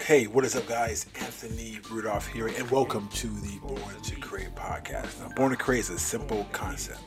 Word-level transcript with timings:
Hey, 0.00 0.26
what 0.26 0.44
is 0.44 0.56
up, 0.56 0.66
guys? 0.66 1.06
Anthony 1.20 1.78
Rudolph 1.88 2.26
here, 2.26 2.48
and 2.48 2.68
welcome 2.72 3.08
to 3.14 3.28
the 3.28 3.58
Born 3.60 4.00
to 4.02 4.16
Create 4.16 4.52
podcast. 4.56 5.20
Now, 5.20 5.32
Born 5.36 5.52
to 5.52 5.56
Create 5.56 5.80
is 5.80 5.90
a 5.90 5.98
simple 5.98 6.44
concept. 6.50 6.98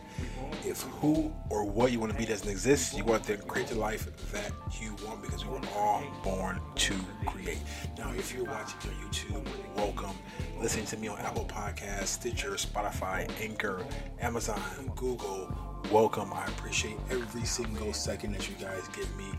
If 0.64 0.84
who 0.84 1.34
or 1.50 1.66
what 1.66 1.92
you 1.92 2.00
want 2.00 2.14
to 2.14 2.18
be 2.18 2.26
doesn't 2.26 2.50
exist, 2.50 2.96
you 2.98 3.04
want 3.04 3.26
to 3.26 3.36
create 3.38 3.68
the 3.68 3.76
life 3.76 4.08
that 4.32 4.52
you 4.80 4.96
want 5.06 5.22
because 5.22 5.46
we 5.46 5.52
were 5.52 5.62
all 5.76 6.04
born 6.24 6.62
to 6.76 6.96
create. 7.26 7.60
Now, 7.98 8.14
if 8.14 8.34
you're 8.34 8.46
watching 8.46 8.80
on 8.90 9.10
YouTube, 9.10 9.46
welcome. 9.76 10.16
Listening 10.62 10.86
to 10.86 10.98
me 10.98 11.10
on 11.10 11.20
Apple 11.20 11.46
Podcasts, 11.46 12.08
Stitcher, 12.08 12.52
Spotify, 12.52 13.30
Anchor, 13.42 13.86
Amazon, 14.22 14.62
Google, 14.96 15.54
welcome. 15.92 16.32
I 16.34 16.46
appreciate 16.46 16.98
every 17.12 17.44
single 17.46 17.92
second 17.94 18.32
that 18.34 18.48
you 18.50 18.56
guys 18.56 18.88
give 18.96 19.14
me. 19.18 19.32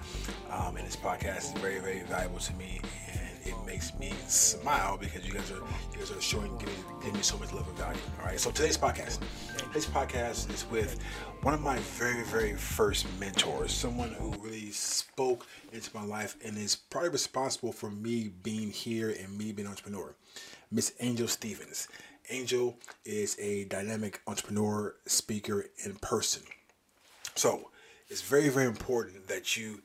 Um, 0.50 0.76
and 0.76 0.86
this 0.86 0.96
podcast 0.96 1.54
is 1.54 1.60
very, 1.60 1.80
very 1.80 2.02
valuable 2.02 2.38
to 2.40 2.52
me. 2.54 2.80
And 3.10 3.15
it 3.46 3.54
makes 3.64 3.96
me 3.98 4.12
smile 4.26 4.96
because 4.98 5.26
you 5.26 5.32
guys 5.32 5.50
are 5.50 5.62
you 5.92 5.98
guys 5.98 6.10
are 6.10 6.20
showing 6.20 6.56
giving, 6.58 6.74
giving 7.00 7.14
me 7.14 7.22
so 7.22 7.38
much 7.38 7.52
love 7.52 7.66
and 7.68 7.76
value. 7.78 8.00
All 8.20 8.26
right. 8.26 8.40
So 8.40 8.50
today's 8.50 8.76
podcast, 8.76 9.20
today's 9.56 9.86
podcast 9.86 10.52
is 10.52 10.66
with 10.70 11.00
one 11.42 11.54
of 11.54 11.60
my 11.60 11.78
very 11.98 12.24
very 12.24 12.54
first 12.54 13.06
mentors, 13.20 13.72
someone 13.72 14.10
who 14.10 14.30
really 14.42 14.70
spoke 14.70 15.46
into 15.72 15.90
my 15.94 16.04
life 16.04 16.36
and 16.44 16.56
is 16.58 16.74
probably 16.76 17.10
responsible 17.10 17.72
for 17.72 17.90
me 17.90 18.30
being 18.42 18.70
here 18.70 19.10
and 19.10 19.36
me 19.38 19.52
being 19.52 19.66
an 19.66 19.72
entrepreneur. 19.72 20.14
Miss 20.70 20.92
Angel 21.00 21.28
Stephens. 21.28 21.88
Angel 22.28 22.76
is 23.04 23.38
a 23.38 23.64
dynamic 23.66 24.20
entrepreneur, 24.26 24.96
speaker 25.06 25.66
in 25.84 25.94
person. 25.96 26.42
So 27.36 27.70
it's 28.08 28.22
very, 28.22 28.48
very 28.48 28.66
important 28.66 29.28
that 29.28 29.56
you 29.56 29.82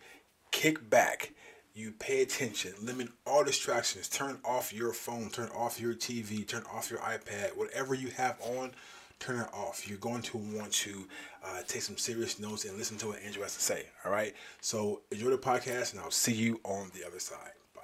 kick 0.52 0.90
back 0.90 1.34
you 1.73 1.91
pay 1.91 2.21
attention, 2.21 2.73
limit 2.81 3.09
all 3.25 3.43
distractions, 3.43 4.09
turn 4.09 4.38
off 4.43 4.73
your 4.73 4.93
phone, 4.93 5.29
turn 5.29 5.49
off 5.55 5.79
your 5.79 5.93
TV, 5.93 6.48
turn 6.48 6.63
off 6.73 6.89
your 6.89 6.99
iPad, 6.99 7.55
whatever 7.55 7.93
you 7.93 8.09
have 8.09 8.40
on, 8.41 8.71
turn 9.20 9.40
it 9.40 9.48
off. 9.54 9.87
You're 9.87 9.98
going 9.99 10.21
to 10.23 10.37
want 10.37 10.73
to 10.73 11.07
uh, 11.43 11.62
take 11.68 11.81
some 11.81 11.98
serious 11.98 12.40
notes 12.40 12.65
and 12.65 12.77
listen 12.77 12.98
to 12.98 13.07
what 13.07 13.23
Andrew 13.23 13.43
has 13.43 13.55
to 13.55 13.62
say. 13.62 13.85
All 14.04 14.12
right. 14.12 14.34
So 14.59 15.01
enjoy 15.12 15.29
the 15.29 15.37
podcast, 15.37 15.93
and 15.93 16.01
I'll 16.01 16.12
see 16.12 16.34
you 16.34 16.59
on 16.63 16.91
the 16.93 17.05
other 17.05 17.20
side. 17.20 17.54
Bye. 17.74 17.81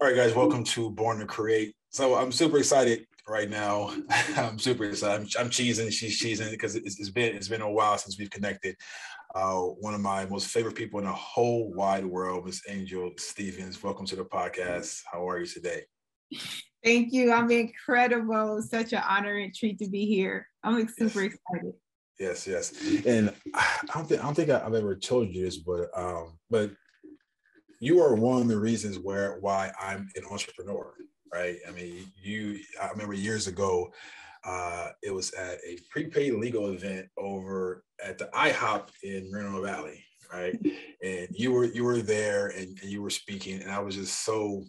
All 0.00 0.08
right, 0.08 0.16
guys. 0.16 0.34
Welcome 0.34 0.64
to 0.64 0.90
Born 0.90 1.20
to 1.20 1.26
Create. 1.26 1.74
So 1.90 2.16
I'm 2.16 2.32
super 2.32 2.58
excited 2.58 3.06
right 3.28 3.48
now. 3.48 3.94
I'm 4.36 4.58
super 4.58 4.84
excited. 4.84 5.20
I'm, 5.38 5.44
I'm 5.46 5.50
cheesing. 5.50 5.92
She's 5.92 6.20
cheesing 6.20 6.50
because 6.50 6.74
it's, 6.74 6.98
it's 6.98 7.10
been 7.10 7.36
it's 7.36 7.48
been 7.48 7.62
a 7.62 7.70
while 7.70 7.96
since 7.98 8.18
we've 8.18 8.30
connected 8.30 8.76
uh, 9.34 9.60
one 9.60 9.94
of 9.94 10.00
my 10.00 10.24
most 10.26 10.48
favorite 10.48 10.74
people 10.74 10.98
in 10.98 11.06
the 11.06 11.12
whole 11.12 11.72
wide 11.74 12.04
world, 12.04 12.46
Miss 12.46 12.62
Angel 12.68 13.10
Stephens. 13.18 13.82
Welcome 13.82 14.06
to 14.06 14.16
the 14.16 14.24
podcast. 14.24 15.02
How 15.10 15.28
are 15.28 15.40
you 15.40 15.46
today? 15.46 15.82
Thank 16.84 17.12
you. 17.12 17.32
I'm 17.32 17.50
incredible. 17.50 18.62
Such 18.62 18.92
an 18.92 19.02
honor 19.06 19.36
and 19.36 19.54
treat 19.54 19.78
to 19.80 19.88
be 19.88 20.06
here. 20.06 20.46
I'm 20.62 20.88
super 20.88 21.24
yes. 21.24 21.34
excited. 21.34 21.72
Yes, 22.18 22.46
yes. 22.46 23.04
And 23.06 23.32
I 23.54 23.78
don't 23.92 24.08
think 24.08 24.20
I 24.20 24.24
don't 24.24 24.34
think 24.34 24.50
I've 24.50 24.74
ever 24.74 24.96
told 24.96 25.28
you 25.28 25.44
this, 25.44 25.58
but 25.58 25.88
um, 25.94 26.38
but 26.50 26.70
you 27.80 28.00
are 28.02 28.14
one 28.14 28.42
of 28.42 28.48
the 28.48 28.58
reasons 28.58 28.98
where 28.98 29.38
why 29.40 29.70
I'm 29.80 30.08
an 30.16 30.24
entrepreneur, 30.30 30.94
right? 31.32 31.56
I 31.68 31.70
mean, 31.72 32.10
you 32.20 32.58
I 32.80 32.88
remember 32.88 33.14
years 33.14 33.46
ago, 33.46 33.92
uh, 34.48 34.88
it 35.02 35.12
was 35.12 35.30
at 35.34 35.58
a 35.66 35.78
prepaid 35.90 36.32
legal 36.34 36.70
event 36.70 37.06
over 37.18 37.84
at 38.02 38.16
the 38.16 38.30
IHOP 38.34 38.88
in 39.02 39.30
Moreno 39.30 39.62
Valley, 39.62 40.02
right? 40.32 40.58
And 41.00 41.28
you 41.30 41.52
were 41.52 41.66
you 41.66 41.84
were 41.84 42.02
there 42.02 42.48
and, 42.48 42.76
and 42.82 42.90
you 42.90 43.02
were 43.02 43.10
speaking, 43.10 43.62
and 43.62 43.70
I 43.70 43.78
was 43.78 43.94
just 43.94 44.24
so 44.24 44.64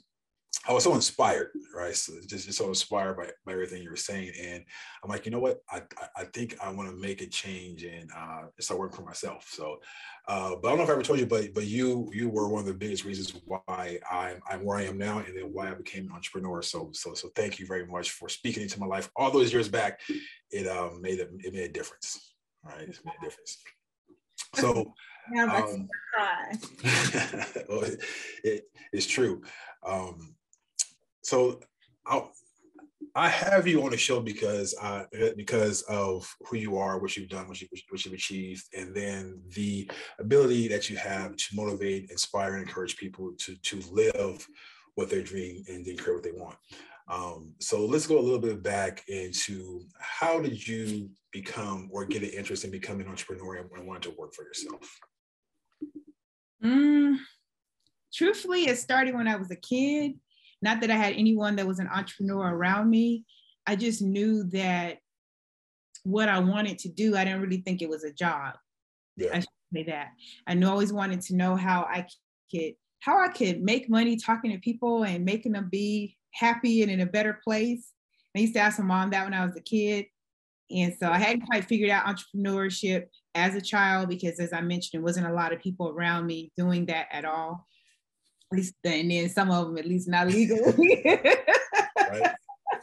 I 0.67 0.73
was 0.73 0.83
so 0.83 0.93
inspired, 0.93 1.51
right? 1.73 1.95
So 1.95 2.13
just, 2.27 2.45
just 2.45 2.57
so 2.57 2.67
inspired 2.67 3.15
by, 3.15 3.29
by 3.45 3.53
everything 3.53 3.81
you 3.81 3.89
were 3.89 3.95
saying. 3.95 4.33
And 4.39 4.63
I'm 5.03 5.09
like, 5.09 5.25
you 5.25 5.31
know 5.31 5.39
what? 5.39 5.59
I, 5.71 5.81
I 6.15 6.25
think 6.25 6.57
I 6.61 6.69
want 6.69 6.89
to 6.89 6.95
make 6.95 7.21
a 7.21 7.27
change 7.27 7.83
and 7.83 8.09
uh, 8.15 8.43
start 8.59 8.79
working 8.79 8.97
for 8.97 9.03
myself. 9.03 9.47
So, 9.49 9.79
uh, 10.27 10.55
but 10.61 10.67
I 10.67 10.71
don't 10.71 10.79
know 10.79 10.83
if 10.83 10.89
I 10.89 10.93
ever 10.93 11.01
told 11.01 11.19
you, 11.19 11.25
but 11.25 11.53
but 11.53 11.65
you 11.65 12.09
you 12.13 12.29
were 12.29 12.49
one 12.49 12.59
of 12.59 12.67
the 12.67 12.73
biggest 12.73 13.05
reasons 13.05 13.33
why 13.45 13.99
I'm, 14.11 14.41
I'm 14.49 14.65
where 14.65 14.77
I 14.77 14.83
am 14.83 14.97
now 14.97 15.19
and 15.19 15.35
then 15.35 15.53
why 15.53 15.71
I 15.71 15.73
became 15.73 16.07
an 16.07 16.11
entrepreneur. 16.11 16.61
So 16.61 16.89
so 16.93 17.13
so 17.13 17.29
thank 17.35 17.57
you 17.57 17.65
very 17.65 17.87
much 17.87 18.11
for 18.11 18.27
speaking 18.27 18.63
into 18.63 18.79
my 18.79 18.85
life 18.85 19.09
all 19.15 19.31
those 19.31 19.53
years 19.53 19.69
back. 19.69 20.01
It 20.51 20.67
um, 20.67 21.01
made 21.01 21.19
a, 21.19 21.29
it 21.39 21.53
made 21.53 21.63
a 21.63 21.69
difference. 21.69 22.33
Right, 22.63 22.87
it's 22.87 23.03
made 23.05 23.13
a 23.21 23.25
difference. 23.25 23.57
So 24.55 24.93
um, 25.39 25.87
well, 27.69 27.83
it, 27.83 28.03
it, 28.43 28.63
it's 28.91 29.05
true. 29.05 29.41
Um, 29.85 30.35
so 31.29 31.59
I 32.07 32.23
I 33.15 33.27
have 33.27 33.67
you 33.67 33.83
on 33.83 33.91
the 33.91 33.97
show 33.97 34.19
because 34.19 34.75
uh, 34.81 35.05
because 35.35 35.81
of 35.83 36.27
who 36.47 36.57
you 36.57 36.77
are, 36.77 36.99
what 36.99 37.15
you've 37.17 37.29
done, 37.29 37.47
what, 37.47 37.59
you, 37.59 37.67
what 37.89 38.05
you've 38.05 38.13
achieved, 38.13 38.65
and 38.77 38.95
then 38.95 39.41
the 39.55 39.89
ability 40.19 40.67
that 40.67 40.89
you 40.89 40.97
have 40.97 41.35
to 41.35 41.45
motivate, 41.55 42.11
inspire, 42.11 42.55
and 42.55 42.67
encourage 42.67 42.97
people 42.97 43.31
to 43.37 43.55
to 43.55 43.81
live 43.91 44.47
what 44.95 45.09
they 45.09 45.21
dream 45.21 45.63
and 45.67 45.85
then 45.85 45.97
create 45.97 46.15
what 46.15 46.23
they 46.23 46.31
want. 46.31 46.57
Um, 47.07 47.55
so 47.59 47.85
let's 47.85 48.05
go 48.05 48.19
a 48.19 48.21
little 48.21 48.39
bit 48.39 48.61
back 48.61 49.03
into 49.07 49.81
how 49.99 50.39
did 50.39 50.67
you 50.67 51.09
become 51.31 51.89
or 51.91 52.05
get 52.05 52.23
an 52.23 52.29
interest 52.29 52.63
in 52.63 52.71
becoming 52.71 53.05
an 53.05 53.11
entrepreneur 53.11 53.55
and 53.55 53.87
want 53.87 54.03
to 54.03 54.15
work 54.17 54.33
for 54.33 54.43
yourself? 54.43 54.99
Mm, 56.63 57.17
truthfully, 58.13 58.67
it 58.67 58.77
started 58.77 59.15
when 59.15 59.27
I 59.27 59.37
was 59.37 59.49
a 59.49 59.55
kid. 59.55 60.19
Not 60.61 60.81
that 60.81 60.91
I 60.91 60.95
had 60.95 61.13
anyone 61.13 61.55
that 61.55 61.67
was 61.67 61.79
an 61.79 61.87
entrepreneur 61.87 62.49
around 62.49 62.89
me. 62.89 63.25
I 63.65 63.75
just 63.75 64.01
knew 64.01 64.43
that 64.45 64.97
what 66.03 66.29
I 66.29 66.39
wanted 66.39 66.79
to 66.79 66.89
do, 66.89 67.15
I 67.15 67.23
didn't 67.23 67.41
really 67.41 67.61
think 67.61 67.81
it 67.81 67.89
was 67.89 68.03
a 68.03 68.13
job. 68.13 68.55
Yeah. 69.15 69.29
I 69.33 69.39
should 69.39 69.49
say 69.73 69.83
that. 69.83 70.09
I 70.47 70.61
always 70.63 70.91
wanted 70.91 71.21
to 71.21 71.35
know 71.35 71.55
how 71.55 71.81
I 71.81 72.07
could 72.51 72.73
how 73.01 73.23
I 73.23 73.29
could 73.29 73.61
make 73.61 73.89
money 73.89 74.17
talking 74.17 74.51
to 74.51 74.57
people 74.57 75.03
and 75.03 75.23
making 75.23 75.53
them 75.53 75.69
be 75.71 76.17
happy 76.33 76.81
and 76.81 76.91
in 76.91 76.99
a 76.99 77.05
better 77.05 77.39
place. 77.43 77.93
I 78.35 78.39
used 78.39 78.53
to 78.55 78.59
ask 78.59 78.77
my 78.79 78.85
mom 78.85 79.11
that 79.11 79.23
when 79.23 79.33
I 79.33 79.45
was 79.45 79.55
a 79.55 79.61
kid. 79.61 80.05
And 80.69 80.93
so 80.99 81.09
I 81.09 81.17
hadn't 81.17 81.45
quite 81.45 81.65
figured 81.65 81.89
out 81.89 82.05
entrepreneurship 82.05 83.05
as 83.35 83.55
a 83.55 83.61
child 83.61 84.09
because, 84.09 84.39
as 84.39 84.51
I 84.53 84.61
mentioned, 84.61 84.99
there 84.99 85.05
wasn't 85.05 85.27
a 85.27 85.33
lot 85.33 85.53
of 85.53 85.61
people 85.61 85.89
around 85.89 86.27
me 86.27 86.51
doing 86.57 86.85
that 86.87 87.07
at 87.11 87.25
all 87.25 87.65
and 88.51 89.11
then 89.11 89.29
some 89.29 89.51
of 89.51 89.67
them 89.67 89.77
at 89.77 89.85
least 89.85 90.07
not 90.07 90.27
legally. 90.27 91.03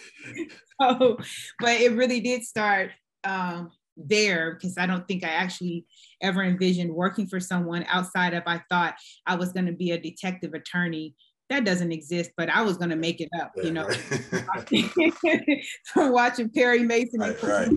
so, 0.80 1.18
but 1.60 1.80
it 1.80 1.92
really 1.92 2.20
did 2.20 2.44
start 2.44 2.90
um, 3.24 3.70
there 3.96 4.54
because 4.54 4.76
I 4.78 4.86
don't 4.86 5.06
think 5.08 5.24
I 5.24 5.28
actually 5.28 5.86
ever 6.20 6.42
envisioned 6.42 6.92
working 6.92 7.26
for 7.26 7.40
someone 7.40 7.84
outside 7.88 8.34
of 8.34 8.42
I 8.46 8.62
thought 8.68 8.96
I 9.26 9.36
was 9.36 9.52
going 9.52 9.66
to 9.66 9.72
be 9.72 9.92
a 9.92 10.00
detective 10.00 10.54
attorney. 10.54 11.14
That 11.48 11.64
doesn't 11.64 11.92
exist, 11.92 12.32
but 12.36 12.50
I 12.50 12.62
was 12.62 12.76
going 12.76 12.90
to 12.90 12.96
make 12.96 13.20
it 13.20 13.28
up, 13.40 13.52
yeah, 13.56 13.62
you 13.62 13.72
know, 13.72 13.88
right. 14.32 15.64
from 15.84 16.12
watching 16.12 16.50
Perry 16.50 16.82
Mason. 16.82 17.20
Right, 17.20 17.42
right. 17.42 17.70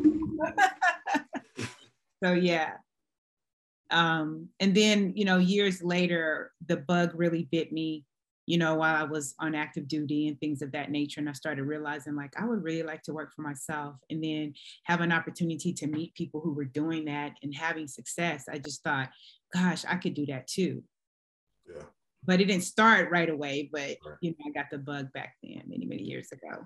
so 2.24 2.34
yeah, 2.34 2.72
um, 3.92 4.50
and 4.60 4.76
then, 4.76 5.14
you 5.16 5.26
know, 5.26 5.38
years 5.38 5.84
later, 5.84 6.52
the 6.68 6.78
bug 6.78 7.12
really 7.16 7.48
bit 7.52 7.72
me, 7.72 8.06
you 8.46 8.58
know, 8.58 8.76
while 8.76 8.96
I 8.96 9.04
was 9.04 9.36
on 9.40 9.56
active 9.56 9.88
duty 9.88 10.28
and 10.28 10.40
things 10.40 10.62
of 10.62 10.72
that 10.74 10.92
nature. 10.92 11.20
And 11.20 11.30
I 11.30 11.34
started 11.34 11.64
realizing, 11.64 12.16
like, 12.16 12.34
I 12.40 12.46
would 12.46 12.64
really 12.64 12.84
like 12.84 13.04
to 13.04 13.14
work 13.14 13.34
for 13.36 13.42
myself 13.42 13.96
and 14.10 14.24
then 14.24 14.54
have 14.86 15.02
an 15.02 15.12
opportunity 15.12 15.74
to 15.74 15.88
meet 15.88 16.14
people 16.14 16.42
who 16.42 16.54
were 16.54 16.66
doing 16.66 17.06
that 17.06 17.34
and 17.42 17.54
having 17.54 17.88
success. 17.88 18.46
I 18.52 18.60
just 18.60 18.84
thought, 18.84 19.10
gosh, 19.54 19.86
I 19.88 19.96
could 19.96 20.14
do 20.14 20.26
that 20.28 20.48
too. 20.48 20.84
Yeah. 21.68 21.84
But 22.26 22.42
it 22.42 22.46
didn't 22.46 22.64
start 22.64 23.12
right 23.12 23.30
away, 23.30 23.70
but 23.72 23.98
right. 24.06 24.18
you 24.22 24.32
know, 24.32 24.46
I 24.48 24.52
got 24.52 24.70
the 24.70 24.78
bug 24.78 25.12
back 25.14 25.36
then 25.42 25.64
many, 25.68 25.86
many 25.86 26.04
years 26.04 26.30
ago. 26.32 26.66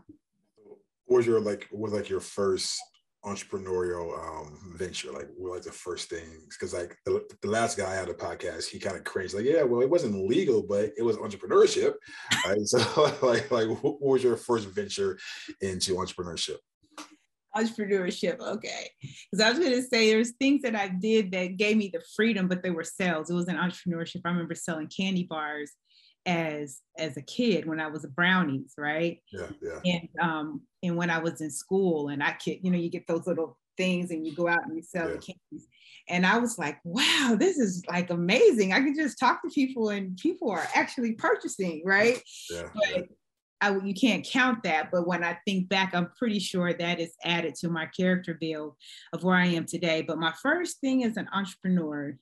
What 1.05 1.17
was 1.17 1.27
your 1.27 1.39
like 1.41 1.67
what 1.69 1.91
was 1.91 1.93
like 1.93 2.09
your 2.09 2.21
first 2.21 2.81
entrepreneurial 3.25 4.17
um, 4.17 4.75
venture? 4.75 5.11
Like, 5.11 5.29
what 5.37 5.53
like 5.53 5.61
the 5.63 5.71
first 5.71 6.09
things? 6.09 6.57
Because 6.57 6.73
like 6.73 6.97
the, 7.05 7.25
the 7.41 7.49
last 7.49 7.77
guy 7.77 7.91
I 7.91 7.95
had 7.95 8.09
a 8.09 8.13
podcast, 8.13 8.69
he 8.69 8.79
kind 8.79 8.95
of 8.95 9.03
cringed, 9.03 9.33
like, 9.33 9.45
yeah, 9.45 9.63
well, 9.63 9.81
it 9.81 9.89
wasn't 9.89 10.27
legal, 10.27 10.63
but 10.63 10.91
it 10.97 11.03
was 11.03 11.17
entrepreneurship. 11.17 11.93
right? 12.45 12.57
So, 12.65 13.15
like, 13.21 13.51
like, 13.51 13.67
what 13.83 14.01
was 14.01 14.23
your 14.23 14.37
first 14.37 14.67
venture 14.69 15.17
into 15.61 15.95
entrepreneurship? 15.95 16.57
Entrepreneurship, 17.55 18.39
okay. 18.39 18.89
Because 18.99 19.45
I 19.45 19.49
was 19.49 19.59
going 19.59 19.73
to 19.73 19.83
say 19.83 20.09
there's 20.09 20.31
things 20.31 20.63
that 20.63 20.75
I 20.75 20.87
did 20.87 21.31
that 21.33 21.57
gave 21.57 21.77
me 21.77 21.91
the 21.93 22.01
freedom, 22.15 22.47
but 22.47 22.63
they 22.63 22.71
were 22.71 22.83
sales. 22.83 23.29
It 23.29 23.35
was 23.35 23.47
an 23.47 23.57
entrepreneurship. 23.57 24.21
I 24.25 24.29
remember 24.29 24.55
selling 24.55 24.87
candy 24.87 25.23
bars 25.23 25.71
as 26.25 26.79
as 26.97 27.17
a 27.17 27.21
kid 27.21 27.65
when 27.65 27.79
I 27.79 27.87
was 27.87 28.03
a 28.05 28.07
brownies, 28.07 28.73
right? 28.77 29.19
Yeah, 29.31 29.47
yeah. 29.61 29.79
And 29.85 30.09
um, 30.21 30.61
and 30.83 30.95
when 30.97 31.09
I 31.09 31.19
was 31.19 31.41
in 31.41 31.49
school, 31.49 32.09
and 32.09 32.21
I 32.21 32.33
could, 32.33 32.59
you 32.61 32.69
know, 32.69 32.77
you 32.77 32.89
get 32.89 33.07
those 33.07 33.25
little 33.25 33.57
things, 33.77 34.11
and 34.11 34.27
you 34.27 34.35
go 34.35 34.47
out 34.47 34.65
and 34.65 34.75
you 34.75 34.83
sell 34.83 35.07
yeah. 35.07 35.15
the 35.15 35.19
candies. 35.19 35.67
And 36.09 36.25
I 36.25 36.37
was 36.37 36.59
like, 36.59 36.79
wow, 36.83 37.35
this 37.39 37.57
is 37.57 37.83
like 37.87 38.09
amazing. 38.09 38.73
I 38.73 38.81
can 38.81 38.95
just 38.95 39.17
talk 39.17 39.41
to 39.41 39.49
people 39.49 39.89
and 39.89 40.17
people 40.17 40.51
are 40.51 40.67
actually 40.75 41.13
purchasing, 41.13 41.81
right? 41.85 42.21
Yeah. 42.51 42.63
But 42.73 43.07
I, 43.61 43.77
you 43.77 43.93
can't 43.93 44.25
count 44.25 44.63
that. 44.63 44.91
But 44.91 45.07
when 45.07 45.23
I 45.23 45.37
think 45.45 45.69
back, 45.69 45.95
I'm 45.95 46.11
pretty 46.17 46.39
sure 46.39 46.73
that 46.73 46.99
is 46.99 47.13
added 47.23 47.55
to 47.55 47.69
my 47.69 47.85
character 47.85 48.33
build 48.33 48.75
of 49.13 49.23
where 49.23 49.37
I 49.37 49.45
am 49.45 49.65
today. 49.65 50.01
But 50.01 50.19
my 50.19 50.33
first 50.41 50.81
thing 50.81 51.05
as 51.05 51.15
an 51.15 51.29
entrepreneur 51.31 52.17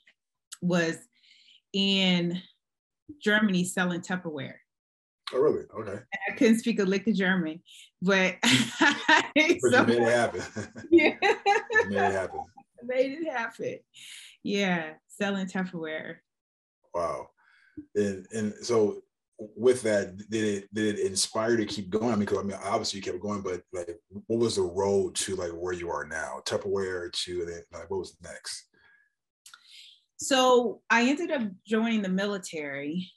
was 0.62 0.98
in 1.74 2.40
Germany 3.24 3.64
selling 3.64 4.02
Tupperware. 4.02 4.58
Oh, 5.34 5.40
really? 5.40 5.64
Okay. 5.80 6.02
I 6.30 6.36
couldn't 6.36 6.60
speak 6.60 6.80
a 6.80 6.84
lick 6.84 7.08
of 7.08 7.16
German, 7.16 7.62
but, 8.02 8.36
but 8.44 8.52
so, 9.36 9.82
you 9.82 9.86
made 9.88 10.02
it 10.02 10.04
happen. 10.04 10.42
yeah. 10.92 11.16
you 11.22 11.90
made 11.90 11.98
it 11.98 12.12
happen. 12.12 12.40
made 12.84 13.12
it 13.12 13.32
happen. 13.32 13.80
Yeah, 14.44 14.94
selling 15.08 15.48
Tupperware. 15.48 16.18
Wow. 16.94 17.30
And 17.96 18.28
and 18.32 18.54
so 18.62 19.02
with 19.56 19.82
that, 19.84 20.18
did 20.30 20.44
it 20.44 20.74
did 20.74 21.00
it 21.00 21.06
inspire 21.06 21.56
to 21.58 21.66
keep 21.66 21.90
going? 21.90 22.08
I 22.08 22.12
mean, 22.12 22.20
because 22.20 22.40
I 22.40 22.44
mean, 22.44 22.58
obviously 22.64 22.98
you 22.98 23.04
kept 23.04 23.22
going, 23.22 23.42
but 23.42 23.62
like, 23.72 23.90
what 24.28 24.40
was 24.40 24.56
the 24.56 24.64
road 24.64 25.16
to 25.16 25.36
like 25.36 25.52
where 25.52 25.74
you 25.74 25.90
are 25.90 26.06
now? 26.06 26.42
Tupperware 26.46 27.12
to 27.12 27.46
then 27.46 27.64
like 27.72 27.90
what 27.90 28.00
was 28.00 28.18
next? 28.22 28.68
So 30.18 30.82
I 30.90 31.04
ended 31.04 31.32
up 31.32 31.44
joining 31.66 32.02
the 32.02 32.10
military 32.10 33.10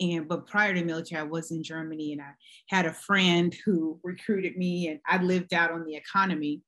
and 0.00 0.28
but 0.28 0.46
prior 0.46 0.74
to 0.74 0.84
military 0.84 1.20
i 1.20 1.24
was 1.24 1.50
in 1.50 1.62
germany 1.62 2.12
and 2.12 2.20
i 2.20 2.30
had 2.68 2.86
a 2.86 2.92
friend 2.92 3.54
who 3.64 3.98
recruited 4.02 4.56
me 4.56 4.88
and 4.88 5.00
i 5.06 5.22
lived 5.22 5.52
out 5.54 5.70
on 5.70 5.84
the 5.84 5.94
economy. 5.94 6.62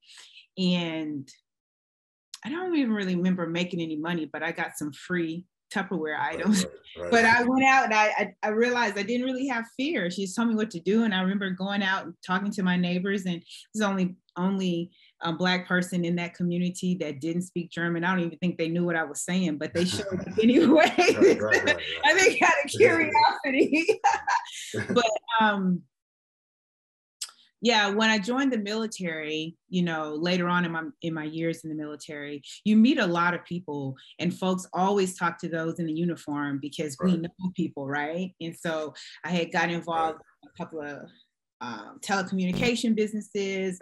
And 0.58 1.28
i 2.44 2.50
don't 2.50 2.76
even 2.76 2.92
really 2.92 3.16
remember 3.16 3.46
making 3.46 3.80
any 3.80 3.96
money 3.96 4.28
but 4.30 4.42
i 4.42 4.52
got 4.52 4.76
some 4.76 4.92
free 4.92 5.46
tupperware 5.72 6.20
items. 6.20 6.64
right, 6.64 6.72
right, 6.96 7.02
right. 7.02 7.10
but 7.10 7.24
i 7.24 7.42
went 7.44 7.64
out 7.64 7.84
and 7.86 7.94
I, 7.94 8.06
I, 8.18 8.34
I 8.42 8.48
realized 8.48 8.98
i 8.98 9.02
didn't 9.02 9.26
really 9.26 9.48
have 9.48 9.64
fear. 9.76 10.10
She 10.10 10.24
just 10.24 10.36
told 10.36 10.48
me 10.48 10.54
what 10.54 10.70
to 10.72 10.80
do 10.80 11.04
and 11.04 11.14
i 11.14 11.20
remember 11.22 11.48
going 11.50 11.82
out 11.82 12.04
and 12.04 12.14
talking 12.26 12.50
to 12.52 12.62
my 12.62 12.76
neighbors 12.76 13.24
and 13.24 13.36
it 13.36 13.44
was 13.74 13.82
only 13.82 14.16
only 14.36 14.90
a 15.22 15.32
black 15.32 15.66
person 15.66 16.04
in 16.04 16.16
that 16.16 16.34
community 16.34 16.96
that 17.00 17.20
didn't 17.20 17.42
speak 17.42 17.70
German. 17.70 18.04
I 18.04 18.10
don't 18.10 18.24
even 18.24 18.38
think 18.38 18.58
they 18.58 18.68
knew 18.68 18.84
what 18.84 18.96
I 18.96 19.04
was 19.04 19.22
saying, 19.22 19.58
but 19.58 19.74
they 19.74 19.84
showed 19.84 20.20
up 20.20 20.38
anyway. 20.42 20.92
right, 20.98 21.16
right, 21.18 21.42
right, 21.64 21.76
I 22.04 22.14
think 22.18 22.42
out 22.42 22.52
of 22.64 22.70
curiosity. 22.70 24.00
but 24.90 25.10
um, 25.40 25.82
yeah, 27.62 27.90
when 27.90 28.10
I 28.10 28.18
joined 28.18 28.52
the 28.52 28.58
military, 28.58 29.56
you 29.68 29.82
know, 29.82 30.14
later 30.14 30.48
on 30.48 30.64
in 30.64 30.72
my 30.72 30.82
in 31.02 31.14
my 31.14 31.24
years 31.24 31.62
in 31.62 31.70
the 31.70 31.76
military, 31.76 32.42
you 32.64 32.76
meet 32.76 32.98
a 32.98 33.06
lot 33.06 33.34
of 33.34 33.44
people, 33.44 33.94
and 34.18 34.36
folks 34.36 34.66
always 34.72 35.16
talk 35.16 35.38
to 35.38 35.48
those 35.48 35.78
in 35.78 35.86
the 35.86 35.92
uniform 35.92 36.58
because 36.60 36.96
we 37.02 37.16
know 37.16 37.28
people, 37.54 37.86
right? 37.86 38.34
And 38.40 38.56
so 38.56 38.94
I 39.24 39.30
had 39.30 39.52
got 39.52 39.70
involved 39.70 40.20
a 40.44 40.48
couple 40.58 40.80
of 40.80 41.08
um, 41.62 41.98
telecommunication 42.00 42.94
businesses, 42.94 43.80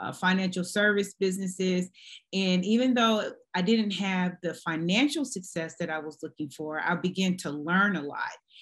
uh, 0.00 0.12
financial 0.12 0.64
service 0.64 1.14
businesses. 1.20 1.90
And 2.32 2.64
even 2.64 2.94
though 2.94 3.32
I 3.54 3.62
didn't 3.62 3.92
have 3.92 4.36
the 4.42 4.54
financial 4.54 5.24
success 5.24 5.74
that 5.78 5.90
I 5.90 5.98
was 5.98 6.18
looking 6.22 6.48
for, 6.48 6.80
I 6.80 6.94
began 6.94 7.36
to 7.38 7.50
learn 7.50 7.96
a 7.96 8.02
lot. 8.02 8.18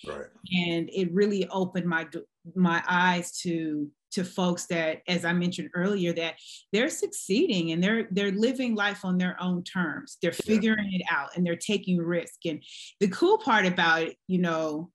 Right. 0.07 0.27
And 0.67 0.91
it 0.93 1.13
really 1.13 1.49
opened 1.49 1.87
my 1.87 2.07
my 2.55 2.83
eyes 2.89 3.39
to 3.41 3.91
to 4.11 4.25
folks 4.25 4.67
that, 4.67 5.03
as 5.07 5.25
I 5.25 5.33
mentioned 5.33 5.71
earlier, 5.75 6.13
that 6.15 6.35
they're 6.73 6.89
succeeding 6.89 7.73
and 7.73 7.83
they're 7.83 8.09
they're 8.11 8.33
living 8.33 8.75
life 8.75 9.05
on 9.05 9.19
their 9.19 9.37
own 9.41 9.63
terms. 9.63 10.19
They're 10.21 10.33
figuring 10.33 10.89
yeah. 10.91 10.99
it 10.99 11.03
out 11.11 11.37
and 11.37 11.47
they're 11.47 11.57
taking 11.57 11.99
risk. 11.99 12.47
And 12.47 12.63
the 13.01 13.09
cool 13.09 13.39
part 13.39 13.67
about 13.67 14.03
it, 14.03 14.17
you 14.27 14.39
know, 14.39 14.91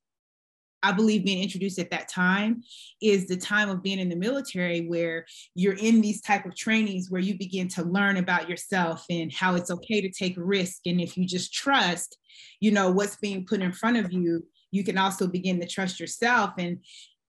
I 0.83 0.91
believe 0.91 1.25
being 1.25 1.41
introduced 1.41 1.79
at 1.79 1.89
that 1.91 2.09
time 2.09 2.61
is 3.01 3.25
the 3.25 3.37
time 3.37 3.69
of 3.69 3.81
being 3.81 3.99
in 3.99 4.09
the 4.09 4.15
military 4.15 4.81
where 4.81 5.25
you're 5.55 5.77
in 5.77 6.01
these 6.01 6.21
type 6.21 6.45
of 6.45 6.55
trainings 6.55 7.09
where 7.09 7.21
you 7.21 7.37
begin 7.37 7.69
to 7.69 7.83
learn 7.83 8.17
about 8.17 8.49
yourself 8.49 9.05
and 9.09 9.33
how 9.33 9.55
it's 9.55 9.71
okay 9.71 10.01
to 10.01 10.11
take 10.11 10.35
risk 10.37 10.81
and 10.85 10.99
if 10.99 11.17
you 11.17 11.25
just 11.25 11.53
trust 11.53 12.17
you 12.59 12.71
know 12.71 12.91
what's 12.91 13.15
being 13.15 13.45
put 13.45 13.61
in 13.61 13.71
front 13.71 13.97
of 13.97 14.11
you 14.11 14.45
you 14.71 14.83
can 14.83 14.97
also 14.97 15.25
begin 15.25 15.59
to 15.59 15.67
trust 15.67 15.99
yourself 15.99 16.51
and 16.57 16.79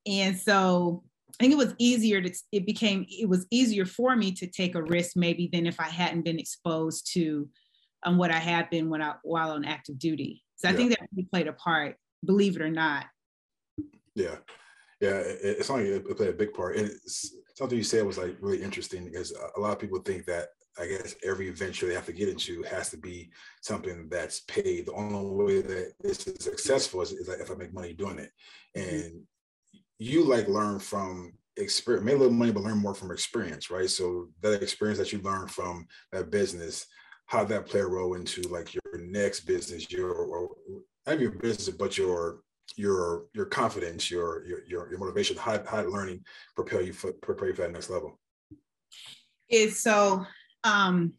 and 0.07 0.37
so 0.37 1.03
I 1.41 1.45
think 1.45 1.53
it 1.53 1.59
was 1.59 1.75
easier 1.79 2.21
to 2.21 2.33
it 2.53 2.67
became 2.67 3.07
it 3.09 3.29
was 3.29 3.47
easier 3.51 3.87
for 3.87 4.15
me 4.15 4.33
to 4.33 4.47
take 4.47 4.75
a 4.75 4.83
risk 4.83 5.17
maybe 5.17 5.49
than 5.53 5.67
if 5.67 5.81
I 5.81 5.89
hadn't 5.89 6.25
been 6.25 6.39
exposed 6.39 7.13
to 7.15 7.49
um, 8.05 8.19
what 8.19 8.31
I 8.31 8.39
had 8.39 8.71
been 8.71 8.89
when 8.89 9.03
I 9.03 9.15
while 9.23 9.51
on 9.51 9.65
active 9.65 9.99
duty. 9.99 10.45
So 10.57 10.69
I 10.69 10.73
yeah. 10.73 10.77
think 10.77 10.91
that 10.91 11.01
really 11.13 11.29
played 11.33 11.49
a 11.49 11.53
part, 11.53 11.97
believe 12.25 12.57
it 12.57 12.63
or 12.63 12.71
not. 12.71 13.07
Yeah, 14.15 14.37
yeah, 15.01 15.17
it, 15.17 15.39
it's 15.43 15.67
something 15.67 15.87
it 15.87 16.17
played 16.17 16.31
a 16.31 16.33
big 16.33 16.53
part. 16.53 16.77
And 16.77 16.91
something 17.55 17.77
you 17.77 17.85
said 17.85 18.05
was 18.05 18.19
like 18.19 18.37
really 18.41 18.63
interesting 18.63 19.05
because 19.05 19.33
a 19.57 19.61
lot 19.61 19.73
of 19.73 19.79
people 19.79 19.99
think 20.01 20.25
that 20.27 20.49
I 20.79 20.87
guess 20.87 21.15
every 21.25 21.51
venture 21.51 21.87
they 21.87 21.95
have 21.95 22.07
to 22.07 22.13
get 22.13 22.29
into 22.29 22.63
has 22.65 22.91
to 22.91 22.97
be 22.97 23.31
something 23.63 24.09
that's 24.09 24.41
paid. 24.41 24.87
The 24.87 24.93
only 24.93 25.45
way 25.45 25.63
that 25.63 25.93
this 26.01 26.27
is 26.27 26.45
successful 26.45 27.03
is, 27.03 27.13
is 27.13 27.29
like 27.29 27.39
if 27.39 27.51
I 27.51 27.55
make 27.55 27.73
money 27.73 27.93
doing 27.93 28.19
it. 28.19 28.31
Mm-hmm. 28.77 28.95
And 28.95 29.23
you 29.99 30.25
like 30.25 30.49
learn 30.49 30.81
from 30.81 31.35
experience, 31.57 32.05
make 32.05 32.17
a 32.17 32.19
little 32.19 32.33
money, 32.33 32.51
but 32.51 32.65
learn 32.65 32.79
more 32.79 32.95
from 32.95 33.13
experience, 33.13 33.71
right? 33.71 33.89
So 33.89 34.31
that 34.43 34.63
experience 34.63 34.99
that 34.99 35.13
you 35.13 35.21
learn 35.21 35.47
from 35.47 35.87
that 36.11 36.31
business, 36.31 36.87
how 37.27 37.45
that 37.45 37.67
play 37.67 37.81
a 37.81 37.87
role 37.87 38.15
into 38.15 38.43
like 38.43 38.75
your 38.75 38.83
next 38.99 39.41
business, 39.41 39.91
your 39.91 40.13
or 40.13 40.51
not 41.07 41.21
your 41.21 41.31
business, 41.31 41.69
but 41.69 41.97
your 41.97 42.41
your 42.77 43.27
your 43.33 43.47
confidence, 43.47 44.11
your 44.11 44.45
your 44.47 44.65
your, 44.67 44.91
your 44.91 44.99
motivation, 44.99 45.37
high 45.37 45.61
high 45.67 45.83
learning 45.83 46.25
propel 46.55 46.83
you 46.83 46.93
for 46.93 47.13
prepare 47.13 47.49
you 47.49 47.55
for 47.55 47.63
that 47.63 47.73
next 47.73 47.91
level? 47.91 48.19
It's 49.49 49.81
so 49.83 50.25
um 50.65 51.13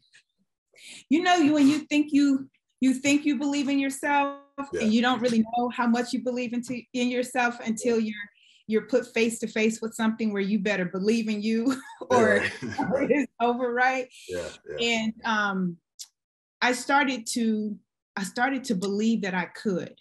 you 1.08 1.22
know 1.22 1.36
you 1.36 1.52
when 1.52 1.68
you 1.68 1.80
think 1.80 2.12
you 2.12 2.48
you 2.80 2.94
think 2.94 3.24
you 3.24 3.38
believe 3.38 3.68
in 3.68 3.78
yourself 3.78 4.40
yeah. 4.72 4.82
and 4.82 4.92
you 4.92 5.02
don't 5.02 5.20
really 5.20 5.44
know 5.56 5.68
how 5.70 5.86
much 5.86 6.12
you 6.12 6.22
believe 6.22 6.52
into 6.52 6.80
in 6.92 7.08
yourself 7.08 7.58
until 7.64 7.98
you're 7.98 8.14
you're 8.68 8.86
put 8.86 9.12
face 9.14 9.38
to 9.38 9.46
face 9.46 9.80
with 9.80 9.94
something 9.94 10.32
where 10.32 10.42
you 10.42 10.58
better 10.58 10.84
believe 10.84 11.28
in 11.28 11.40
you 11.40 11.76
or, 12.10 12.42
yeah. 12.42 12.50
it's 13.08 13.32
over 13.40 13.72
right 13.72 14.08
yeah, 14.28 14.48
yeah. 14.68 14.86
and 14.86 15.12
um 15.24 15.76
i 16.60 16.72
started 16.72 17.26
to 17.26 17.76
i 18.16 18.22
started 18.22 18.64
to 18.64 18.74
believe 18.74 19.22
that 19.22 19.34
i 19.34 19.44
could. 19.44 19.94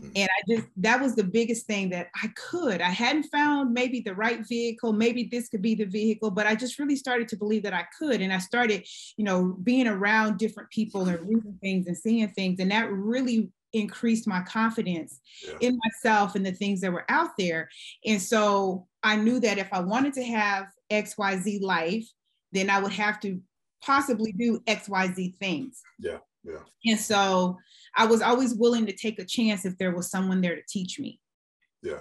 And 0.00 0.28
I 0.28 0.42
just, 0.48 0.68
that 0.76 1.00
was 1.00 1.16
the 1.16 1.24
biggest 1.24 1.66
thing 1.66 1.90
that 1.90 2.08
I 2.22 2.28
could. 2.28 2.80
I 2.80 2.90
hadn't 2.90 3.24
found 3.24 3.74
maybe 3.74 4.00
the 4.00 4.14
right 4.14 4.46
vehicle, 4.46 4.92
maybe 4.92 5.24
this 5.24 5.48
could 5.48 5.62
be 5.62 5.74
the 5.74 5.86
vehicle, 5.86 6.30
but 6.30 6.46
I 6.46 6.54
just 6.54 6.78
really 6.78 6.94
started 6.94 7.26
to 7.28 7.36
believe 7.36 7.64
that 7.64 7.74
I 7.74 7.84
could. 7.98 8.20
And 8.20 8.32
I 8.32 8.38
started, 8.38 8.86
you 9.16 9.24
know, 9.24 9.56
being 9.64 9.88
around 9.88 10.38
different 10.38 10.70
people 10.70 11.08
and 11.08 11.20
reading 11.20 11.58
things 11.60 11.88
and 11.88 11.96
seeing 11.96 12.28
things. 12.28 12.60
And 12.60 12.70
that 12.70 12.92
really 12.92 13.50
increased 13.72 14.26
my 14.26 14.40
confidence 14.42 15.20
yeah. 15.44 15.54
in 15.60 15.78
myself 15.84 16.34
and 16.34 16.46
the 16.46 16.52
things 16.52 16.80
that 16.80 16.92
were 16.92 17.04
out 17.08 17.30
there. 17.36 17.68
And 18.06 18.22
so 18.22 18.86
I 19.02 19.16
knew 19.16 19.40
that 19.40 19.58
if 19.58 19.68
I 19.72 19.80
wanted 19.80 20.14
to 20.14 20.24
have 20.24 20.66
XYZ 20.90 21.60
life, 21.60 22.06
then 22.52 22.70
I 22.70 22.80
would 22.80 22.92
have 22.92 23.20
to 23.20 23.40
possibly 23.82 24.32
do 24.32 24.60
XYZ 24.60 25.36
things. 25.36 25.82
Yeah. 25.98 26.18
Yeah. 26.44 26.60
And 26.86 26.98
so 26.98 27.58
I 27.96 28.06
was 28.06 28.22
always 28.22 28.54
willing 28.54 28.86
to 28.86 28.92
take 28.92 29.18
a 29.18 29.24
chance 29.24 29.64
if 29.64 29.76
there 29.78 29.94
was 29.94 30.10
someone 30.10 30.40
there 30.40 30.56
to 30.56 30.62
teach 30.68 30.98
me. 30.98 31.20
Yeah. 31.82 32.00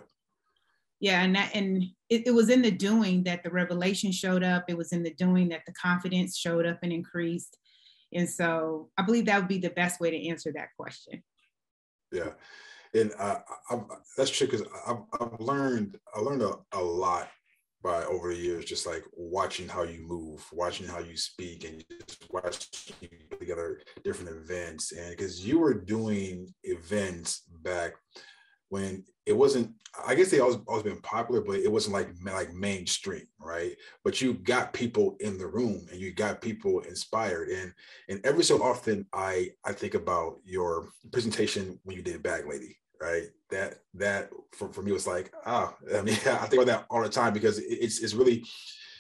Yeah, 1.00 1.22
and 1.22 1.36
that 1.36 1.52
and 1.54 1.84
it, 2.10 2.26
it 2.26 2.32
was 2.32 2.50
in 2.50 2.64
the 2.64 2.72
doing 2.72 3.24
that 3.26 3.44
the 3.44 3.52
revelation 3.52 4.12
showed 4.12 4.44
up. 4.44 4.66
It 4.68 4.78
was 4.78 4.92
in 4.92 5.04
the 5.04 5.14
doing 5.14 5.50
that 5.50 5.62
the 5.68 5.74
confidence 5.74 6.38
showed 6.38 6.66
up 6.66 6.80
and 6.82 6.92
increased. 6.92 7.56
And 8.14 8.28
so 8.28 8.90
I 8.98 9.04
believe 9.04 9.26
that 9.26 9.40
would 9.40 9.48
be 9.48 9.60
the 9.60 9.70
best 9.70 10.00
way 10.00 10.10
to 10.10 10.28
answer 10.28 10.52
that 10.54 10.70
question. 10.78 11.24
Yeah, 12.12 12.32
and 12.96 13.12
I, 13.20 13.42
I, 13.70 13.80
that's 14.18 14.32
true 14.32 14.48
because 14.48 14.66
I've, 14.88 15.04
I've 15.22 15.40
learned 15.40 16.00
I 16.16 16.20
learned 16.20 16.42
a, 16.42 16.56
a 16.72 16.82
lot 16.82 17.30
by 17.84 18.04
over 18.06 18.34
the 18.34 18.40
years, 18.40 18.66
just 18.66 18.88
like 18.88 19.04
watching 19.14 19.68
how 19.68 19.84
you 19.84 20.02
move, 20.08 20.44
watching 20.52 20.88
how 20.88 21.00
you 21.00 21.16
speak, 21.16 21.64
and 21.64 21.84
just 22.08 22.26
watching 22.32 22.96
you 23.02 23.37
together 23.48 23.80
different 24.04 24.32
events. 24.32 24.92
And 24.92 25.12
because 25.12 25.46
you 25.46 25.60
were 25.60 25.74
doing 25.74 26.54
events 26.64 27.44
back 27.64 27.94
when 28.70 29.06
it 29.26 29.34
wasn't, 29.34 29.72
I 30.06 30.16
guess 30.16 30.30
they 30.30 30.40
always 30.40 30.58
always 30.68 30.84
been 30.84 31.02
popular, 31.02 31.42
but 31.42 31.60
it 31.60 31.72
wasn't 31.72 31.94
like 31.94 32.10
like 32.24 32.54
mainstream, 32.54 33.28
right? 33.40 33.76
But 34.04 34.22
you 34.22 34.34
got 34.34 34.74
people 34.74 35.16
in 35.22 35.38
the 35.38 35.48
room 35.48 35.86
and 35.92 36.00
you 36.00 36.12
got 36.14 36.42
people 36.42 36.80
inspired. 36.82 37.50
And 37.50 37.74
and 38.10 38.20
every 38.26 38.44
so 38.44 38.62
often, 38.62 39.06
I 39.14 39.52
I 39.66 39.72
think 39.72 39.94
about 39.94 40.40
your 40.44 40.90
presentation 41.12 41.80
when 41.84 41.96
you 41.96 42.04
did 42.04 42.24
Bag 42.24 42.46
Lady, 42.48 42.78
right? 43.02 43.30
That 43.50 43.80
that 43.96 44.30
for, 44.54 44.72
for 44.72 44.82
me 44.82 44.92
was 44.92 45.08
like, 45.08 45.34
ah, 45.46 45.74
I 45.96 46.02
mean, 46.02 46.16
I 46.26 46.46
think 46.48 46.62
about 46.62 46.68
that 46.68 46.86
all 46.90 47.02
the 47.02 47.10
time 47.10 47.34
because 47.34 47.60
it's 47.60 48.00
it's 48.00 48.14
really 48.14 48.44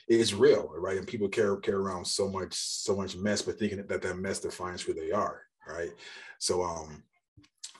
it's 0.07 0.33
real, 0.33 0.71
right? 0.77 0.97
And 0.97 1.07
people 1.07 1.27
carry 1.27 1.59
carry 1.61 1.77
around 1.77 2.05
so 2.05 2.29
much 2.29 2.53
so 2.53 2.95
much 2.95 3.15
mess, 3.15 3.41
but 3.41 3.59
thinking 3.59 3.85
that 3.85 4.01
that 4.01 4.17
mess 4.17 4.39
defines 4.39 4.81
who 4.81 4.93
they 4.93 5.11
are, 5.11 5.41
right? 5.67 5.91
So 6.39 6.63
um, 6.63 7.03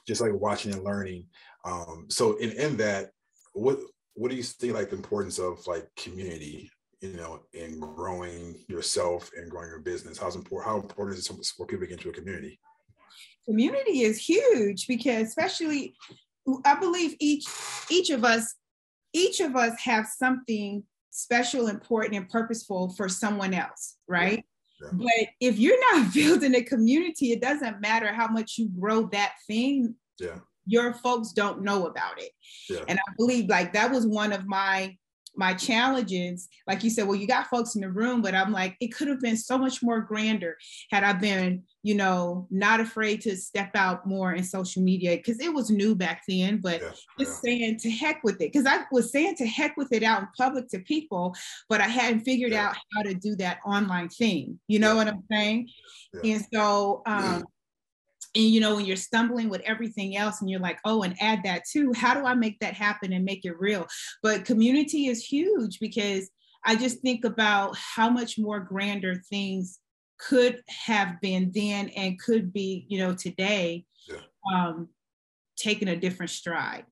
just 0.08 0.22
like 0.22 0.34
watching 0.34 0.74
and 0.74 0.84
learning. 0.84 1.26
Um, 1.66 2.08
so 2.10 2.38
in 2.38 2.52
in 2.52 2.78
that, 2.78 3.12
what 3.54 3.80
what 4.14 4.30
do 4.30 4.38
you 4.38 4.44
see 4.44 4.72
like 4.72 4.90
the 4.90 4.96
importance 4.96 5.40
of 5.40 5.66
like 5.68 5.88
community 5.96 6.72
you 7.02 7.14
know, 7.14 7.42
in 7.54 7.80
growing 7.80 8.56
yourself 8.68 9.30
and 9.38 9.50
growing 9.50 9.70
your 9.70 9.80
business? 9.80 10.18
How's 10.18 10.36
important? 10.36 10.72
How 10.72 10.80
important 10.80 11.18
is 11.18 11.30
it 11.30 11.54
for 11.56 11.66
people 11.66 11.86
to 11.86 11.88
get 11.88 12.00
into 12.00 12.10
a 12.10 12.14
community? 12.14 12.60
Community 13.46 14.02
is 14.02 14.18
huge 14.18 14.88
because, 14.88 15.28
especially, 15.28 15.96
I 16.66 16.76
believe 16.76 17.16
each 17.20 17.46
each 17.90 18.10
of 18.10 18.24
us 18.24 18.56
each 19.14 19.40
of 19.40 19.56
us 19.56 19.74
have 19.84 20.08
something 20.08 20.84
special, 21.18 21.68
important, 21.68 22.16
and 22.16 22.30
purposeful 22.30 22.90
for 22.90 23.10
someone 23.10 23.54
else, 23.54 23.96
right? 24.08 24.46
Yeah. 24.82 24.90
But 24.94 25.30
if 25.40 25.58
you're 25.58 25.80
not 25.92 26.14
building 26.14 26.56
a 26.56 26.62
community, 26.62 27.32
it 27.32 27.42
doesn't 27.42 27.82
matter 27.82 28.14
how 28.14 28.28
much 28.28 28.58
you 28.58 28.70
grow 28.80 29.08
that 29.08 29.34
thing. 29.48 29.96
Yeah. 30.20 30.40
Your 30.68 30.94
folks 30.94 31.32
don't 31.32 31.64
know 31.64 31.88
about 31.88 32.22
it. 32.22 32.32
Yeah. 32.70 32.84
And 32.88 33.00
I 33.00 33.14
believe 33.18 33.50
like 33.50 33.74
that 33.74 33.92
was 33.92 34.06
one 34.06 34.32
of 34.32 34.46
my 34.46 34.96
my 35.38 35.54
challenges, 35.54 36.50
like 36.66 36.84
you 36.84 36.90
said, 36.90 37.08
well, 37.08 37.16
you 37.16 37.28
got 37.28 37.48
folks 37.48 37.76
in 37.76 37.82
the 37.82 37.90
room, 37.90 38.22
but 38.22 38.34
I'm 38.34 38.52
like, 38.52 38.76
it 38.82 38.88
could 38.88 39.08
have 39.08 39.22
been 39.22 39.38
so 39.38 39.58
much 39.58 39.84
more 39.84 40.02
grander 40.02 40.58
had 40.92 41.04
I 41.04 41.14
been, 41.14 41.64
you 41.84 41.96
know, 41.96 42.48
not 42.50 42.80
afraid 42.80 43.22
to 43.22 43.38
step 43.38 43.72
out 43.76 44.06
more 44.06 44.34
in 44.34 44.44
social 44.44 44.82
media 44.82 45.16
because 45.16 45.40
it 45.40 45.54
was 45.54 45.70
new 45.70 45.96
back 45.96 46.24
then, 46.28 46.58
but 46.58 46.82
yeah, 46.82 46.90
just 47.20 47.44
yeah. 47.44 47.50
saying 47.50 47.80
to 47.80 47.90
heck 47.92 48.24
with 48.24 48.42
it. 48.42 48.52
Because 48.52 48.66
I 48.66 48.80
was 48.92 49.12
saying 49.12 49.36
to 49.36 49.46
heck 49.46 49.78
with 49.78 49.94
it 49.94 50.04
out 50.04 50.22
in 50.22 50.28
public 50.38 50.68
to 50.70 50.80
people, 50.80 51.36
but 51.70 51.82
I 51.82 51.88
hadn't 51.88 52.22
figured 52.22 52.52
yeah. 52.52 52.70
out 52.70 52.76
how 52.96 53.04
to 53.04 53.14
do 53.14 53.36
that 53.38 53.60
online 53.66 54.10
thing. 54.10 54.60
You 54.68 54.80
know 54.80 54.96
what 54.96 55.08
I'm 55.08 55.24
saying? 55.32 55.70
And 56.24 56.44
so, 56.52 57.04
um, 57.06 57.44
and 58.36 58.46
you 58.46 58.60
know 58.60 58.76
when 58.76 58.86
you're 58.86 58.96
stumbling 58.96 59.50
with 59.50 59.62
everything 59.62 60.16
else 60.16 60.42
and 60.42 60.50
you're 60.50 60.60
like 60.60 60.80
oh 60.86 61.04
and 61.04 61.16
add 61.20 61.40
that 61.44 61.64
too. 61.70 61.94
How 61.96 62.14
do 62.14 62.26
i 62.26 62.34
make 62.34 62.60
that 62.60 62.74
happen 62.74 63.14
and 63.14 63.26
make 63.26 63.46
it 63.46 63.60
real? 63.60 63.88
But 64.24 64.46
community 64.46 65.08
is 65.08 65.24
huge 65.24 65.80
because 65.80 66.30
i 66.66 66.76
just 66.76 67.02
think 67.02 67.24
about 67.24 67.78
how 67.78 68.10
much 68.10 68.38
more 68.38 68.60
grander 68.60 69.22
things 69.30 69.80
could 70.20 70.62
have 70.68 71.22
been 71.22 71.52
then 71.54 71.90
and 71.90 72.20
could 72.20 72.52
be 72.52 72.86
you 72.90 72.98
know 72.98 73.14
today 73.14 73.86
yeah. 74.08 74.18
um 74.52 74.90
taking 75.58 75.90
a 75.90 75.96
different 75.96 76.30
stride. 76.30 76.86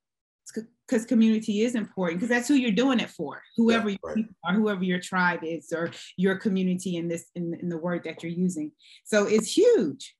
Because 0.88 1.06
community 1.06 1.62
is 1.62 1.74
important 1.74 2.20
because 2.20 2.30
that's 2.30 2.48
who 2.48 2.54
you're 2.54 2.72
doing 2.72 3.00
it 3.00 3.10
for 3.10 3.42
whoever 3.58 3.89
yeah, 3.89 3.98
right. 4.04 4.18
you 4.18 4.25
are 4.44 4.54
whoever 4.54 4.84
your 4.84 5.00
tribe 5.00 5.39
is 5.42 5.74
or 5.75 5.89
your 6.15 6.38
community 6.38 6.98
in 6.98 7.08
this 7.08 7.25
in, 7.34 7.58
in 7.60 7.70
the 7.70 7.77
word 7.77 8.04
that 8.04 8.22
you're 8.22 8.32
using. 8.32 8.72
So 9.04 9.25
it's 9.25 9.58
huge 9.58 10.15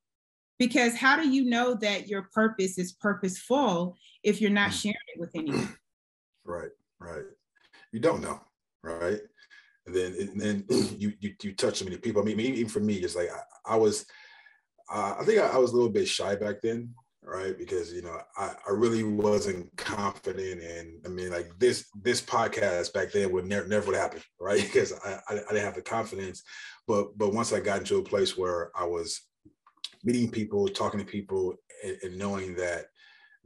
because 0.58 0.96
how 0.96 1.16
do 1.16 1.30
you 1.30 1.46
know 1.46 1.76
that 1.76 2.08
your 2.08 2.30
purpose 2.34 2.78
is 2.78 2.94
purposeful 2.94 3.98
if 4.24 4.42
you're 4.42 4.50
not 4.50 4.72
mm. 4.72 4.82
sharing 4.82 4.96
it 5.14 5.20
with 5.20 5.32
anyone? 5.36 5.70
Right 6.48 6.70
right. 7.00 7.24
You 7.92 8.00
don't 8.00 8.22
know 8.22 8.40
right? 8.86 9.20
And 9.88 9.96
then 9.96 10.16
and 10.20 10.40
then 10.40 10.66
you 11.00 11.14
you, 11.20 11.34
you 11.42 11.54
touch 11.54 11.80
so 11.80 11.86
many 11.86 11.98
people. 11.98 12.22
I 12.22 12.26
mean 12.26 12.40
even 12.40 12.70
for 12.70 12.80
me 12.80 12.96
it's 12.96 13.16
like 13.16 13.30
i, 13.30 13.74
I 13.74 13.76
was 13.76 14.06
uh, 14.94 15.16
i 15.20 15.24
think 15.26 15.40
I, 15.40 15.48
I, 15.48 15.58
was 15.58 15.72
a 15.72 15.76
little 15.76 15.90
bit 15.90 16.08
shy 16.08 16.36
back 16.36 16.62
then 16.62 16.94
right? 17.24 17.58
Because 17.58 17.92
you 17.92 18.04
know 18.04 18.20
I, 18.38 18.54
I 18.68 18.72
really 18.72 19.04
wasn't 19.04 19.76
confident 19.78 20.62
and 20.62 21.04
i 21.06 21.10
mean 21.10 21.32
like 21.32 21.50
this 21.58 21.88
this 22.04 22.22
podcast 22.22 22.94
back 22.94 23.12
then 23.12 23.32
would 23.32 23.48
never 23.48 23.68
never 23.68 23.88
would 23.88 23.96
happen 23.96 24.22
right? 24.40 24.62
Because 24.72 24.94
I, 25.04 25.20
I, 25.28 25.34
I 25.34 25.54
didn't 25.54 25.66
have 25.66 25.76
the 25.76 25.82
confidence. 25.82 26.44
But 26.88 27.18
but 27.18 27.34
once 27.34 27.52
i 27.52 27.60
got 27.60 27.80
into 27.80 27.98
a 27.98 28.04
place 28.04 28.38
where 28.38 28.70
i 28.78 28.86
was 28.86 29.22
meeting 30.06 30.30
people, 30.32 30.68
talking 30.68 31.00
to 31.00 31.06
people, 31.06 31.56
and, 31.84 31.98
and, 32.04 32.18
knowing 32.18 32.56
that 32.56 32.86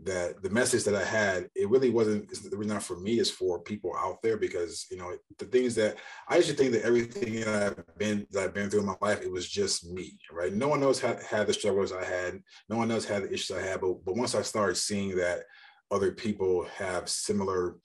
that 0.02 0.42
the 0.42 0.50
message 0.50 0.86
that 0.86 0.96
I 0.96 1.04
had, 1.04 1.50
it 1.56 1.70
really 1.70 1.90
wasn't 1.90 2.30
the 2.30 2.56
reason 2.56 2.74
not 2.74 2.84
for 2.84 2.98
me, 3.00 3.20
is 3.20 3.30
for 3.30 3.60
people 3.60 3.94
out 3.98 4.22
there 4.22 4.38
because 4.38 4.86
you 4.92 4.98
know 4.98 5.14
the 5.38 5.46
things 5.46 5.76
that 5.76 5.98
I 6.28 6.38
used 6.38 6.50
to 6.50 6.56
think 6.56 6.72
that 6.74 6.84
everything 6.86 7.42
that 7.42 7.78
I've 7.78 7.98
been 7.98 8.28
that 8.32 8.44
I've 8.44 8.54
been 8.54 8.70
through 8.70 8.82
in 8.82 8.86
my 8.86 8.96
life, 9.02 9.22
it 9.22 9.32
was 9.32 9.50
just 9.50 9.90
me, 9.90 10.18
right? 10.32 10.54
No 10.54 10.68
one 10.68 10.84
else 10.84 11.00
had 11.00 11.22
had 11.24 11.48
the 11.48 11.54
struggles 11.54 11.92
I 11.92 12.04
had, 12.04 12.40
no 12.70 12.78
one 12.78 12.92
else 12.92 13.06
had 13.06 13.24
the 13.24 13.34
issues 13.34 13.58
I 13.58 13.62
had, 13.62 13.82
but 13.82 14.06
but 14.06 14.16
once 14.16 14.36
I 14.36 14.42
started 14.42 14.76
seeing 14.76 15.16
that 15.18 15.44
other 15.92 16.12
people 16.12 16.66
have 16.76 17.10
similar 17.10 17.78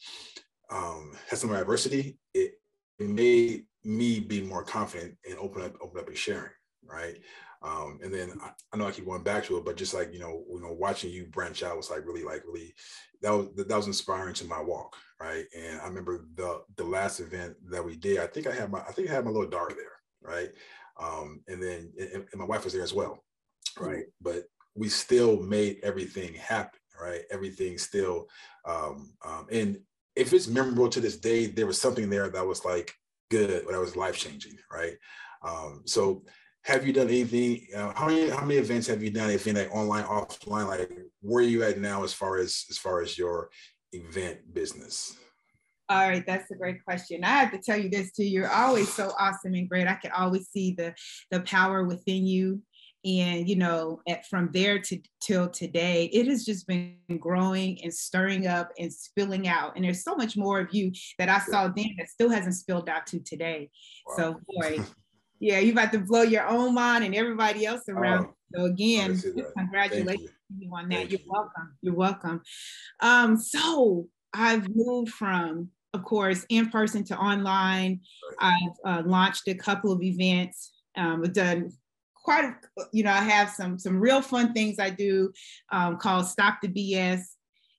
um 0.70 1.16
have 1.28 1.38
similar 1.38 1.60
adversity, 1.60 2.18
it, 2.32 2.52
it 2.98 3.08
made 3.08 3.64
me 3.84 4.20
be 4.20 4.40
more 4.40 4.64
confident 4.64 5.16
and 5.28 5.38
open 5.38 5.62
up 5.62 5.74
open 5.80 6.00
up 6.00 6.08
and 6.08 6.16
sharing, 6.16 6.50
right? 6.84 7.16
Um, 7.64 7.98
and 8.02 8.12
then 8.12 8.38
I, 8.42 8.50
I, 8.72 8.76
know 8.76 8.86
I 8.86 8.90
keep 8.90 9.06
going 9.06 9.22
back 9.22 9.44
to 9.44 9.56
it, 9.56 9.64
but 9.64 9.76
just 9.76 9.94
like 9.94 10.12
you 10.12 10.18
know, 10.18 10.44
you 10.50 10.60
know, 10.60 10.72
watching 10.72 11.10
you 11.10 11.26
branch 11.26 11.62
out 11.62 11.76
was 11.76 11.90
like 11.90 12.04
really, 12.04 12.22
like 12.22 12.42
really, 12.46 12.74
that 13.22 13.30
was 13.30 13.48
that 13.56 13.76
was 13.76 13.86
inspiring 13.86 14.34
to 14.34 14.44
my 14.44 14.60
walk, 14.60 14.94
right? 15.18 15.46
And 15.56 15.80
I 15.80 15.86
remember 15.86 16.26
the 16.34 16.62
the 16.76 16.84
last 16.84 17.20
event 17.20 17.56
that 17.70 17.82
we 17.82 17.96
did. 17.96 18.18
I 18.18 18.26
think 18.26 18.46
I 18.46 18.52
had 18.52 18.70
my 18.70 18.80
I 18.80 18.92
think 18.92 19.08
I 19.08 19.14
had 19.14 19.24
my 19.24 19.30
little 19.30 19.48
daughter 19.48 19.74
there, 19.74 20.30
right? 20.30 20.50
Um, 21.00 21.40
and 21.48 21.62
then 21.62 21.90
and, 21.98 22.26
and 22.30 22.36
my 22.36 22.44
wife 22.44 22.64
was 22.64 22.74
there 22.74 22.82
as 22.82 22.92
well, 22.92 23.24
right? 23.80 24.04
But 24.20 24.44
we 24.74 24.90
still 24.90 25.40
made 25.40 25.78
everything 25.82 26.34
happen, 26.34 26.78
right? 27.00 27.22
Everything 27.30 27.78
still, 27.78 28.28
um, 28.66 29.14
um, 29.24 29.46
and 29.50 29.78
if 30.16 30.32
it's 30.32 30.48
memorable 30.48 30.88
to 30.90 31.00
this 31.00 31.16
day, 31.16 31.46
there 31.46 31.66
was 31.66 31.80
something 31.80 32.10
there 32.10 32.28
that 32.28 32.46
was 32.46 32.64
like 32.64 32.92
good, 33.30 33.66
that 33.66 33.80
was 33.80 33.96
life 33.96 34.18
changing, 34.18 34.56
right? 34.70 34.96
Um, 35.42 35.82
so 35.86 36.24
have 36.64 36.86
you 36.86 36.92
done 36.92 37.08
anything? 37.08 37.66
Uh, 37.76 37.92
how 37.94 38.06
many 38.06 38.30
how 38.30 38.44
many 38.44 38.56
events 38.56 38.86
have 38.86 39.02
you 39.02 39.10
done? 39.10 39.30
If 39.30 39.46
any, 39.46 39.60
like 39.60 39.74
online, 39.74 40.04
offline, 40.04 40.66
like 40.66 40.90
where 41.20 41.44
are 41.44 41.46
you 41.46 41.62
at 41.62 41.78
now 41.78 42.04
as 42.04 42.12
far 42.12 42.38
as 42.38 42.64
as 42.70 42.78
far 42.78 43.02
as 43.02 43.18
your 43.18 43.50
event 43.92 44.52
business? 44.52 45.16
All 45.90 46.08
right, 46.08 46.24
that's 46.26 46.50
a 46.50 46.54
great 46.54 46.82
question. 46.82 47.22
I 47.22 47.28
have 47.28 47.52
to 47.52 47.58
tell 47.58 47.78
you 47.78 47.90
this 47.90 48.12
too. 48.12 48.24
You're 48.24 48.50
always 48.50 48.90
so 48.90 49.12
awesome 49.18 49.52
and 49.52 49.68
great. 49.68 49.86
I 49.86 49.94
can 49.94 50.12
always 50.12 50.48
see 50.48 50.72
the 50.72 50.94
the 51.30 51.40
power 51.40 51.84
within 51.84 52.26
you. 52.26 52.62
And 53.04 53.46
you 53.46 53.56
know, 53.56 54.00
at, 54.08 54.26
from 54.26 54.48
there 54.54 54.78
to 54.78 54.98
till 55.20 55.50
today, 55.50 56.06
it 56.14 56.26
has 56.26 56.46
just 56.46 56.66
been 56.66 56.96
growing 57.18 57.78
and 57.84 57.92
stirring 57.92 58.46
up 58.46 58.70
and 58.78 58.90
spilling 58.90 59.46
out. 59.46 59.76
And 59.76 59.84
there's 59.84 60.02
so 60.02 60.14
much 60.14 60.38
more 60.38 60.60
of 60.60 60.72
you 60.72 60.92
that 61.18 61.28
I 61.28 61.40
saw 61.40 61.68
then 61.68 61.94
that 61.98 62.08
still 62.08 62.30
hasn't 62.30 62.54
spilled 62.54 62.88
out 62.88 63.06
to 63.08 63.20
today. 63.20 63.68
Wow. 64.06 64.14
So 64.16 64.40
boy, 64.48 64.78
yeah, 65.40 65.58
you 65.58 65.72
about 65.72 65.92
to 65.92 65.98
blow 65.98 66.22
your 66.22 66.46
own 66.46 66.74
mind 66.74 67.04
and 67.04 67.14
everybody 67.14 67.66
else 67.66 67.82
around. 67.88 68.26
Oh, 68.26 68.34
so 68.54 68.64
again, 68.66 69.20
congratulations 69.56 70.30
you. 70.56 70.70
on 70.72 70.88
that. 70.88 70.96
Thank 70.96 71.10
You're 71.10 71.20
you. 71.20 71.26
welcome. 71.28 71.76
You're 71.82 71.94
welcome. 71.94 72.42
Um, 73.00 73.36
so 73.36 74.06
I've 74.32 74.68
moved 74.74 75.12
from, 75.12 75.70
of 75.92 76.04
course, 76.04 76.46
in 76.48 76.70
person 76.70 77.04
to 77.04 77.18
online. 77.18 78.00
I've 78.38 78.76
uh, 78.84 79.02
launched 79.04 79.48
a 79.48 79.54
couple 79.54 79.92
of 79.92 80.02
events. 80.02 80.72
Um, 80.96 81.22
done 81.24 81.72
quite, 82.14 82.44
a, 82.44 82.54
you 82.92 83.02
know, 83.02 83.12
I 83.12 83.20
have 83.20 83.50
some 83.50 83.78
some 83.78 83.98
real 83.98 84.22
fun 84.22 84.52
things 84.52 84.78
I 84.78 84.90
do 84.90 85.32
um, 85.72 85.98
called 85.98 86.26
Stop 86.26 86.60
the 86.62 86.68
BS. 86.68 87.22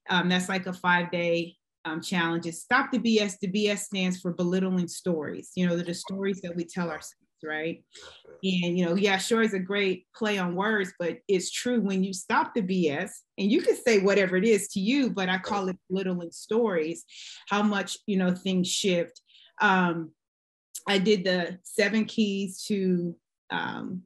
Um, 0.10 0.30
that's 0.30 0.50
like 0.50 0.68
a 0.68 0.74
five 0.74 1.10
day 1.10 1.56
um, 1.86 2.02
challenges. 2.02 2.62
Stop 2.62 2.92
the 2.92 3.00
BS. 3.00 3.40
The 3.40 3.52
BS 3.52 3.80
stands 3.80 4.20
for 4.20 4.34
belittling 4.34 4.88
stories. 4.88 5.52
You 5.56 5.68
know, 5.68 5.78
the 5.78 5.94
stories 5.94 6.42
that 6.42 6.56
we 6.56 6.66
tell 6.66 6.90
ourselves 6.90 7.25
right? 7.44 7.84
And 8.44 8.78
you 8.78 8.86
know, 8.86 8.96
yeah, 8.96 9.18
sure 9.18 9.42
is 9.42 9.54
a 9.54 9.60
great 9.60 10.06
play 10.16 10.38
on 10.38 10.56
words, 10.56 10.94
but 11.00 11.18
it's 11.28 11.52
true 11.52 11.82
when 11.82 12.04
you 12.04 12.14
stop 12.14 12.54
the 12.54 12.62
BS 12.62 13.12
and 13.38 13.52
you 13.52 13.62
can 13.62 13.76
say 13.76 14.00
whatever 14.00 14.36
it 14.38 14.46
is 14.46 14.68
to 14.70 14.80
you, 14.80 15.10
but 15.10 15.30
I 15.30 15.38
call 15.38 15.70
it 15.70 15.78
belittling 15.90 16.32
stories, 16.32 17.04
how 17.50 17.64
much 17.64 17.98
you 18.06 18.18
know 18.18 18.34
things 18.34 18.68
shift. 18.68 19.22
Um, 19.62 20.12
I 20.88 20.98
did 20.98 21.24
the 21.24 21.60
seven 21.64 22.06
keys 22.06 22.64
to 22.66 23.16
um, 23.50 24.04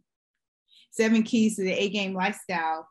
seven 0.91 1.23
keys 1.23 1.55
to 1.57 1.63
the 1.63 1.73
A 1.73 1.89
game 1.89 2.13
lifestyle, 2.13 2.87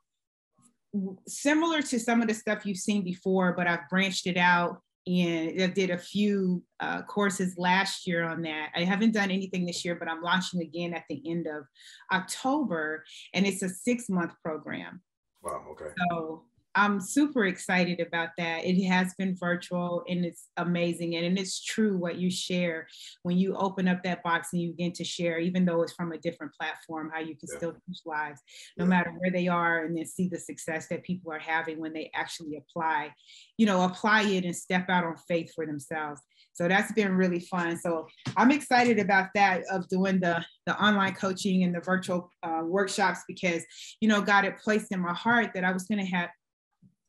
similar 1.27 1.83
to 1.83 1.99
some 1.99 2.21
of 2.21 2.29
the 2.29 2.35
stuff 2.35 2.67
you've 2.67 2.79
seen 2.79 3.03
before, 3.03 3.53
but 3.53 3.67
I've 3.67 3.89
branched 3.89 4.27
it 4.27 4.37
out 4.37 4.81
and 5.09 5.63
I 5.63 5.67
did 5.69 5.91
a 5.91 5.99
few 5.99 6.63
uh, 6.81 7.03
courses 7.03 7.55
last 7.57 8.07
year 8.07 8.25
on 8.25 8.43
that. 8.43 8.71
I 8.77 8.85
haven't 8.85 9.13
done 9.15 9.31
anything 9.31 9.65
this 9.65 9.85
year, 9.85 9.95
but 9.95 10.09
I'm 10.09 10.23
launching 10.23 10.61
again 10.61 10.93
at 10.93 11.05
the 11.09 11.23
end 11.29 11.47
of 11.47 11.65
October, 12.13 13.05
and 13.33 13.47
it's 13.47 13.63
a 13.63 13.69
six 13.69 14.09
month 14.11 14.33
program. 14.45 15.01
Wow. 15.43 15.65
Okay. 15.71 15.93
So 16.11 16.45
I'm 16.79 17.01
super 17.01 17.47
excited 17.47 17.99
about 17.99 18.31
that. 18.39 18.65
It 18.65 18.83
has 18.87 19.13
been 19.15 19.37
virtual 19.37 20.05
and 20.09 20.25
it's 20.25 20.49
amazing. 20.57 21.17
And, 21.17 21.27
and 21.27 21.39
it's 21.39 21.63
true 21.63 21.99
what 21.99 22.17
you 22.17 22.31
share 22.31 22.87
when 23.25 23.37
you 23.37 23.57
open 23.57 23.89
up 23.89 24.05
that 24.05 24.23
box 24.23 24.51
and 24.53 24.63
you 24.63 24.71
begin 24.71 24.93
to 24.93 25.05
share, 25.05 25.41
even 25.41 25.65
though 25.65 25.83
it's 25.83 25.93
from 25.93 26.13
a 26.13 26.19
different 26.19 26.53
platform, 26.55 27.11
how 27.13 27.21
you 27.21 27.35
can 27.35 27.49
yeah. 27.51 27.57
still 27.57 27.73
touch 27.73 28.01
lives 28.07 28.41
no 28.77 28.85
yeah. 28.85 28.89
matter 28.89 29.13
where 29.19 29.33
they 29.33 29.49
are 29.49 29.85
and 29.85 29.97
then 29.97 30.07
see 30.07 30.29
the 30.29 30.39
success 30.39 30.87
that 30.89 31.03
people 31.03 31.33
are 31.33 31.39
having 31.39 31.81
when 31.81 31.93
they 31.93 32.11
actually 32.15 32.57
apply, 32.57 33.13
you 33.57 33.67
know, 33.67 33.83
apply 33.83 34.23
it 34.23 34.45
and 34.45 34.55
step 34.55 34.89
out 34.89 35.05
on 35.05 35.17
faith 35.29 35.53
for 35.55 35.67
themselves. 35.67 36.21
So 36.53 36.69
that's 36.69 36.93
been 36.93 37.17
really 37.17 37.41
fun. 37.41 37.77
So 37.79 38.07
I'm 38.37 38.51
excited 38.51 38.99
about 38.99 39.29
that 39.35 39.63
of 39.71 39.89
doing 39.89 40.21
the 40.21 40.45
the 40.67 40.79
online 40.83 41.15
coaching 41.15 41.65
and 41.65 41.75
the 41.75 41.81
virtual 41.81 42.31
uh, 42.43 42.61
workshops 42.63 43.21
because 43.27 43.65
you 44.01 44.09
know 44.09 44.21
God 44.21 44.45
had 44.45 44.59
placed 44.59 44.93
in 44.93 45.01
my 45.01 45.15
heart 45.15 45.53
that 45.55 45.65
I 45.65 45.73
was 45.73 45.85
going 45.85 46.05
to 46.05 46.11
have 46.11 46.29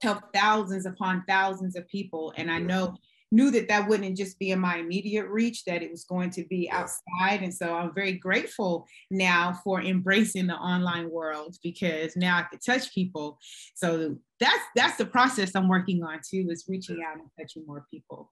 help 0.02 0.34
thousands 0.34 0.86
upon 0.86 1.24
thousands 1.28 1.76
of 1.76 1.88
people, 1.88 2.34
and 2.38 2.52
I 2.52 2.60
know 2.60 2.96
knew 3.32 3.52
that 3.52 3.68
that 3.68 3.88
wouldn't 3.88 4.18
just 4.18 4.40
be 4.40 4.50
in 4.50 4.60
my 4.60 4.78
immediate 4.78 5.28
reach 5.28 5.64
that 5.64 5.84
it 5.84 5.92
was 5.92 6.04
going 6.04 6.32
to 6.32 6.44
be 6.46 6.68
outside 6.72 7.44
and 7.44 7.54
so 7.54 7.76
i'm 7.76 7.94
very 7.94 8.14
grateful 8.14 8.88
now 9.12 9.54
for 9.64 9.84
embracing 9.84 10.48
the 10.48 10.56
online 10.56 11.08
world 11.12 11.56
because 11.62 12.16
now 12.16 12.40
i 12.40 12.42
could 12.42 12.60
touch 12.60 12.92
people 12.92 13.38
so 13.76 14.18
that's 14.40 14.64
that's 14.76 14.98
the 14.98 15.06
process 15.06 15.52
i'm 15.54 15.68
working 15.68 16.04
on 16.04 16.20
too 16.28 16.48
is 16.50 16.66
reaching 16.68 17.04
out 17.08 17.20
and 17.20 17.30
touching 17.38 17.64
more 17.68 17.86
people 17.92 18.32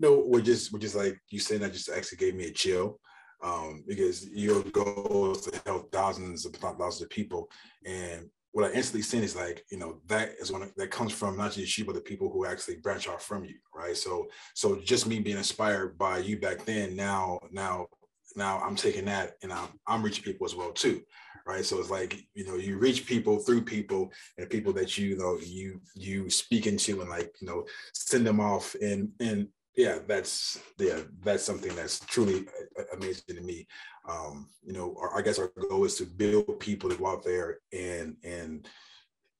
no, 0.00 0.24
we're 0.26 0.40
just 0.40 0.72
we're 0.72 0.78
just 0.78 0.94
like 0.94 1.18
you 1.30 1.38
saying 1.38 1.60
that 1.60 1.72
just 1.72 1.88
actually 1.88 2.18
gave 2.18 2.34
me 2.34 2.46
a 2.46 2.52
chill. 2.52 2.98
Um, 3.44 3.84
because 3.86 4.26
your 4.30 4.62
goal 4.62 5.32
is 5.32 5.42
to 5.42 5.60
help 5.66 5.92
thousands 5.92 6.46
of 6.46 6.54
thousands 6.54 7.02
of 7.02 7.10
people. 7.10 7.50
And 7.84 8.30
what 8.56 8.70
I 8.70 8.74
instantly 8.74 9.02
seen 9.02 9.22
is 9.22 9.36
like, 9.36 9.66
you 9.70 9.76
know, 9.76 9.98
that 10.06 10.30
is 10.40 10.50
one 10.50 10.72
that 10.78 10.90
comes 10.90 11.12
from 11.12 11.36
not 11.36 11.52
just 11.52 11.76
you, 11.76 11.84
but 11.84 11.94
the 11.94 12.00
people 12.00 12.30
who 12.30 12.46
actually 12.46 12.76
branch 12.76 13.06
off 13.06 13.22
from 13.22 13.44
you, 13.44 13.56
right? 13.74 13.94
So, 13.94 14.28
so 14.54 14.80
just 14.82 15.06
me 15.06 15.20
being 15.20 15.36
inspired 15.36 15.98
by 15.98 16.20
you 16.20 16.40
back 16.40 16.64
then, 16.64 16.96
now, 16.96 17.38
now, 17.52 17.88
now 18.34 18.58
I'm 18.60 18.74
taking 18.74 19.04
that 19.04 19.34
and 19.42 19.52
I'm 19.52 19.68
I'm 19.86 20.02
reaching 20.02 20.24
people 20.24 20.46
as 20.46 20.54
well 20.54 20.70
too, 20.70 21.02
right? 21.46 21.66
So 21.66 21.78
it's 21.78 21.90
like, 21.90 22.18
you 22.32 22.46
know, 22.46 22.54
you 22.54 22.78
reach 22.78 23.04
people 23.04 23.40
through 23.40 23.60
people 23.60 24.10
and 24.38 24.48
people 24.48 24.72
that 24.72 24.96
you, 24.96 25.08
you 25.08 25.18
know 25.18 25.38
you 25.44 25.82
you 25.94 26.30
speak 26.30 26.66
into 26.66 27.02
and 27.02 27.10
like, 27.10 27.34
you 27.42 27.46
know, 27.46 27.66
send 27.92 28.26
them 28.26 28.40
off 28.40 28.74
in 28.76 29.12
in 29.20 29.48
yeah, 29.76 29.98
that's 30.06 30.58
yeah, 30.78 31.00
that's 31.22 31.44
something 31.44 31.74
that's 31.76 32.00
truly 32.00 32.46
amazing 32.94 33.36
to 33.36 33.42
me. 33.42 33.66
Um, 34.08 34.48
you 34.64 34.72
know, 34.72 34.96
our, 34.98 35.18
I 35.18 35.22
guess 35.22 35.38
our 35.38 35.52
goal 35.68 35.84
is 35.84 35.96
to 35.96 36.06
build 36.06 36.58
people 36.60 36.88
to 36.88 36.96
go 36.96 37.06
out 37.06 37.24
there 37.24 37.58
and 37.72 38.16
and 38.24 38.66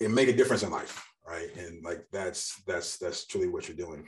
and 0.00 0.14
make 0.14 0.28
a 0.28 0.36
difference 0.36 0.62
in 0.62 0.70
life, 0.70 1.02
right? 1.26 1.54
And 1.56 1.82
like 1.82 2.06
that's 2.12 2.60
that's 2.66 2.98
that's 2.98 3.26
truly 3.26 3.48
what 3.48 3.66
you're 3.66 3.76
doing. 3.76 4.06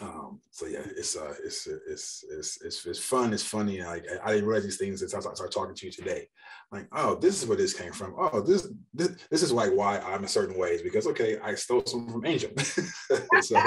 Um, 0.00 0.40
so 0.50 0.66
yeah, 0.66 0.82
it's 0.96 1.16
uh, 1.16 1.34
it's 1.44 1.66
it's 1.66 2.24
it's 2.30 2.62
it's, 2.62 2.86
it's 2.86 2.98
fun. 2.98 3.32
It's 3.32 3.42
funny. 3.42 3.82
Like 3.82 4.04
I, 4.10 4.28
I 4.28 4.34
didn't 4.34 4.48
realize 4.48 4.64
these 4.64 4.76
things 4.76 5.02
until 5.02 5.18
I 5.18 5.34
started 5.34 5.52
talking 5.52 5.74
to 5.74 5.86
you 5.86 5.92
today. 5.92 6.28
Like, 6.70 6.86
oh, 6.92 7.16
this 7.16 7.40
is 7.40 7.48
where 7.48 7.56
this 7.56 7.74
came 7.74 7.92
from. 7.92 8.14
Oh, 8.18 8.40
this 8.40 8.68
this, 8.94 9.16
this 9.30 9.42
is 9.42 9.52
like 9.52 9.72
why 9.72 9.98
I'm 9.98 10.22
in 10.22 10.28
certain 10.28 10.58
ways 10.58 10.82
because 10.82 11.06
okay, 11.08 11.38
I 11.38 11.54
stole 11.54 11.84
some 11.86 12.08
from 12.10 12.26
Angel. 12.26 12.50
so 13.40 13.62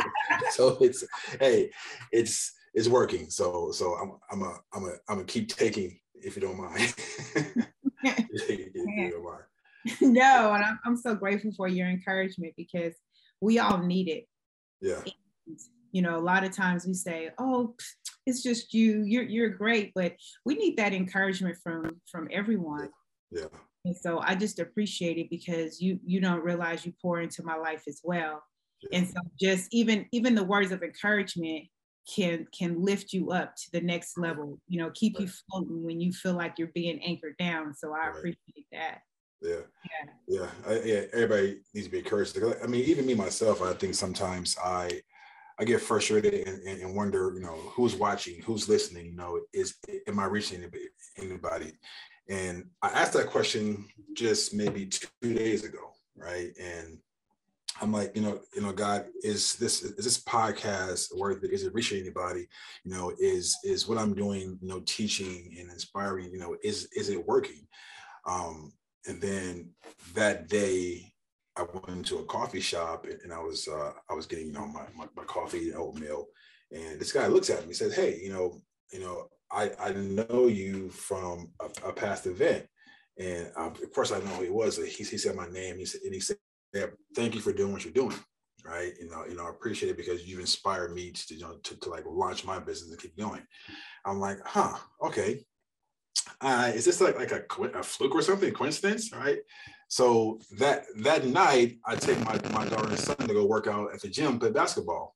so 0.52 0.78
it's 0.82 1.04
hey, 1.40 1.72
it's 2.12 2.54
it's 2.74 2.88
working. 2.88 3.30
So 3.30 3.72
so 3.72 3.96
I'm 3.96 4.14
I'm 4.32 4.42
a 4.44 4.60
I'm 4.74 4.84
a 4.86 4.92
I'm 5.10 5.16
gonna 5.16 5.24
keep 5.26 5.50
taking 5.50 6.00
if 6.14 6.36
you 6.36 6.42
don't 6.42 6.58
mind. 6.58 6.94
no, 10.02 10.54
and 10.54 10.64
I'm, 10.64 10.80
I'm 10.86 10.98
so 10.98 11.16
grateful 11.16 11.52
for 11.56 11.68
your 11.68 11.88
encouragement 11.88 12.54
because 12.56 12.94
we 13.40 13.60
all 13.60 13.80
need 13.80 14.08
it. 14.08 14.28
Yeah. 14.80 15.02
And 15.48 15.60
you 15.92 16.02
know 16.02 16.18
a 16.18 16.20
lot 16.20 16.44
of 16.44 16.56
times 16.56 16.86
we 16.86 16.94
say 16.94 17.30
oh 17.38 17.76
it's 18.26 18.44
just 18.44 18.74
you 18.74 19.04
you're 19.04 19.24
you're 19.24 19.50
great 19.50 19.92
but 19.96 20.14
we 20.46 20.56
need 20.56 20.78
that 20.78 20.94
encouragement 20.94 21.58
from 21.64 22.00
from 22.12 22.28
everyone. 22.32 22.90
Yeah. 23.32 23.46
And 23.86 23.96
so 23.96 24.20
i 24.20 24.36
just 24.36 24.60
appreciate 24.60 25.18
it 25.18 25.30
because 25.30 25.82
you 25.82 26.00
you 26.06 26.22
don't 26.22 26.44
realize 26.44 26.86
you 26.86 26.94
pour 27.02 27.22
into 27.22 27.44
my 27.44 27.56
life 27.56 27.84
as 27.88 28.02
well. 28.04 28.44
Yeah. 28.84 29.00
and 29.00 29.08
so 29.08 29.22
just 29.40 29.68
even 29.72 30.06
even 30.12 30.36
the 30.36 30.44
words 30.44 30.72
of 30.72 30.84
encouragement 30.84 31.66
can 32.16 32.48
can 32.58 32.84
lift 32.84 33.14
you 33.14 33.32
up 33.32 33.56
to 33.56 33.72
the 33.74 33.82
next 33.82 34.18
level 34.18 34.60
you 34.68 34.80
know 34.80 34.92
keep 34.94 35.18
right. 35.18 35.28
you 35.28 35.34
floating 35.50 35.84
when 35.84 36.02
you 36.02 36.12
feel 36.12 36.34
like 36.34 36.56
you're 36.58 36.72
being 36.74 37.02
anchored 37.04 37.38
down. 37.38 37.74
So 37.74 37.94
i 37.94 38.08
right. 38.08 38.10
appreciate 38.10 38.68
that. 38.72 39.00
Yeah. 39.42 39.62
Yeah. 39.90 40.12
Yeah, 40.28 40.50
I, 40.68 40.82
yeah 40.86 41.02
everybody 41.14 41.62
needs 41.74 41.88
to 41.88 41.92
be 41.92 42.00
encouraged. 42.00 42.38
I 42.64 42.68
mean 42.68 42.86
even 42.86 43.06
me 43.08 43.16
myself 43.16 43.62
i 43.62 43.74
think 43.74 43.96
sometimes 43.96 44.56
i 44.64 45.02
I 45.62 45.64
get 45.64 45.80
frustrated 45.80 46.48
and, 46.48 46.82
and, 46.82 46.96
wonder, 46.96 47.32
you 47.36 47.40
know, 47.40 47.54
who's 47.76 47.96
watching, 47.96 48.42
who's 48.42 48.68
listening, 48.68 49.06
you 49.06 49.16
know, 49.16 49.40
is 49.54 49.76
am 50.08 50.20
I 50.20 50.26
reaching 50.26 50.66
anybody? 51.20 51.74
And 52.28 52.66
I 52.82 52.88
asked 52.88 53.14
that 53.14 53.28
question 53.28 53.86
just 54.14 54.56
maybe 54.56 54.88
two 54.88 55.36
days 55.36 55.64
ago, 55.64 55.92
right? 56.18 56.50
And 56.60 56.98
I'm 57.80 57.92
like, 57.92 58.16
you 58.16 58.24
know, 58.24 58.40
you 58.56 58.64
know, 58.64 58.74
God, 58.74 59.06
is 59.22 59.54
this 59.56 59.84
is 59.84 60.04
this 60.04 60.24
podcast 60.24 61.16
worth 61.16 61.44
it? 61.44 61.52
Is 61.52 61.64
it 61.64 61.76
reaching 61.76 62.02
anybody? 62.02 62.48
You 62.84 62.96
know, 62.96 63.14
is 63.20 63.56
is 63.64 63.88
what 63.88 64.00
I'm 64.00 64.16
doing, 64.16 64.58
you 64.64 64.68
know, 64.68 64.82
teaching 64.88 65.56
and 65.60 65.70
inspiring, 65.70 66.32
you 66.32 66.40
know, 66.40 66.58
is 66.64 66.88
is 66.96 67.10
it 67.10 67.28
working? 67.28 67.68
Um, 68.26 68.74
and 69.06 69.22
then 69.22 69.70
that 70.16 70.48
day 70.48 71.14
I 71.58 71.64
went 71.64 71.90
into 71.90 72.20
a 72.20 72.26
coffee 72.26 72.62
shop 72.62 73.06
and, 73.06 73.34
I 73.34 73.40
was 73.40 73.68
uh, 73.68 73.92
I 74.10 74.14
was 74.14 74.26
getting 74.26 74.48
you 74.48 74.54
know 74.54 74.68
my, 74.68 74.86
my, 74.96 75.08
my 75.16 75.24
coffee 75.24 75.70
and 75.70 75.78
oatmeal, 75.78 76.28
and 76.72 77.00
this 77.00 77.12
guy 77.12 77.28
looks 77.28 77.50
at 77.50 77.60
me 77.60 77.66
and 77.66 77.76
says, 77.76 77.94
"Hey, 77.94 78.20
you 78.24 78.32
know, 78.32 78.62
you 78.92 79.00
know, 79.00 79.28
I 79.52 79.72
I 79.80 79.92
know 79.92 80.48
you 80.48 80.90
from 80.90 81.52
a, 81.60 81.90
a 81.90 81.94
past 81.94 82.26
event." 82.28 82.66
And 83.20 83.52
um, 83.58 83.74
of 83.84 83.94
course, 83.94 84.12
I 84.12 84.20
know 84.20 84.26
who 84.28 84.44
he 84.44 84.50
was. 84.50 84.78
He, 84.78 85.04
he 85.04 85.18
said 85.18 85.36
my 85.36 85.48
name. 85.50 85.78
He 85.78 85.86
said, 85.86 86.02
and 86.04 86.14
he 86.14 86.20
said, 86.22 86.38
"Thank 87.16 87.36
you 87.36 87.42
for 87.42 87.54
doing 87.54 87.74
what 87.74 87.84
you're 87.84 87.94
doing." 87.94 88.18
Right? 88.64 88.94
You 89.00 89.10
know, 89.10 89.26
you 89.28 89.36
know, 89.36 89.46
I 89.46 89.50
appreciate 89.50 89.90
it 89.90 89.98
because 89.98 90.26
you've 90.26 90.40
inspired 90.40 90.94
me 90.94 91.12
to, 91.12 91.34
you 91.34 91.42
know, 91.42 91.58
to, 91.64 91.80
to 91.80 91.90
like 91.90 92.06
launch 92.06 92.46
my 92.46 92.60
business 92.60 92.92
and 92.92 93.00
keep 93.00 93.18
going. 93.18 93.42
I'm 94.06 94.20
like, 94.20 94.38
huh, 94.46 94.78
okay. 95.04 95.44
Uh, 96.40 96.72
is 96.74 96.86
this 96.86 97.02
like 97.02 97.18
like 97.18 97.32
a, 97.32 97.44
a 97.78 97.84
fluke 97.84 98.16
or 98.16 98.22
something? 98.22 98.52
Coincidence, 98.54 99.12
right? 99.12 99.40
So 99.88 100.40
that 100.58 100.86
that 101.00 101.26
night, 101.26 101.80
I 101.86 101.96
take 101.96 102.20
my, 102.26 102.40
my 102.52 102.68
daughter 102.68 102.88
and 102.88 103.00
son 103.00 103.18
to 103.18 103.34
go 103.34 103.46
work 103.46 103.68
out 103.68 103.94
at 103.94 104.02
the 104.02 104.08
gym, 104.08 104.40
play 104.40 104.52
basketball. 104.52 105.16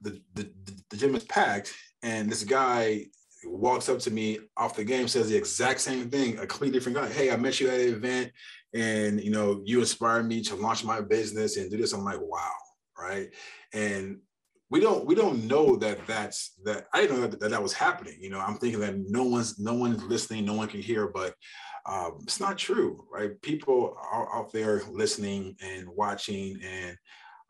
The, 0.00 0.18
the, 0.34 0.50
the 0.88 0.96
gym 0.96 1.14
is 1.14 1.24
packed, 1.24 1.74
and 2.02 2.30
this 2.30 2.42
guy 2.42 3.06
walks 3.44 3.88
up 3.88 3.98
to 4.00 4.10
me 4.10 4.38
off 4.56 4.76
the 4.76 4.84
game, 4.84 5.08
says 5.08 5.28
the 5.28 5.36
exact 5.36 5.80
same 5.80 6.08
thing, 6.08 6.38
a 6.38 6.46
completely 6.46 6.78
different 6.78 6.96
guy. 6.96 7.08
Hey, 7.10 7.30
I 7.30 7.36
met 7.36 7.60
you 7.60 7.68
at 7.68 7.80
an 7.80 7.94
event, 7.94 8.32
and 8.72 9.22
you 9.22 9.30
know, 9.30 9.60
you 9.64 9.80
inspired 9.80 10.26
me 10.26 10.42
to 10.44 10.54
launch 10.56 10.84
my 10.84 11.00
business 11.00 11.56
and 11.58 11.70
do 11.70 11.76
this. 11.76 11.92
I'm 11.92 12.04
like, 12.04 12.20
wow, 12.20 12.54
right? 12.98 13.28
And 13.74 14.20
we 14.70 14.80
don't 14.80 15.04
we 15.04 15.14
don't 15.14 15.46
know 15.46 15.76
that 15.76 16.06
that's 16.06 16.52
that 16.64 16.86
I 16.94 17.00
didn't 17.00 17.16
know 17.16 17.26
that, 17.26 17.40
that 17.40 17.50
that 17.50 17.62
was 17.62 17.72
happening. 17.72 18.16
You 18.20 18.30
know, 18.30 18.38
I'm 18.38 18.56
thinking 18.56 18.80
that 18.80 18.96
no 18.96 19.24
one's 19.24 19.58
no 19.58 19.74
one's 19.74 20.02
listening, 20.04 20.44
no 20.44 20.54
one 20.54 20.68
can 20.68 20.80
hear, 20.80 21.08
but 21.08 21.34
um, 21.86 22.18
it's 22.22 22.40
not 22.40 22.56
true, 22.56 23.04
right? 23.12 23.40
People 23.42 23.96
are 24.12 24.34
out 24.34 24.52
there 24.52 24.82
listening 24.90 25.56
and 25.60 25.88
watching 25.88 26.60
and 26.62 26.96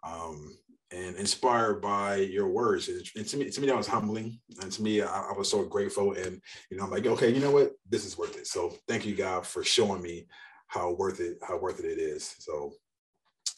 um, 0.02 0.56
and 0.92 1.16
inspired 1.16 1.80
by 1.80 2.16
your 2.16 2.48
words. 2.48 2.88
And, 2.88 3.02
and, 3.16 3.26
to 3.28 3.36
me, 3.36 3.50
to 3.50 3.60
me, 3.60 3.66
that 3.68 3.76
was 3.76 3.86
humbling. 3.86 4.40
And 4.60 4.72
to 4.72 4.82
me, 4.82 5.02
I, 5.02 5.30
I, 5.30 5.32
was 5.36 5.48
so 5.48 5.64
grateful. 5.64 6.14
And 6.14 6.40
you 6.70 6.76
know, 6.76 6.84
I'm 6.84 6.90
like, 6.90 7.06
okay, 7.06 7.32
you 7.32 7.40
know 7.40 7.52
what? 7.52 7.72
This 7.88 8.04
is 8.04 8.18
worth 8.18 8.36
it. 8.36 8.46
So 8.46 8.74
thank 8.88 9.06
you, 9.06 9.14
God, 9.14 9.46
for 9.46 9.62
showing 9.62 10.02
me 10.02 10.26
how 10.66 10.92
worth 10.92 11.20
it, 11.20 11.38
how 11.46 11.58
worth 11.58 11.80
it 11.80 11.86
it 11.86 11.98
is. 11.98 12.34
So 12.38 12.72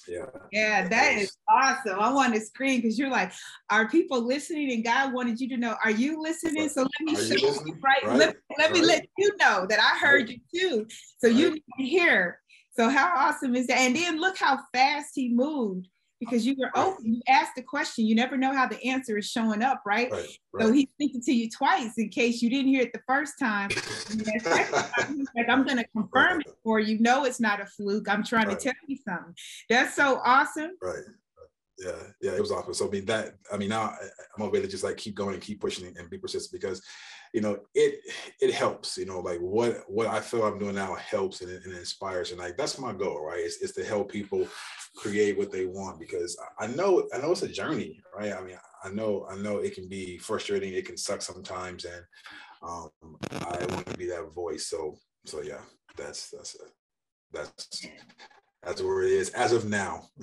yeah. 0.07 0.27
Yeah, 0.53 0.89
that 0.89 1.13
is 1.15 1.37
awesome. 1.49 1.99
I 1.99 2.13
want 2.13 2.35
to 2.35 2.41
scream 2.41 2.81
because 2.81 2.99
you're 2.99 3.11
like, 3.11 3.33
are 3.71 3.89
people 3.89 4.21
listening? 4.21 4.73
And 4.73 4.85
God 4.85 5.13
wanted 5.13 5.41
you 5.41 5.49
to 5.51 5.57
know, 5.57 5.77
are 5.85 5.91
you 5.91 6.21
listening? 6.21 6.69
So 6.69 6.83
let 6.83 6.91
me 7.01 7.15
are 7.15 7.25
show 7.25 7.35
you, 7.35 7.61
you 7.67 7.79
right? 7.83 8.05
right? 8.05 8.19
Let, 8.19 8.37
let 8.59 8.71
right. 8.71 8.73
me 8.73 8.83
let 8.83 9.07
you 9.19 9.31
know 9.39 9.67
that 9.69 9.79
I 9.79 9.99
heard 9.99 10.29
right. 10.29 10.41
you 10.51 10.61
too. 10.61 10.87
So 11.19 11.27
you 11.27 11.51
can 11.53 11.87
hear. 11.87 12.41
So 12.75 12.89
how 12.89 13.13
awesome 13.15 13.55
is 13.55 13.67
that? 13.67 13.79
And 13.79 13.95
then 13.95 14.21
look 14.21 14.39
how 14.39 14.59
fast 14.73 15.11
he 15.15 15.29
moved 15.29 15.89
because 16.25 16.47
you 16.47 16.55
were 16.59 16.71
open. 16.77 17.15
You 17.15 17.23
asked 17.29 17.53
the 17.57 17.63
question. 17.63 18.07
You 18.07 18.15
never 18.15 18.37
know 18.37 18.55
how 18.55 18.67
the 18.67 18.83
answer 18.85 19.19
is 19.19 19.29
showing 19.29 19.63
up, 19.63 19.83
right? 19.85 20.11
right, 20.11 20.29
right. 20.53 20.67
So 20.67 20.73
he's 20.73 20.89
speaking 20.91 21.21
to 21.23 21.33
you 21.33 21.51
twice 21.51 21.99
in 21.99 22.09
case 22.09 22.43
you 22.43 22.51
didn't 22.51 22.69
hear 22.69 22.83
it 22.83 22.93
the 22.93 23.01
first 23.07 23.35
time. 23.39 23.69
time 23.71 25.27
like, 25.35 25.49
I'm 25.49 25.65
going 25.65 25.79
to 25.79 25.87
confirm 25.97 26.41
it 26.41 26.53
for 26.63 26.79
you. 26.79 26.99
No, 27.01 27.25
it's 27.25 27.41
not 27.41 27.61
a 27.61 27.67
fluke. 27.67 28.09
I'm 28.09 28.23
trying 28.23 28.49
to 28.49 28.57
tell 28.57 28.75
you 28.87 28.97
something. 29.07 29.35
That's 29.69 29.95
so 29.95 30.21
awesome. 30.25 30.73
Right. 30.81 31.03
Yeah, 31.79 32.03
yeah, 32.21 32.33
it 32.33 32.41
was 32.41 32.53
awesome. 32.53 32.75
So 32.75 32.87
I 32.87 32.91
mean 32.91 33.07
that 33.07 33.35
I 33.53 33.57
mean 33.57 33.71
now 33.71 33.95
I'm 34.37 34.43
able 34.43 34.53
to 34.53 34.69
just 34.69 34.85
like 34.85 34.99
keep 34.99 35.17
going 35.17 35.35
and 35.35 35.43
keep 35.43 35.61
pushing 35.61 35.93
and 35.99 36.11
be 36.11 36.19
persistent 36.19 36.61
because 36.61 36.83
you 37.33 37.41
know 37.41 37.59
it 37.75 38.01
it 38.41 38.53
helps 38.53 38.99
you 38.99 39.07
know 39.07 39.21
like 39.21 39.39
what 39.39 39.79
what 39.89 40.07
i 40.07 40.21
feel 40.21 40.45
i'm 40.45 40.59
doing 40.59 40.75
now 40.75 40.95
helps 40.97 41.41
and, 41.41 41.51
and 41.51 41.75
inspires 41.75 42.31
and 42.31 42.41
like 42.41 42.57
that's 42.57 42.79
my 42.79 42.93
goal 42.93 43.25
right 43.25 43.41
it's, 43.41 43.63
it's 43.63 43.73
to 43.73 43.85
help 43.85 44.11
people 44.11 44.47
create 44.97 45.39
what 45.39 45.51
they 45.51 45.67
want 45.67 45.99
because 45.99 46.37
I 46.59 46.67
know 46.67 47.09
I 47.15 47.19
know 47.19 47.33
it's 47.33 47.43
a 47.43 47.49
journey, 47.49 48.01
right? 48.17 48.33
I 48.33 48.43
mean, 48.43 48.59
I 48.85 48.91
know 48.91 49.27
I 49.31 49.37
know 49.37 49.59
it 49.59 49.75
can 49.75 49.89
be 49.89 50.19
frustrating, 50.19 50.75
it 50.75 50.87
can 50.87 50.97
suck 50.97 51.23
sometimes, 51.23 51.85
and 51.85 52.05
um, 52.63 52.91
I 53.31 53.65
want 53.71 53.87
to 53.87 53.97
be 53.97 54.07
that 54.09 54.33
voice. 54.35 54.67
So 54.67 54.97
so 55.25 55.43
yeah, 55.43 55.61
that's 55.97 56.31
that's 56.31 56.57
a, 56.57 56.65
that's 57.33 57.87
that's 58.63 58.83
where 58.83 59.03
it 59.03 59.13
is 59.13 59.31
as 59.31 59.53
of 59.53 59.69
now. 59.69 60.09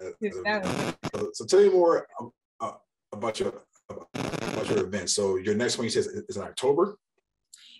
so, 0.00 1.30
so, 1.32 1.44
tell 1.46 1.62
me 1.62 1.70
more 1.70 2.06
about 3.12 3.38
your 3.38 3.52
about 3.90 4.68
your 4.68 4.84
event. 4.86 5.10
So 5.10 5.36
your 5.36 5.54
next 5.54 5.78
one 5.78 5.84
you 5.84 5.90
said 5.90 6.06
is 6.28 6.36
in 6.36 6.42
October. 6.42 6.96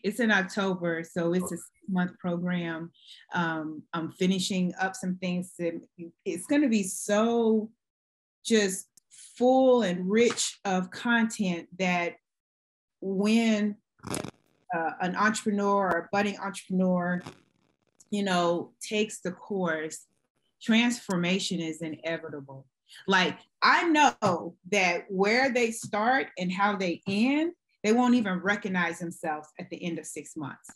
It's 0.02 0.20
in 0.20 0.30
October, 0.30 1.04
so 1.04 1.32
it's 1.32 1.52
a 1.52 1.56
month 1.88 2.18
program. 2.18 2.90
Um, 3.34 3.82
I'm 3.92 4.12
finishing 4.12 4.72
up 4.80 4.94
some 4.96 5.16
things. 5.16 5.52
To, 5.60 5.80
it's 6.24 6.46
going 6.46 6.62
to 6.62 6.68
be 6.68 6.82
so 6.82 7.70
just 8.44 8.86
full 9.36 9.82
and 9.82 10.10
rich 10.10 10.58
of 10.64 10.90
content 10.90 11.68
that 11.78 12.14
when 13.00 13.76
uh, 14.10 14.90
an 15.00 15.16
entrepreneur 15.16 15.90
or 15.90 15.98
a 15.98 16.08
budding 16.12 16.38
entrepreneur, 16.38 17.20
you 18.10 18.22
know, 18.22 18.72
takes 18.80 19.20
the 19.20 19.32
course, 19.32 20.06
transformation 20.62 21.60
is 21.60 21.82
inevitable. 21.82 22.66
Like 23.06 23.38
I 23.62 23.88
know 23.88 24.54
that 24.70 25.04
where 25.08 25.50
they 25.52 25.70
start 25.70 26.28
and 26.38 26.52
how 26.52 26.76
they 26.76 27.02
end, 27.06 27.52
they 27.82 27.92
won't 27.92 28.14
even 28.14 28.38
recognize 28.40 28.98
themselves 28.98 29.48
at 29.58 29.70
the 29.70 29.82
end 29.82 29.98
of 29.98 30.06
six 30.06 30.36
months. 30.36 30.70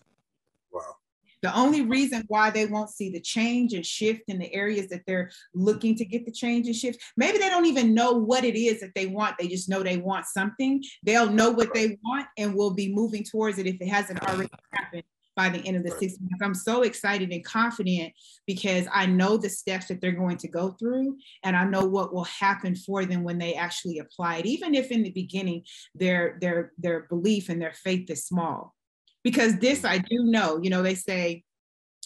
Wow. 0.72 0.96
The 1.42 1.56
only 1.56 1.82
reason 1.82 2.24
why 2.28 2.50
they 2.50 2.66
won't 2.66 2.90
see 2.90 3.10
the 3.10 3.20
change 3.20 3.74
and 3.74 3.84
shift 3.84 4.22
in 4.28 4.38
the 4.38 4.52
areas 4.52 4.88
that 4.88 5.02
they're 5.06 5.30
looking 5.54 5.94
to 5.96 6.04
get 6.04 6.24
the 6.24 6.32
change 6.32 6.66
and 6.66 6.74
shift, 6.74 6.98
maybe 7.16 7.38
they 7.38 7.48
don't 7.48 7.66
even 7.66 7.94
know 7.94 8.12
what 8.12 8.42
it 8.42 8.58
is 8.58 8.80
that 8.80 8.94
they 8.94 9.06
want. 9.06 9.36
They 9.38 9.46
just 9.46 9.68
know 9.68 9.82
they 9.82 9.98
want 9.98 10.26
something. 10.26 10.82
They'll 11.02 11.30
know 11.30 11.50
what 11.50 11.74
they 11.74 11.98
want 12.02 12.26
and 12.38 12.54
will 12.54 12.74
be 12.74 12.92
moving 12.92 13.22
towards 13.22 13.58
it 13.58 13.66
if 13.66 13.76
it 13.80 13.88
hasn't 13.88 14.22
already 14.26 14.50
happened 14.72 15.04
by 15.37 15.51
the 15.51 15.59
end 15.66 15.77
of 15.77 15.85
the 15.85 15.90
six 15.90 16.16
months. 16.18 16.42
I'm 16.42 16.55
so 16.55 16.83
excited 16.83 17.31
and 17.31 17.44
confident 17.44 18.14
because 18.46 18.87
I 18.92 19.07
know 19.07 19.37
the 19.37 19.51
steps 19.51 19.87
that 19.88 20.01
they're 20.01 20.12
going 20.12 20.38
to 20.38 20.49
go 20.49 20.70
through 20.70 21.18
and 21.44 21.55
I 21.55 21.64
know 21.64 21.85
what 21.85 22.12
will 22.12 22.25
happen 22.25 22.75
for 22.75 23.05
them 23.05 23.22
when 23.22 23.38
they 23.38 23.55
actually 23.55 23.99
apply 23.99 24.38
it, 24.38 24.46
even 24.46 24.75
if 24.75 24.90
in 24.90 25.03
the 25.03 25.11
beginning 25.11 25.62
their 25.94 26.38
their 26.40 26.72
their 26.79 27.01
belief 27.11 27.51
and 27.51 27.61
their 27.61 27.75
faith 27.75 28.11
is 28.11 28.25
small. 28.25 28.75
Because 29.22 29.59
this 29.59 29.81
mm-hmm. 29.81 29.94
I 29.94 29.99
do 29.99 30.25
know, 30.25 30.59
you 30.62 30.70
know, 30.70 30.83
they 30.83 30.94
say 30.94 31.44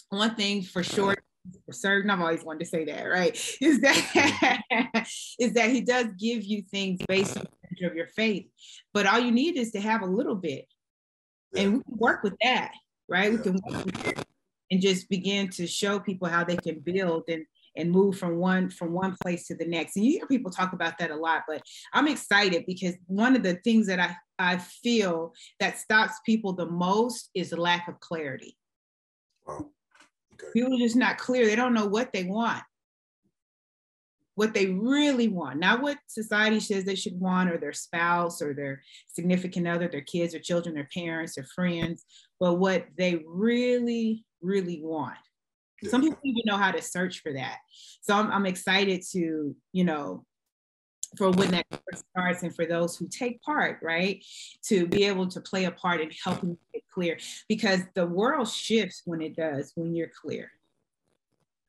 one 0.09 0.35
thing 0.35 0.61
for 0.61 0.81
uh-huh. 0.81 0.93
sure 0.93 1.15
for 1.65 1.73
certain, 1.73 2.11
I've 2.11 2.21
always 2.21 2.43
wanted 2.43 2.59
to 2.59 2.65
say 2.65 2.85
that, 2.85 3.05
right? 3.05 3.33
Is 3.61 3.81
that 3.81 3.95
mm-hmm. 3.95 4.99
is 5.39 5.53
that 5.53 5.71
he 5.71 5.81
does 5.81 6.07
give 6.19 6.43
you 6.43 6.61
things 6.69 6.99
based 7.07 7.37
on 7.37 7.45
of 7.83 7.95
your 7.95 8.07
faith, 8.07 8.45
but 8.93 9.07
all 9.07 9.17
you 9.17 9.31
need 9.31 9.57
is 9.57 9.71
to 9.71 9.79
have 9.79 10.03
a 10.03 10.05
little 10.05 10.35
bit, 10.35 10.65
and 11.55 11.77
we 11.77 11.83
can 11.83 11.97
work 11.97 12.21
with 12.21 12.35
that 12.43 12.71
right? 13.11 13.31
We 13.31 13.37
can 13.37 13.59
and 14.71 14.81
just 14.81 15.09
begin 15.09 15.49
to 15.49 15.67
show 15.67 15.99
people 15.99 16.29
how 16.29 16.43
they 16.43 16.55
can 16.55 16.79
build 16.79 17.23
and 17.27 17.45
and 17.77 17.89
move 17.89 18.17
from 18.17 18.37
one 18.37 18.69
from 18.69 18.91
one 18.91 19.15
place 19.21 19.47
to 19.47 19.55
the 19.55 19.65
next. 19.65 19.95
And 19.95 20.05
you 20.05 20.13
hear 20.13 20.27
people 20.27 20.51
talk 20.51 20.73
about 20.73 20.97
that 20.97 21.11
a 21.11 21.15
lot, 21.15 21.43
but 21.47 21.61
I'm 21.93 22.07
excited 22.07 22.65
because 22.65 22.95
one 23.05 23.35
of 23.35 23.43
the 23.43 23.55
things 23.63 23.87
that 23.87 23.99
I, 23.99 24.15
I 24.39 24.57
feel 24.57 25.33
that 25.59 25.77
stops 25.77 26.15
people 26.25 26.53
the 26.53 26.65
most 26.65 27.29
is 27.35 27.51
the 27.51 27.61
lack 27.61 27.87
of 27.87 27.99
clarity. 27.99 28.57
Wow. 29.45 29.69
Okay. 30.33 30.47
People 30.53 30.75
are 30.75 30.79
just 30.79 30.95
not 30.95 31.17
clear. 31.17 31.45
They 31.45 31.55
don't 31.55 31.73
know 31.73 31.85
what 31.85 32.11
they 32.11 32.23
want 32.23 32.63
what 34.35 34.53
they 34.53 34.67
really 34.67 35.27
want, 35.27 35.59
not 35.59 35.81
what 35.81 35.97
society 36.07 36.59
says 36.59 36.83
they 36.83 36.95
should 36.95 37.19
want, 37.19 37.51
or 37.51 37.57
their 37.57 37.73
spouse, 37.73 38.41
or 38.41 38.53
their 38.53 38.81
significant 39.07 39.67
other, 39.67 39.87
their 39.87 40.01
kids, 40.01 40.33
or 40.33 40.39
children, 40.39 40.73
their 40.73 40.89
parents, 40.93 41.37
or 41.37 41.43
friends, 41.43 42.05
but 42.41 42.55
what 42.55 42.87
they 42.97 43.23
really, 43.27 44.25
really 44.41 44.81
want. 44.83 45.15
Yeah. 45.81 45.91
Some 45.91 46.01
people 46.01 46.17
even 46.23 46.41
know 46.45 46.57
how 46.57 46.71
to 46.71 46.81
search 46.81 47.21
for 47.21 47.31
that. 47.33 47.59
So 48.01 48.15
I'm, 48.15 48.31
I'm 48.31 48.47
excited 48.47 49.03
to, 49.11 49.55
you 49.71 49.83
know, 49.83 50.25
for 51.17 51.29
when 51.29 51.51
that 51.51 51.65
starts 52.09 52.41
and 52.41 52.55
for 52.55 52.65
those 52.65 52.97
who 52.97 53.07
take 53.07 53.41
part, 53.43 53.77
right, 53.83 54.25
to 54.63 54.87
be 54.87 55.05
able 55.05 55.27
to 55.27 55.39
play 55.39 55.65
a 55.65 55.71
part 55.71 56.01
in 56.01 56.09
helping 56.23 56.57
get 56.73 56.83
clear 56.91 57.19
because 57.47 57.81
the 57.93 58.07
world 58.07 58.47
shifts 58.47 59.03
when 59.05 59.21
it 59.21 59.35
does, 59.35 59.71
when 59.75 59.93
you're 59.93 60.11
clear. 60.19 60.49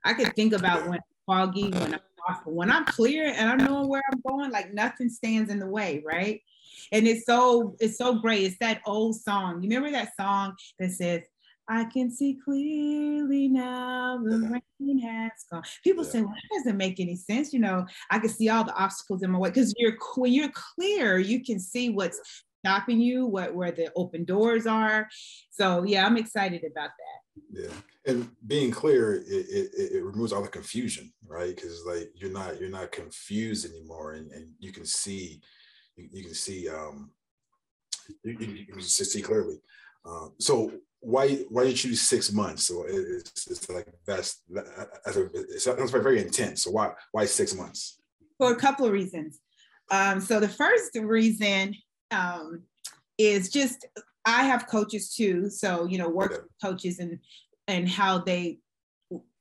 I 0.05 0.15
could 0.15 0.35
think 0.35 0.55
about 0.55 0.89
when 0.89 1.01
foggy, 1.27 1.69
when 1.69 1.95
I'm 1.95 2.01
when 2.45 2.71
I'm 2.71 2.85
clear 2.85 3.33
and 3.37 3.49
I'm 3.49 3.59
knowing 3.59 3.89
where 3.89 4.03
I'm 4.13 4.21
going, 4.27 4.51
like 4.51 4.73
nothing 4.73 5.09
stands 5.09 5.51
in 5.51 5.59
the 5.59 5.67
way, 5.67 6.03
right? 6.05 6.41
And 6.91 7.07
it's 7.07 7.27
so 7.27 7.77
it's 7.81 7.99
so 7.99 8.19
great. 8.19 8.45
It's 8.45 8.59
that 8.61 8.81
old 8.87 9.17
song. 9.17 9.63
You 9.63 9.69
remember 9.69 9.91
that 9.93 10.13
song 10.19 10.55
that 10.79 10.91
says, 10.93 11.23
I 11.69 11.85
can 11.85 12.11
see 12.11 12.39
clearly 12.45 13.49
now 13.49 14.19
the 14.23 14.61
rain 14.81 14.99
has 14.99 15.31
gone. 15.51 15.63
People 15.85 16.05
yeah. 16.05 16.11
say, 16.11 16.21
well, 16.23 16.35
that 16.35 16.57
doesn't 16.59 16.77
make 16.77 17.01
any 17.01 17.17
sense. 17.17 17.53
You 17.53 17.61
know, 17.61 17.87
I 18.11 18.19
can 18.19 18.29
see 18.29 18.49
all 18.49 18.65
the 18.65 18.75
obstacles 18.75 19.23
in 19.23 19.31
my 19.31 19.39
way 19.39 19.51
because 19.51 19.75
you're 19.79 19.97
when 20.17 20.33
you're 20.33 20.51
clear, 20.51 21.19
you 21.19 21.43
can 21.43 21.61
see 21.61 21.91
what's 21.91 22.21
stopping 22.65 23.01
you, 23.01 23.27
what 23.27 23.55
where 23.55 23.73
the 23.73 23.91
open 23.97 24.25
doors 24.25 24.67
are. 24.67 25.09
So 25.51 25.85
yeah, 25.85 26.05
I'm 26.05 26.17
excited 26.17 26.65
about 26.65 26.91
that. 26.91 27.22
Yeah. 27.51 27.69
And 28.07 28.31
being 28.47 28.71
clear 28.71 29.15
it, 29.15 29.25
it, 29.27 29.71
it, 29.95 30.05
removes 30.05 30.33
all 30.33 30.43
the 30.43 30.49
confusion 30.49 31.13
right? 31.27 31.55
Because 31.55 31.85
like 31.87 32.11
you're 32.15 32.31
not 32.31 32.61
you're 32.61 32.69
not 32.69 32.93
confused 32.93 33.71
anymore 33.71 34.13
and, 34.13 34.31
and 34.33 34.51
you 34.59 34.73
can 34.73 34.85
see 34.85 35.41
you, 35.97 36.09
you 36.13 36.25
can 36.25 36.35
see 36.35 36.69
um 36.69 37.11
you, 38.25 38.33
you, 38.39 38.67
can 38.67 38.81
see 38.83 39.23
clearly. 39.23 39.61
Um, 40.05 40.33
so 40.39 40.73
why 41.01 41.37
why 41.49 41.65
you 41.65 41.75
choose 41.75 42.01
six 42.01 42.33
months? 42.33 42.67
So 42.67 42.85
it's, 42.87 43.51
it's 43.51 43.69
like 43.69 43.87
that's 44.07 44.43
that's 44.51 45.17
it 45.17 45.61
sounds 45.61 45.91
very 45.91 46.21
intense. 46.21 46.65
So 46.65 46.71
why 46.71 46.93
why 47.13 47.25
six 47.25 47.55
months? 47.55 48.01
For 48.39 48.53
a 48.53 48.57
couple 48.57 48.87
of 48.87 48.93
reasons. 48.93 49.41
Um 49.91 50.21
so 50.21 50.41
the 50.41 50.49
first 50.49 50.97
reason 50.97 51.75
um 52.11 52.63
is 53.19 53.51
just 53.51 53.87
I 54.25 54.45
have 54.45 54.69
coaches 54.69 55.15
too. 55.15 55.51
So, 55.51 55.87
you 55.87 55.99
know, 55.99 56.09
work 56.09 56.33
okay. 56.33 56.43
coaches 56.63 56.99
and 56.99 57.19
and 57.69 57.89
how 57.89 58.19
they 58.19 58.59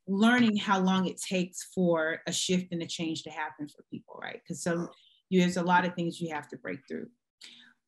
learning 0.08 0.58
how 0.58 0.80
long 0.80 1.08
it 1.08 1.22
takes 1.22 1.70
for 1.74 2.20
a 2.28 2.32
shift 2.32 2.68
and 2.72 2.82
a 2.82 2.88
change 2.88 3.24
to 3.24 3.30
happen 3.30 3.68
for 3.68 3.84
people, 3.92 4.20
right? 4.22 4.40
Because 4.44 4.64
some 4.64 4.90
there's 5.30 5.58
a 5.58 5.64
lot 5.64 5.86
of 5.86 5.96
things 5.96 6.20
you 6.20 6.34
have 6.34 6.48
to 6.50 6.58
break 6.58 6.80
through. 6.88 7.08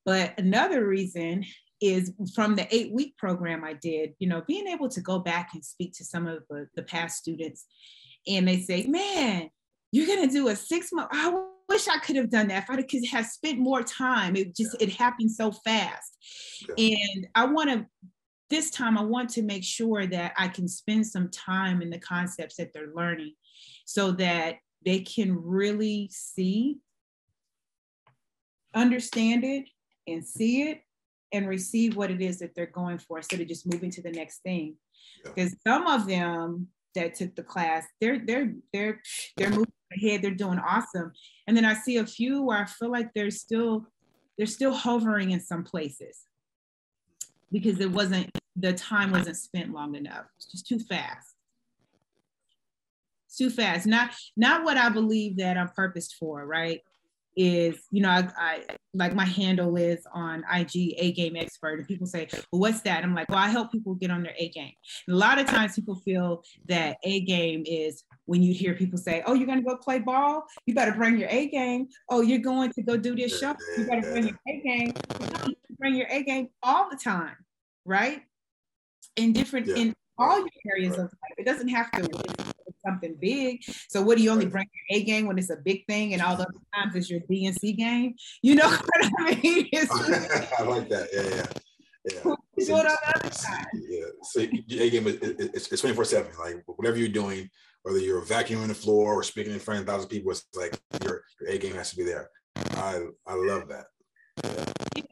But 0.06 0.34
another 0.38 0.88
reason 0.88 1.46
is 1.82 2.14
from 2.34 2.56
the 2.56 2.74
eight 2.74 2.94
week 2.94 3.18
program 3.18 3.64
I 3.64 3.74
did, 3.74 4.14
you 4.20 4.28
know, 4.28 4.42
being 4.48 4.68
able 4.68 4.88
to 4.90 5.02
go 5.02 5.20
back 5.20 5.50
and 5.54 5.64
speak 5.64 5.94
to 5.98 6.06
some 6.06 6.28
of 6.28 6.44
the, 6.50 6.68
the 6.76 6.84
past 6.84 7.18
students 7.18 7.66
and 8.28 8.48
they 8.48 8.60
say, 8.60 8.86
man, 8.88 9.50
you're 9.92 10.08
gonna 10.08 10.32
do 10.32 10.48
a 10.48 10.56
six 10.56 10.92
month. 10.94 11.10
I 11.12 11.30
wish 11.74 11.88
I 11.88 11.98
could 11.98 12.16
have 12.16 12.30
done 12.30 12.48
that. 12.50 12.64
If 12.64 12.70
I 12.70 12.82
could 12.84 13.06
have 13.12 13.26
spent 13.26 13.60
more 13.60 13.84
time, 13.84 14.36
it 14.36 14.56
just 14.56 14.80
it 14.80 14.92
happened 14.92 15.32
so 15.32 15.52
fast. 15.52 16.18
And 16.78 17.28
I 17.36 17.46
want 17.46 17.70
to 17.72 17.86
this 18.50 18.70
time 18.70 18.98
I 18.98 19.04
want 19.04 19.30
to 19.32 19.42
make 19.42 19.64
sure 19.64 20.06
that 20.06 20.34
I 20.38 20.48
can 20.48 20.68
spend 20.68 21.08
some 21.08 21.30
time 21.30 21.82
in 21.82 21.90
the 21.90 21.98
concepts 21.98 22.58
that 22.58 22.72
they're 22.72 22.94
learning 22.94 23.34
so 23.86 24.12
that 24.12 24.58
they 24.86 25.00
can 25.00 25.36
really 25.36 26.10
see, 26.12 26.78
understand 28.76 29.44
it, 29.44 29.66
and 30.08 30.24
see 30.24 30.70
it 30.70 30.82
and 31.32 31.48
receive 31.48 31.96
what 31.96 32.12
it 32.12 32.22
is 32.22 32.40
that 32.40 32.54
they're 32.54 32.68
going 32.68 33.00
for 33.00 33.18
instead 33.18 33.42
of 33.42 33.48
just 33.48 33.72
moving 33.72 33.90
to 33.90 34.04
the 34.04 34.12
next 34.12 34.44
thing. 34.44 34.76
Because 35.24 35.56
yeah. 35.66 35.74
some 35.74 35.88
of 35.88 36.06
them 36.06 36.68
that 36.94 37.16
took 37.16 37.36
the 37.36 37.44
class, 37.44 37.86
they're 38.00 38.20
they're 38.24 38.54
they're 38.72 39.02
they're 39.36 39.50
moving 39.50 39.74
ahead, 39.96 40.22
they're 40.22 40.32
doing 40.32 40.60
awesome. 40.60 41.12
And 41.48 41.56
then 41.56 41.66
I 41.66 41.74
see 41.74 41.98
a 41.98 42.06
few 42.06 42.44
where 42.44 42.58
I 42.58 42.66
feel 42.66 42.92
like 42.92 43.14
they're 43.14 43.32
still 43.32 43.88
they're 44.38 44.48
still 44.48 44.74
hovering 44.74 45.32
in 45.32 45.40
some 45.40 45.64
places 45.64 46.26
because 47.52 47.80
it 47.80 47.92
wasn't 47.92 48.32
the 48.56 48.74
time 48.74 49.12
wasn't 49.12 49.38
spent 49.38 49.72
long 49.72 49.96
enough. 49.96 50.26
It's 50.38 50.52
just 50.52 50.68
too 50.68 50.80
fast. 50.80 51.36
It's 53.28 53.38
too 53.38 53.50
fast. 53.50 53.86
Not 53.86 54.12
not 54.36 54.64
what 54.64 54.78
I 54.78 54.90
believe 54.90 55.38
that 55.38 55.58
I'm 55.58 55.70
purposed 55.70 56.16
for, 56.16 56.46
right? 56.46 56.82
Is 57.36 57.88
you 57.92 58.02
know, 58.02 58.10
I, 58.10 58.30
I 58.38 58.64
like 58.94 59.16
my 59.16 59.26
handle 59.26 59.76
is 59.76 60.06
on 60.14 60.44
IG 60.54 60.94
A 60.98 61.12
game 61.14 61.36
expert, 61.36 61.80
and 61.80 61.88
people 61.88 62.08
say, 62.08 62.28
Well, 62.52 62.62
what's 62.62 62.82
that? 62.82 63.04
I'm 63.04 63.16
like, 63.16 63.30
Well, 63.30 63.40
I 63.40 63.48
help 63.48 63.72
people 63.72 63.96
get 63.96 64.12
on 64.12 64.24
their 64.24 64.36
A 64.38 64.50
game. 64.50 64.74
And 65.08 65.16
a 65.16 65.20
lot 65.20 65.40
of 65.40 65.48
times 65.48 65.76
people 65.76 65.96
feel 65.96 66.44
that 66.68 66.98
A 67.04 67.22
game 67.22 67.64
is 67.66 68.04
when 68.26 68.44
you 68.44 68.54
hear 68.54 68.74
people 68.76 68.98
say, 68.98 69.24
Oh, 69.26 69.34
you're 69.34 69.48
gonna 69.48 69.62
go 69.62 69.78
play 69.78 70.00
ball, 70.00 70.46
you 70.66 70.76
better 70.76 70.94
bring 70.94 71.18
your 71.18 71.30
A 71.30 71.48
game. 71.50 71.88
Oh, 72.10 72.22
you're 72.22 72.40
going 72.40 72.72
to 72.74 72.82
go 72.84 72.98
do 72.98 73.16
this 73.16 73.40
show, 73.40 73.56
you 73.78 73.86
better 73.86 74.02
bring 74.02 74.28
your 74.28 74.40
A 74.48 74.62
game. 74.62 74.94
bring 75.80 75.96
your 75.96 76.08
A 76.10 76.24
game 76.24 76.50
all 76.62 76.90
the 76.90 76.98
time, 76.98 77.36
right? 77.86 78.22
in 79.16 79.34
different 79.34 79.68
yeah. 79.68 79.76
in 79.76 79.96
all 80.18 80.40
your 80.40 80.50
areas 80.72 80.92
right. 80.92 81.00
of 81.00 81.06
life. 81.06 81.34
It 81.38 81.46
doesn't 81.46 81.68
have 81.70 81.92
to 81.92 82.53
something 82.86 83.16
big. 83.20 83.64
So 83.90 84.02
what 84.02 84.18
do 84.18 84.24
you 84.24 84.32
only 84.32 84.46
bring 84.46 84.68
your 84.74 85.00
A 85.00 85.04
game 85.04 85.28
when 85.28 85.38
it's 85.38 85.50
a 85.50 85.58
big 85.58 85.86
thing, 85.88 86.14
and 86.14 86.22
all 86.22 86.36
the 86.36 86.44
other 86.44 86.54
times 86.76 86.96
it's 86.96 87.10
your 87.10 87.22
D 87.30 87.46
and 87.46 87.56
C 87.56 87.74
game? 87.74 88.16
You 88.42 88.56
know 88.56 88.70
what 88.70 89.12
I 89.20 89.40
mean? 89.42 89.70
I 89.74 90.64
like 90.64 90.90
that. 90.90 91.10
Yeah, 91.14 91.36
yeah. 91.36 91.46
Yeah. 92.06 92.36
So, 92.60 92.78
yeah. 93.74 94.06
So 94.24 94.42
A 94.42 94.90
game 94.90 95.08
is 95.08 95.18
it's, 95.22 95.72
it's 95.72 95.82
24 95.82 96.06
7. 96.06 96.32
Like 96.38 96.64
whatever 96.66 96.98
you're 96.98 97.08
doing, 97.08 97.50
whether 97.84 98.00
you're 98.00 98.22
vacuuming 98.22 98.68
the 98.68 98.74
floor 98.74 99.14
or 99.14 99.24
speaking 99.24 99.54
in 99.54 99.60
front 99.60 99.82
of 99.82 99.88
thousands 99.88 100.06
of 100.06 100.12
people, 100.12 100.32
it's 100.32 100.46
like 100.54 100.78
your, 101.02 101.24
your 101.40 101.50
A 101.50 101.58
game 101.58 101.76
has 101.76 101.92
to 101.92 101.96
be 101.96 102.04
there. 102.04 102.30
I 102.56 103.06
I 103.26 103.36
love 103.36 103.70
that. 103.70 103.86
Yeah. 104.96 105.04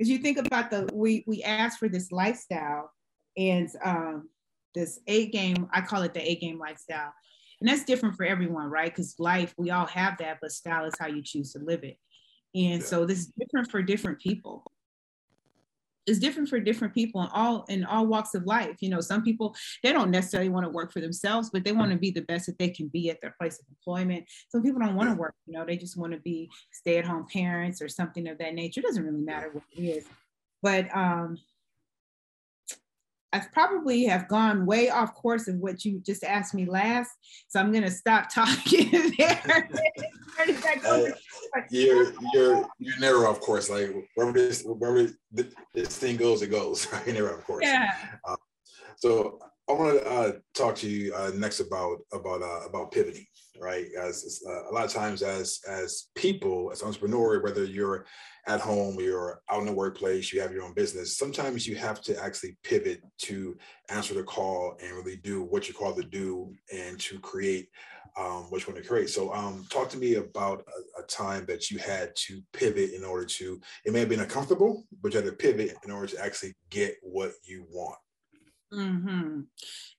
As 0.00 0.08
you 0.08 0.18
think 0.18 0.38
about 0.38 0.70
the 0.70 0.88
we 0.92 1.24
we 1.26 1.42
asked 1.42 1.78
for 1.78 1.88
this 1.88 2.10
lifestyle 2.10 2.90
and 3.36 3.68
um 3.84 4.28
this 4.74 5.00
A 5.06 5.26
game, 5.26 5.68
I 5.72 5.80
call 5.80 6.02
it 6.02 6.14
the 6.14 6.28
A 6.28 6.36
game 6.36 6.58
lifestyle. 6.58 7.12
And 7.60 7.68
that's 7.68 7.84
different 7.84 8.16
for 8.16 8.24
everyone, 8.24 8.66
right? 8.66 8.90
Because 8.90 9.14
life, 9.18 9.54
we 9.58 9.70
all 9.70 9.86
have 9.86 10.16
that, 10.18 10.38
but 10.40 10.52
style 10.52 10.86
is 10.86 10.94
how 10.98 11.08
you 11.08 11.22
choose 11.22 11.52
to 11.52 11.58
live 11.58 11.84
it. 11.84 11.98
And 12.54 12.80
yeah. 12.80 12.86
so 12.86 13.04
this 13.04 13.18
is 13.18 13.32
different 13.38 13.70
for 13.70 13.82
different 13.82 14.18
people 14.20 14.64
it's 16.06 16.18
different 16.18 16.48
for 16.48 16.58
different 16.58 16.94
people 16.94 17.22
in 17.22 17.28
all 17.32 17.64
in 17.68 17.84
all 17.84 18.06
walks 18.06 18.34
of 18.34 18.44
life 18.44 18.76
you 18.80 18.88
know 18.88 19.00
some 19.00 19.22
people 19.22 19.54
they 19.82 19.92
don't 19.92 20.10
necessarily 20.10 20.48
want 20.48 20.64
to 20.64 20.70
work 20.70 20.92
for 20.92 21.00
themselves 21.00 21.50
but 21.50 21.64
they 21.64 21.72
want 21.72 21.92
to 21.92 21.98
be 21.98 22.10
the 22.10 22.22
best 22.22 22.46
that 22.46 22.58
they 22.58 22.68
can 22.68 22.88
be 22.88 23.10
at 23.10 23.20
their 23.20 23.34
place 23.38 23.58
of 23.60 23.66
employment 23.70 24.24
some 24.48 24.62
people 24.62 24.80
don't 24.80 24.96
want 24.96 25.08
to 25.08 25.14
work 25.14 25.34
you 25.46 25.52
know 25.52 25.64
they 25.64 25.76
just 25.76 25.96
want 25.96 26.12
to 26.12 26.18
be 26.20 26.50
stay-at-home 26.72 27.26
parents 27.32 27.80
or 27.80 27.88
something 27.88 28.28
of 28.28 28.38
that 28.38 28.54
nature 28.54 28.80
it 28.80 28.86
doesn't 28.86 29.04
really 29.04 29.20
matter 29.20 29.50
what 29.52 29.64
it 29.76 29.82
is 29.82 30.06
but 30.62 30.94
um 30.96 31.36
I 33.32 33.40
probably 33.52 34.04
have 34.04 34.28
gone 34.28 34.66
way 34.66 34.90
off 34.90 35.14
course 35.14 35.46
of 35.46 35.56
what 35.56 35.84
you 35.84 36.00
just 36.00 36.24
asked 36.24 36.52
me 36.52 36.64
last. 36.64 37.10
So 37.48 37.60
I'm 37.60 37.70
going 37.70 37.84
to 37.84 37.90
stop 37.90 38.28
talking 38.34 39.14
there. 39.16 39.68
uh, 40.86 41.04
you're, 41.70 42.12
you're, 42.32 42.68
you're 42.78 42.98
never 42.98 43.26
off 43.26 43.40
course. 43.40 43.70
Like 43.70 43.94
wherever 44.14 44.36
this, 44.36 44.62
wherever 44.64 45.08
this 45.32 45.96
thing 45.96 46.16
goes, 46.16 46.42
it 46.42 46.48
goes. 46.48 46.86
You're 47.06 47.14
never 47.14 47.34
off 47.34 47.44
course. 47.44 47.64
Yeah. 47.64 47.90
Uh, 48.26 48.36
so 48.96 49.38
I 49.70 49.72
want 49.72 50.02
to 50.02 50.10
uh, 50.10 50.32
talk 50.52 50.74
to 50.76 50.88
you 50.88 51.14
uh, 51.14 51.30
next 51.32 51.60
about 51.60 51.98
about 52.12 52.42
uh, 52.42 52.66
about 52.66 52.90
pivoting, 52.90 53.24
right? 53.60 53.86
As 53.96 54.42
uh, 54.44 54.68
a 54.68 54.72
lot 54.72 54.84
of 54.84 54.92
times, 54.92 55.22
as 55.22 55.60
as 55.68 56.08
people, 56.16 56.70
as 56.72 56.82
entrepreneurs, 56.82 57.44
whether 57.44 57.64
you're 57.64 58.04
at 58.48 58.60
home, 58.60 58.96
you're 58.98 59.42
out 59.48 59.60
in 59.60 59.66
the 59.66 59.72
workplace, 59.72 60.32
you 60.32 60.40
have 60.40 60.52
your 60.52 60.64
own 60.64 60.74
business. 60.74 61.16
Sometimes 61.16 61.68
you 61.68 61.76
have 61.76 62.02
to 62.02 62.20
actually 62.20 62.56
pivot 62.64 63.00
to 63.18 63.56
answer 63.90 64.12
the 64.12 64.24
call 64.24 64.76
and 64.82 64.96
really 64.96 65.18
do 65.18 65.44
what 65.44 65.68
you 65.68 65.74
call 65.74 65.94
to 65.94 66.02
do 66.02 66.52
and 66.72 66.98
to 66.98 67.20
create 67.20 67.68
um, 68.18 68.46
what 68.48 68.66
you 68.66 68.72
want 68.72 68.82
to 68.82 68.88
create. 68.88 69.08
So, 69.08 69.32
um, 69.32 69.66
talk 69.70 69.88
to 69.90 69.98
me 69.98 70.16
about 70.16 70.64
a, 70.66 71.02
a, 71.02 71.06
time 71.06 71.46
that 71.46 71.70
you 71.70 71.78
had 71.78 72.10
to 72.26 72.42
pivot 72.52 72.90
in 72.90 73.04
order 73.04 73.24
to. 73.24 73.60
It 73.84 73.92
may 73.92 74.00
have 74.00 74.08
been 74.08 74.18
uncomfortable, 74.18 74.84
but 75.00 75.12
you 75.12 75.20
had 75.20 75.30
to 75.30 75.36
pivot 75.36 75.76
in 75.84 75.92
order 75.92 76.08
to 76.08 76.24
actually 76.24 76.54
get 76.70 76.96
what 77.02 77.30
you 77.44 77.66
want. 77.70 77.98
Mm-hmm. 78.72 79.40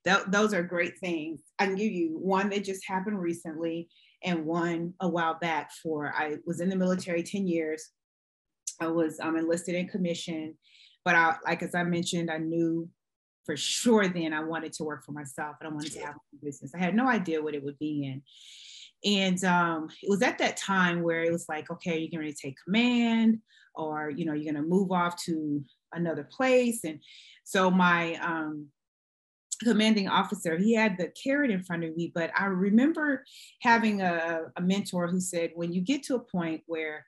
Th- 0.05 0.25
those 0.27 0.53
are 0.53 0.63
great 0.63 0.97
things. 0.99 1.41
I 1.59 1.65
can 1.65 1.75
give 1.75 1.91
you 1.91 2.17
one 2.17 2.49
that 2.49 2.63
just 2.63 2.87
happened 2.87 3.19
recently 3.19 3.89
and 4.23 4.45
one 4.45 4.93
a 4.99 5.09
while 5.09 5.37
back 5.39 5.71
for 5.83 6.13
I 6.15 6.37
was 6.45 6.61
in 6.61 6.69
the 6.69 6.75
military 6.75 7.23
10 7.23 7.47
years. 7.47 7.89
I 8.79 8.87
was 8.87 9.19
um, 9.19 9.35
enlisted 9.35 9.75
in 9.75 9.87
commission, 9.87 10.55
but 11.03 11.15
I, 11.15 11.35
like 11.45 11.63
as 11.63 11.75
I 11.75 11.83
mentioned, 11.83 12.31
I 12.31 12.37
knew 12.37 12.89
for 13.45 13.57
sure 13.57 14.07
then 14.07 14.33
I 14.33 14.43
wanted 14.43 14.73
to 14.73 14.83
work 14.83 15.03
for 15.03 15.11
myself 15.11 15.57
and 15.59 15.69
I 15.69 15.73
wanted 15.73 15.91
to 15.93 15.99
have 16.01 16.15
a 16.15 16.45
business. 16.45 16.73
I 16.75 16.79
had 16.79 16.95
no 16.95 17.07
idea 17.07 17.41
what 17.41 17.55
it 17.55 17.63
would 17.63 17.79
be 17.79 18.05
in. 18.05 18.21
And 19.03 19.43
um, 19.43 19.89
it 20.03 20.09
was 20.09 20.21
at 20.21 20.37
that 20.37 20.57
time 20.57 21.01
where 21.01 21.23
it 21.23 21.31
was 21.31 21.47
like, 21.49 21.71
okay, 21.71 21.97
you're 21.97 22.21
going 22.21 22.31
to 22.31 22.39
take 22.39 22.55
command 22.63 23.39
or, 23.73 24.11
you 24.11 24.25
know, 24.25 24.33
you're 24.33 24.53
going 24.53 24.63
to 24.63 24.69
move 24.69 24.91
off 24.91 25.21
to 25.23 25.63
another 25.91 26.27
place. 26.31 26.83
And 26.83 26.99
so 27.51 27.69
my 27.69 28.15
um, 28.15 28.67
commanding 29.61 30.07
officer, 30.07 30.57
he 30.57 30.73
had 30.73 30.97
the 30.97 31.11
carrot 31.21 31.51
in 31.51 31.61
front 31.61 31.83
of 31.83 31.93
me, 31.97 32.09
but 32.15 32.31
I 32.39 32.45
remember 32.45 33.25
having 33.59 34.01
a, 34.01 34.43
a 34.55 34.61
mentor 34.61 35.09
who 35.09 35.19
said, 35.19 35.51
when 35.55 35.73
you 35.73 35.81
get 35.81 36.01
to 36.03 36.15
a 36.15 36.19
point 36.19 36.61
where 36.65 37.05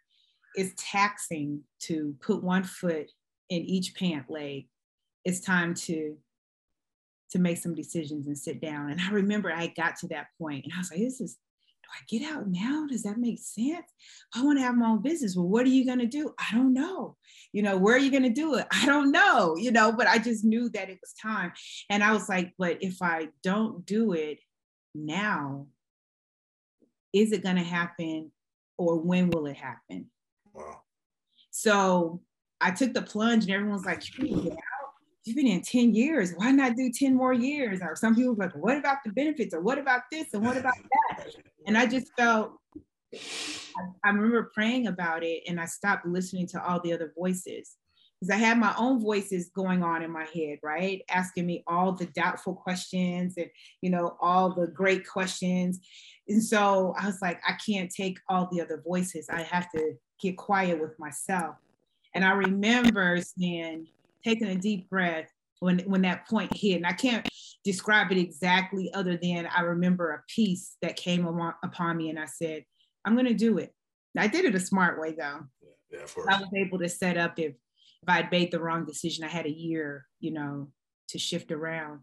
it's 0.55 0.73
taxing 0.75 1.61
to 1.83 2.13
put 2.19 2.43
one 2.43 2.65
foot 2.65 3.09
in 3.49 3.61
each 3.61 3.95
pant 3.95 4.29
leg, 4.29 4.67
it's 5.23 5.39
time 5.39 5.73
to 5.75 6.17
to 7.31 7.39
make 7.39 7.57
some 7.57 7.73
decisions 7.73 8.27
and 8.27 8.37
sit 8.37 8.61
down. 8.61 8.91
And 8.91 8.99
I 8.99 9.11
remember 9.11 9.49
I 9.51 9.67
got 9.67 9.95
to 9.99 10.07
that 10.09 10.27
point 10.37 10.65
and 10.65 10.73
I 10.75 10.77
was 10.77 10.91
like, 10.91 10.99
this 10.99 11.21
is 11.21 11.37
I 11.93 11.99
get 12.07 12.29
out 12.31 12.47
now? 12.47 12.87
Does 12.87 13.03
that 13.03 13.17
make 13.17 13.39
sense? 13.39 13.85
I 14.35 14.43
want 14.43 14.57
to 14.57 14.63
have 14.63 14.75
my 14.75 14.87
own 14.87 15.01
business. 15.01 15.35
Well, 15.35 15.47
what 15.47 15.65
are 15.65 15.69
you 15.69 15.85
going 15.85 15.99
to 15.99 16.07
do? 16.07 16.33
I 16.39 16.55
don't 16.55 16.73
know. 16.73 17.15
You 17.51 17.61
know, 17.61 17.77
where 17.77 17.95
are 17.95 17.99
you 17.99 18.11
going 18.11 18.23
to 18.23 18.29
do 18.29 18.55
it? 18.55 18.65
I 18.71 18.85
don't 18.85 19.11
know, 19.11 19.55
you 19.57 19.71
know, 19.71 19.91
but 19.91 20.07
I 20.07 20.17
just 20.17 20.43
knew 20.43 20.69
that 20.69 20.89
it 20.89 20.99
was 21.01 21.13
time. 21.21 21.53
And 21.89 22.03
I 22.03 22.11
was 22.11 22.27
like, 22.27 22.53
but 22.57 22.77
if 22.81 23.01
I 23.01 23.29
don't 23.43 23.85
do 23.85 24.13
it 24.13 24.39
now, 24.95 25.67
is 27.13 27.31
it 27.31 27.43
going 27.43 27.57
to 27.57 27.63
happen 27.63 28.31
or 28.77 28.97
when 28.97 29.29
will 29.29 29.45
it 29.45 29.57
happen? 29.57 30.07
Wow. 30.51 30.81
So 31.51 32.21
I 32.59 32.71
took 32.71 32.93
the 32.93 33.03
plunge 33.03 33.43
and 33.43 33.53
everyone's 33.53 33.85
like, 33.85 34.01
you 34.17 34.55
you've 35.25 35.35
been 35.35 35.47
in 35.47 35.61
10 35.61 35.93
years. 35.93 36.33
Why 36.35 36.51
not 36.51 36.75
do 36.75 36.91
10 36.91 37.15
more 37.15 37.33
years? 37.33 37.79
Or 37.81 37.95
some 37.95 38.15
people 38.15 38.35
like, 38.35 38.55
what 38.55 38.77
about 38.77 38.97
the 39.05 39.11
benefits? 39.11 39.53
Or 39.53 39.61
what 39.61 39.77
about 39.77 40.01
this? 40.11 40.33
And 40.33 40.45
what 40.45 40.57
about 40.57 40.73
that? 40.75 41.27
And 41.65 41.77
I 41.77 41.85
just 41.85 42.11
felt, 42.17 42.53
I, 44.03 44.09
remember 44.09 44.51
praying 44.53 44.87
about 44.87 45.23
it 45.23 45.43
and 45.47 45.59
I 45.59 45.65
stopped 45.65 46.05
listening 46.05 46.47
to 46.47 46.63
all 46.63 46.79
the 46.81 46.93
other 46.93 47.13
voices 47.17 47.75
because 48.19 48.33
I 48.33 48.37
had 48.37 48.57
my 48.57 48.73
own 48.77 49.01
voices 49.01 49.51
going 49.55 49.83
on 49.83 50.01
in 50.01 50.11
my 50.11 50.25
head, 50.33 50.59
right? 50.63 51.01
Asking 51.09 51.45
me 51.45 51.63
all 51.67 51.91
the 51.91 52.05
doubtful 52.07 52.55
questions 52.55 53.35
and, 53.37 53.49
you 53.81 53.89
know, 53.89 54.17
all 54.21 54.53
the 54.53 54.67
great 54.67 55.07
questions. 55.07 55.79
And 56.27 56.43
so 56.43 56.95
I 56.97 57.05
was 57.05 57.21
like, 57.21 57.39
I 57.47 57.53
can't 57.65 57.91
take 57.91 58.19
all 58.29 58.47
the 58.51 58.61
other 58.61 58.81
voices. 58.85 59.29
I 59.29 59.41
have 59.43 59.69
to 59.71 59.93
get 60.21 60.37
quiet 60.37 60.79
with 60.79 60.97
myself. 60.99 61.55
And 62.15 62.23
I 62.23 62.31
remember 62.31 63.19
saying, 63.21 63.87
taking 64.23 64.47
a 64.47 64.55
deep 64.55 64.89
breath 64.89 65.29
when 65.59 65.79
when 65.79 66.01
that 66.03 66.27
point 66.27 66.55
hit. 66.55 66.77
And 66.77 66.87
I 66.87 66.93
can't 66.93 67.27
describe 67.63 68.11
it 68.11 68.17
exactly 68.17 68.93
other 68.93 69.17
than 69.17 69.47
I 69.47 69.61
remember 69.61 70.11
a 70.11 70.23
peace 70.27 70.75
that 70.81 70.95
came 70.95 71.25
upon 71.63 71.97
me 71.97 72.09
and 72.09 72.19
I 72.19 72.25
said, 72.25 72.65
I'm 73.05 73.15
gonna 73.15 73.33
do 73.33 73.57
it. 73.57 73.73
I 74.17 74.27
did 74.27 74.45
it 74.45 74.55
a 74.55 74.59
smart 74.59 74.99
way 74.99 75.11
though. 75.11 75.39
Yeah, 75.91 75.99
yeah 75.99 76.23
I 76.29 76.39
was 76.39 76.49
able 76.55 76.79
to 76.79 76.89
set 76.89 77.17
up 77.17 77.39
if 77.39 77.53
if 78.03 78.09
I'd 78.09 78.31
made 78.31 78.51
the 78.51 78.59
wrong 78.59 78.85
decision, 78.85 79.23
I 79.23 79.29
had 79.29 79.45
a 79.45 79.51
year, 79.51 80.05
you 80.19 80.31
know, 80.31 80.67
to 81.09 81.17
shift 81.17 81.51
around. 81.51 82.01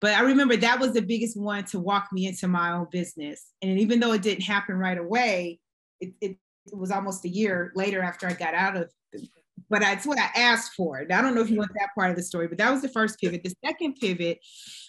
But 0.00 0.14
I 0.14 0.20
remember 0.20 0.56
that 0.56 0.80
was 0.80 0.92
the 0.92 1.02
biggest 1.02 1.38
one 1.38 1.64
to 1.66 1.78
walk 1.78 2.08
me 2.12 2.26
into 2.26 2.48
my 2.48 2.72
own 2.72 2.86
business. 2.90 3.44
And 3.60 3.78
even 3.78 4.00
though 4.00 4.12
it 4.12 4.22
didn't 4.22 4.44
happen 4.44 4.76
right 4.76 4.96
away, 4.96 5.60
it, 6.00 6.14
it, 6.20 6.36
it 6.66 6.76
was 6.76 6.90
almost 6.90 7.24
a 7.24 7.28
year 7.28 7.72
later 7.74 8.02
after 8.02 8.26
I 8.26 8.32
got 8.32 8.54
out 8.54 8.76
of 8.76 8.90
but 9.70 9.80
that's 9.80 10.06
what 10.06 10.18
I 10.18 10.30
asked 10.34 10.72
for. 10.74 11.00
I 11.00 11.22
don't 11.22 11.34
know 11.34 11.40
if 11.40 11.50
you 11.50 11.58
want 11.58 11.72
that 11.74 11.90
part 11.94 12.10
of 12.10 12.16
the 12.16 12.22
story, 12.22 12.48
but 12.48 12.58
that 12.58 12.70
was 12.70 12.82
the 12.82 12.88
first 12.88 13.20
pivot. 13.20 13.42
The 13.42 13.54
second 13.64 13.96
pivot 14.00 14.38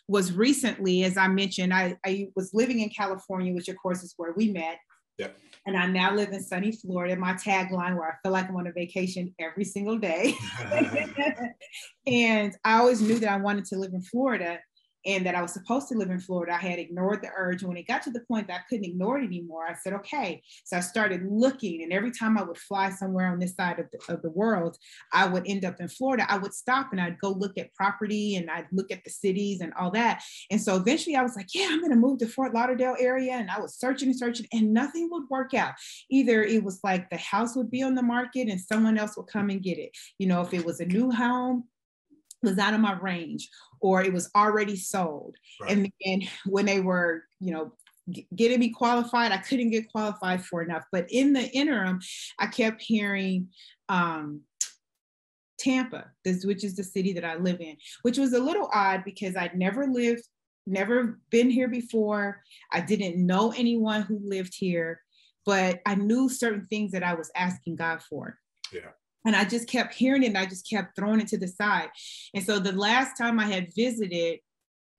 was 0.08 0.32
recently, 0.34 1.04
as 1.04 1.18
I 1.18 1.28
mentioned, 1.28 1.74
I, 1.74 1.98
I 2.06 2.30
was 2.36 2.54
living 2.54 2.80
in 2.80 2.89
California, 2.89 3.54
which 3.54 3.68
of 3.68 3.78
course 3.78 4.04
is 4.04 4.13
where 4.18 4.34
we 4.34 4.52
met. 4.52 4.78
Yep. 5.18 5.38
And 5.68 5.78
I 5.78 5.86
now 5.86 6.15
live 6.15 6.30
in 6.30 6.42
sunny 6.42 6.72
Florida. 6.72 7.15
My 7.15 7.34
tagline, 7.34 7.96
where 7.98 8.10
I 8.10 8.15
feel 8.24 8.32
like 8.32 8.48
I'm 8.48 8.56
on 8.56 8.68
a 8.68 8.72
vacation 8.72 9.36
every 9.38 9.65
single 9.65 9.98
day. 9.98 10.34
and 12.08 12.56
I 12.63 12.80
always 12.80 13.02
knew 13.02 13.20
that 13.20 13.30
I 13.30 13.38
wanted 13.38 13.65
to 13.65 13.78
live 13.78 13.94
in 13.94 14.02
Florida 14.02 14.60
and 15.06 15.26
that 15.26 15.36
I 15.36 15.42
was 15.42 15.54
supposed 15.54 15.88
to 15.90 15.98
live 15.98 16.10
in 16.10 16.20
Florida. 16.20 16.54
I 16.54 16.58
had 16.58 16.80
ignored 16.80 17.22
the 17.22 17.30
urge. 17.36 17.64
When 17.64 17.78
it 17.78 17.88
got 17.88 18.02
to 18.04 18.12
the 18.12 18.22
point 18.22 18.48
that 18.48 18.60
I 18.60 18.64
couldn't 18.70 18.86
ignore 18.86 19.20
it 19.20 19.26
anymore, 19.26 19.66
I 19.68 19.74
said, 19.74 19.94
okay. 19.94 20.42
So 20.66 20.78
I 20.78 20.82
started 20.82 21.22
looking. 21.30 21.84
And 21.84 21.94
every 21.94 22.12
time 22.12 22.38
I 22.38 22.44
would 22.44 22.58
fly 22.58 22.90
somewhere 22.90 23.28
on 23.28 23.40
this 23.40 23.56
side 23.56 23.80
of 23.80 23.88
the, 23.92 24.14
of 24.14 24.22
the 24.22 24.32
world, 24.32 24.78
I 25.14 25.28
would 25.28 25.44
end 25.48 25.66
up 25.66 25.80
in 25.80 25.88
Florida. 25.88 26.26
I 26.28 26.38
would 26.38 26.54
stop 26.54 26.88
and 26.92 27.00
I'd 27.00 27.20
go 27.20 27.32
look 27.32 27.58
at 27.58 27.74
property 27.74 28.36
and 28.36 28.50
I'd 28.50 28.68
look 28.72 28.92
at 28.92 29.04
the 29.04 29.10
cities 29.10 29.62
and 29.62 29.74
all 29.80 29.92
that. 29.92 30.24
And 30.52 30.62
so 30.62 30.76
eventually 30.76 31.16
I 31.16 31.24
was 31.24 31.36
like, 31.36 31.48
yeah, 31.54 31.68
I'm 31.70 31.80
going 31.80 31.92
to 31.92 31.98
move 31.98 32.20
to 32.20 32.28
Fort 32.28 32.54
Lauderdale 32.54 32.96
area. 33.00 33.34
And 33.34 33.50
I 33.50 33.60
was 33.60 33.76
searching 33.76 34.10
and 34.10 34.18
searching 34.18 34.48
and 34.52 34.74
nothing 34.74 35.10
would 35.12 35.30
work 35.30 35.54
out. 35.54 35.74
Either 36.10 36.44
it 36.44 36.64
was 36.64 36.80
like 36.84 37.10
the 37.10 37.18
house 37.18 37.56
would 37.56 37.72
be 37.72 37.84
on 37.84 37.96
the 37.96 38.04
market 38.04 38.50
and 38.50 38.60
someone 38.60 38.98
else 38.98 39.16
would 39.18 39.28
come 39.28 39.50
and 39.50 39.64
get 39.64 39.78
it. 39.78 39.92
You 40.18 40.28
know, 40.28 40.42
if 40.42 40.54
it 40.54 40.66
was 40.66 40.80
a 40.80 40.86
new 40.86 41.12
home, 41.12 41.66
was 42.41 42.58
out 42.58 42.73
of 42.73 42.80
my 42.80 42.93
range 42.99 43.49
or 43.82 44.02
it 44.02 44.13
was 44.13 44.30
already 44.36 44.75
sold. 44.75 45.36
Right. 45.62 45.71
And 45.71 45.91
then 46.06 46.21
when 46.45 46.65
they 46.65 46.80
were, 46.80 47.23
you 47.39 47.52
know, 47.52 47.73
getting 48.36 48.60
me 48.60 48.69
qualified, 48.69 49.32
I 49.32 49.38
couldn't 49.38 49.71
get 49.71 49.91
qualified 49.91 50.43
for 50.43 50.62
enough. 50.62 50.84
But 50.91 51.08
in 51.10 51.34
the 51.34 51.47
interim, 51.52 51.99
I 52.38 52.47
kept 52.47 52.82
hearing 52.82 53.49
um, 53.88 54.41
Tampa, 55.60 56.12
this, 56.25 56.45
which 56.45 56.63
is 56.63 56.75
the 56.75 56.84
city 56.84 57.13
that 57.13 57.25
I 57.25 57.36
live 57.36 57.62
in, 57.62 57.78
which 58.02 58.17
was 58.17 58.34
a 58.34 58.39
little 58.39 58.69
odd 58.73 59.04
because 59.04 59.36
I'd 59.36 59.58
never 59.58 59.88
lived 59.88 60.23
never 60.69 61.19
been 61.32 61.49
here 61.49 61.67
before. 61.67 62.43
I 62.71 62.82
didn't 62.82 63.25
know 63.25 63.52
anyone 63.52 64.04
who 64.04 64.19
lived 64.23 64.54
here, 64.56 65.02
but 65.45 65.82
I 65.86 65.95
knew 65.95 66.30
certain 66.30 66.67
things 66.69 66.91
that 66.91 67.04
I 67.04 67.15
was 67.15 67.32
asking 67.36 67.75
God 67.75 68.02
for. 68.02 68.38
Yeah. 68.71 68.91
And 69.26 69.36
I 69.36 69.44
just 69.44 69.68
kept 69.68 69.94
hearing 69.94 70.24
it 70.24 70.28
and 70.28 70.38
I 70.38 70.46
just 70.46 70.70
kept 70.70 70.96
throwing 70.96 71.20
it 71.20 71.28
to 71.30 71.38
the 71.38 71.48
side. 71.48 71.90
And 72.34 72.44
so 72.44 72.60
the 72.60 72.72
last 72.72 73.18
time 73.18 73.40
I 73.40 73.48
had 73.48 73.74
visited, 73.76 74.40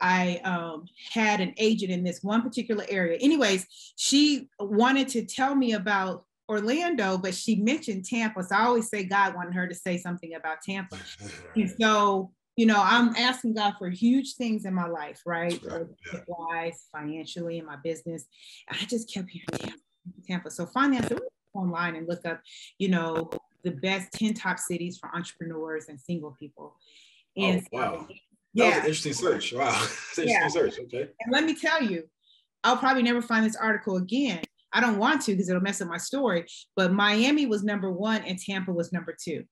I 0.01 0.41
um, 0.45 0.87
had 1.11 1.41
an 1.41 1.55
agent 1.59 1.93
in 1.93 2.05
this 2.05 2.23
one 2.23 2.43
particular 2.43 2.85
area. 2.89 3.19
Anyways, 3.21 3.67
she 3.97 4.49
wanted 4.59 5.09
to 5.09 5.25
tell 5.25 5.55
me 5.55 5.73
about 5.73 6.25
Orlando, 6.49 7.19
but 7.19 7.35
she 7.35 7.57
mentioned 7.57 8.05
Tampa. 8.05 8.43
So 8.43 8.57
I 8.57 8.65
always 8.65 8.89
say 8.89 9.05
God 9.05 9.35
wanted 9.35 9.55
her 9.55 9.69
to 9.69 9.75
say 9.75 9.99
something 9.99 10.35
about 10.35 10.63
Tampa. 10.63 10.99
and 11.55 11.71
so, 11.81 12.33
you 12.57 12.67
know, 12.67 12.83
I'm 12.83 13.15
asking 13.17 13.55
God 13.55 13.75
for 13.79 13.89
huge 13.89 14.35
things 14.35 14.65
in 14.65 14.75
my 14.75 14.87
life, 14.87 15.21
right? 15.25 15.61
right. 15.65 15.87
Wise, 16.27 16.87
financially, 16.93 17.59
in 17.59 17.67
my 17.67 17.77
business. 17.83 18.25
I 18.69 18.77
just 18.87 19.13
kept 19.13 19.31
hearing 19.31 19.47
Tampa. 19.53 19.79
Tampa. 20.27 20.51
So 20.51 20.67
finally, 20.67 20.99
I 20.99 21.07
said, 21.07 21.19
online 21.55 21.97
and 21.97 22.09
look 22.09 22.25
up, 22.27 22.41
you 22.79 22.89
know, 22.89 23.31
the 23.64 23.73
best 23.73 24.12
10 24.12 24.35
top 24.35 24.59
cities 24.59 24.99
for 24.99 25.11
entrepreneurs 25.14 25.87
and 25.88 26.01
single 26.01 26.37
people. 26.38 26.77
Oh, 27.38 27.42
and 27.42 27.66
oh, 27.73 27.77
wow. 27.77 28.07
So, 28.09 28.14
yeah. 28.55 28.64
That 28.64 28.66
was 28.66 28.75
an 28.75 28.81
interesting 28.81 29.12
search. 29.12 29.53
Wow. 29.53 29.68
interesting 30.18 30.29
yeah. 30.29 30.49
search. 30.49 30.79
Okay. 30.81 31.09
And 31.20 31.33
let 31.33 31.44
me 31.44 31.55
tell 31.55 31.83
you, 31.83 32.05
I'll 32.64 32.77
probably 32.77 33.03
never 33.03 33.23
find 33.23 33.44
this 33.44 33.57
article 33.57 33.96
again. 33.96 34.42
I 34.73 34.81
don't 34.81 34.99
want 34.99 35.23
to 35.23 35.33
because 35.33 35.49
it'll 35.49 35.62
mess 35.62 35.81
up 35.81 35.88
my 35.88 35.96
story. 35.96 36.46
But 36.77 36.92
Miami 36.92 37.46
was 37.46 37.64
number 37.64 37.90
one 37.90 38.23
and 38.23 38.38
Tampa 38.38 38.73
was 38.73 38.92
number 38.92 39.16
two. 39.20 39.44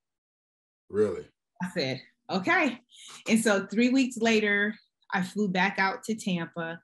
Really? 0.88 1.26
I 1.62 1.68
said, 1.70 2.00
okay. 2.30 2.78
And 3.28 3.40
so 3.40 3.66
three 3.66 3.88
weeks 3.88 4.16
later, 4.18 4.74
I 5.12 5.22
flew 5.22 5.48
back 5.48 5.78
out 5.78 6.02
to 6.04 6.14
Tampa 6.14 6.80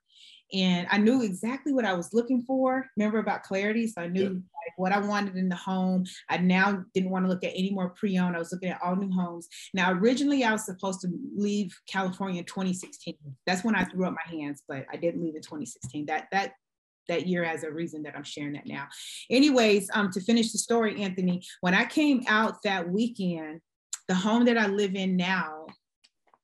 and 0.52 0.86
I 0.90 0.98
knew 0.98 1.22
exactly 1.22 1.72
what 1.72 1.84
I 1.84 1.94
was 1.94 2.12
looking 2.12 2.42
for. 2.42 2.86
Remember 2.96 3.18
about 3.18 3.42
clarity? 3.42 3.86
So 3.86 4.02
I 4.02 4.08
knew 4.08 4.42
like 4.64 4.76
what 4.76 4.92
I 4.92 4.98
wanted 4.98 5.36
in 5.36 5.48
the 5.48 5.56
home. 5.56 6.04
I 6.28 6.38
now 6.38 6.84
didn't 6.94 7.10
want 7.10 7.24
to 7.24 7.28
look 7.28 7.44
at 7.44 7.52
any 7.54 7.70
more 7.70 7.90
pre-owned. 7.90 8.36
I 8.36 8.38
was 8.38 8.52
looking 8.52 8.70
at 8.70 8.80
all 8.82 8.96
new 8.96 9.12
homes. 9.12 9.48
Now, 9.72 9.92
originally 9.92 10.44
I 10.44 10.52
was 10.52 10.64
supposed 10.64 11.00
to 11.02 11.08
leave 11.36 11.76
California 11.88 12.40
in 12.40 12.46
2016. 12.46 13.14
That's 13.46 13.64
when 13.64 13.74
I 13.74 13.84
threw 13.84 14.06
up 14.06 14.14
my 14.14 14.38
hands, 14.38 14.62
but 14.68 14.86
I 14.92 14.96
didn't 14.96 15.22
leave 15.22 15.36
in 15.36 15.42
2016. 15.42 16.06
That 16.06 16.28
that 16.32 16.52
that 17.08 17.26
year 17.26 17.44
as 17.44 17.64
a 17.64 17.70
reason 17.70 18.02
that 18.02 18.16
I'm 18.16 18.24
sharing 18.24 18.54
that 18.54 18.66
now. 18.66 18.86
Anyways, 19.28 19.90
um, 19.92 20.10
to 20.12 20.20
finish 20.20 20.52
the 20.52 20.58
story, 20.58 21.02
Anthony, 21.02 21.42
when 21.60 21.74
I 21.74 21.84
came 21.84 22.22
out 22.26 22.62
that 22.64 22.88
weekend, 22.88 23.60
the 24.08 24.14
home 24.14 24.46
that 24.46 24.56
I 24.56 24.68
live 24.68 24.94
in 24.94 25.14
now 25.14 25.66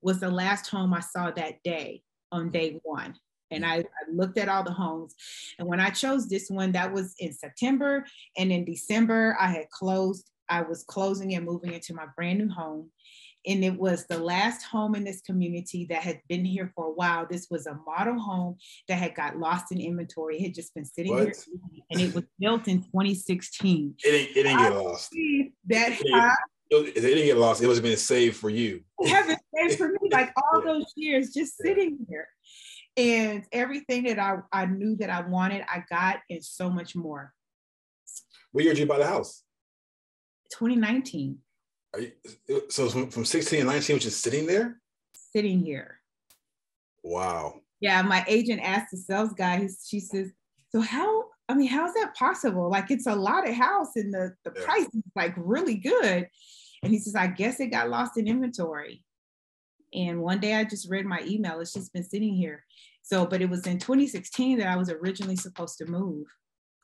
was 0.02 0.20
the 0.20 0.30
last 0.30 0.68
home 0.68 0.92
I 0.92 1.00
saw 1.00 1.30
that 1.30 1.62
day 1.62 2.02
on 2.30 2.50
day 2.50 2.78
one 2.82 3.14
and 3.50 3.64
mm. 3.64 3.68
I, 3.68 3.78
I, 3.78 3.84
looked 4.12 4.38
at 4.38 4.48
all 4.48 4.64
the 4.64 4.72
homes. 4.72 5.14
And 5.58 5.68
when 5.68 5.80
I 5.80 5.90
chose 5.90 6.28
this 6.28 6.48
one, 6.48 6.72
that 6.72 6.92
was 6.92 7.14
in 7.18 7.32
September. 7.32 8.04
And 8.36 8.52
in 8.52 8.64
December, 8.64 9.36
I 9.40 9.48
had 9.48 9.70
closed, 9.70 10.30
I 10.48 10.62
was 10.62 10.84
closing 10.84 11.34
and 11.34 11.44
moving 11.44 11.72
into 11.72 11.94
my 11.94 12.06
brand 12.16 12.38
new 12.38 12.48
home. 12.48 12.90
And 13.46 13.64
it 13.64 13.74
was 13.74 14.06
the 14.06 14.18
last 14.18 14.64
home 14.64 14.94
in 14.94 15.04
this 15.04 15.22
community 15.22 15.86
that 15.86 16.02
had 16.02 16.20
been 16.28 16.44
here 16.44 16.70
for 16.74 16.86
a 16.86 16.92
while. 16.92 17.26
This 17.28 17.46
was 17.50 17.66
a 17.66 17.78
model 17.86 18.18
home 18.18 18.58
that 18.86 18.96
had 18.96 19.14
got 19.14 19.38
lost 19.38 19.72
in 19.72 19.80
inventory. 19.80 20.38
It 20.38 20.42
had 20.42 20.54
just 20.54 20.74
been 20.74 20.84
sitting 20.84 21.14
what? 21.14 21.22
here, 21.24 21.34
and 21.90 22.00
it 22.02 22.14
was 22.14 22.24
built 22.38 22.68
in 22.68 22.82
2016. 22.82 23.94
It 24.04 24.10
didn't, 24.10 24.30
it 24.30 24.42
didn't 24.42 24.58
get 24.58 24.74
lost. 24.74 25.10
That 25.68 25.92
it, 25.92 26.36
it, 26.70 26.96
it, 26.98 27.00
didn't 27.00 27.24
get 27.24 27.38
lost. 27.38 27.62
It 27.62 27.66
was 27.66 27.80
being 27.80 27.96
saved 27.96 28.36
for 28.36 28.50
you. 28.50 28.82
It 28.98 29.08
has 29.08 29.26
been 29.26 29.38
saved 29.56 29.78
for 29.78 29.88
me, 29.88 30.10
like 30.12 30.34
all 30.36 30.60
those 30.64 30.92
years, 30.94 31.32
just 31.32 31.56
sitting 31.56 31.98
here 32.10 32.28
and 33.00 33.44
everything 33.50 34.04
that 34.04 34.18
I, 34.18 34.38
I 34.52 34.66
knew 34.66 34.94
that 34.96 35.08
I 35.08 35.22
wanted, 35.22 35.62
I 35.62 35.82
got 35.88 36.18
and 36.28 36.44
so 36.44 36.68
much 36.68 36.94
more. 36.94 37.32
What 38.52 38.64
year 38.64 38.74
did 38.74 38.80
you 38.80 38.86
buy 38.86 38.98
the 38.98 39.06
house? 39.06 39.42
2019. 40.52 41.38
You, 41.98 42.62
so 42.68 42.88
from, 42.88 43.08
from 43.08 43.24
16 43.24 43.60
and 43.60 43.68
19, 43.68 43.96
which 43.96 44.06
is 44.06 44.16
sitting 44.16 44.46
there? 44.46 44.80
Sitting 45.14 45.64
here. 45.64 46.00
Wow. 47.02 47.60
Yeah, 47.80 48.02
my 48.02 48.22
agent 48.28 48.60
asked 48.62 48.90
the 48.90 48.98
sales 48.98 49.32
guy, 49.32 49.66
she 49.86 50.00
says, 50.00 50.30
so 50.68 50.82
how, 50.82 51.24
I 51.48 51.54
mean, 51.54 51.68
how 51.68 51.86
is 51.86 51.94
that 51.94 52.14
possible? 52.14 52.68
Like 52.70 52.90
it's 52.90 53.06
a 53.06 53.14
lot 53.14 53.48
of 53.48 53.54
house 53.54 53.96
and 53.96 54.12
the, 54.12 54.34
the 54.44 54.52
yeah. 54.54 54.64
price 54.64 54.86
is 54.92 55.02
like 55.16 55.34
really 55.38 55.76
good. 55.76 56.28
And 56.82 56.92
he 56.92 56.98
says, 56.98 57.14
I 57.14 57.28
guess 57.28 57.60
it 57.60 57.68
got 57.68 57.88
lost 57.88 58.18
in 58.18 58.28
inventory. 58.28 59.04
And 59.94 60.22
one 60.22 60.38
day 60.38 60.54
I 60.54 60.64
just 60.64 60.90
read 60.90 61.06
my 61.06 61.22
email. 61.26 61.60
It's 61.60 61.72
just 61.72 61.92
been 61.92 62.04
sitting 62.04 62.34
here. 62.34 62.64
So, 63.02 63.26
but 63.26 63.42
it 63.42 63.50
was 63.50 63.66
in 63.66 63.78
2016 63.78 64.58
that 64.58 64.68
I 64.68 64.76
was 64.76 64.90
originally 64.90 65.36
supposed 65.36 65.78
to 65.78 65.86
move. 65.86 66.26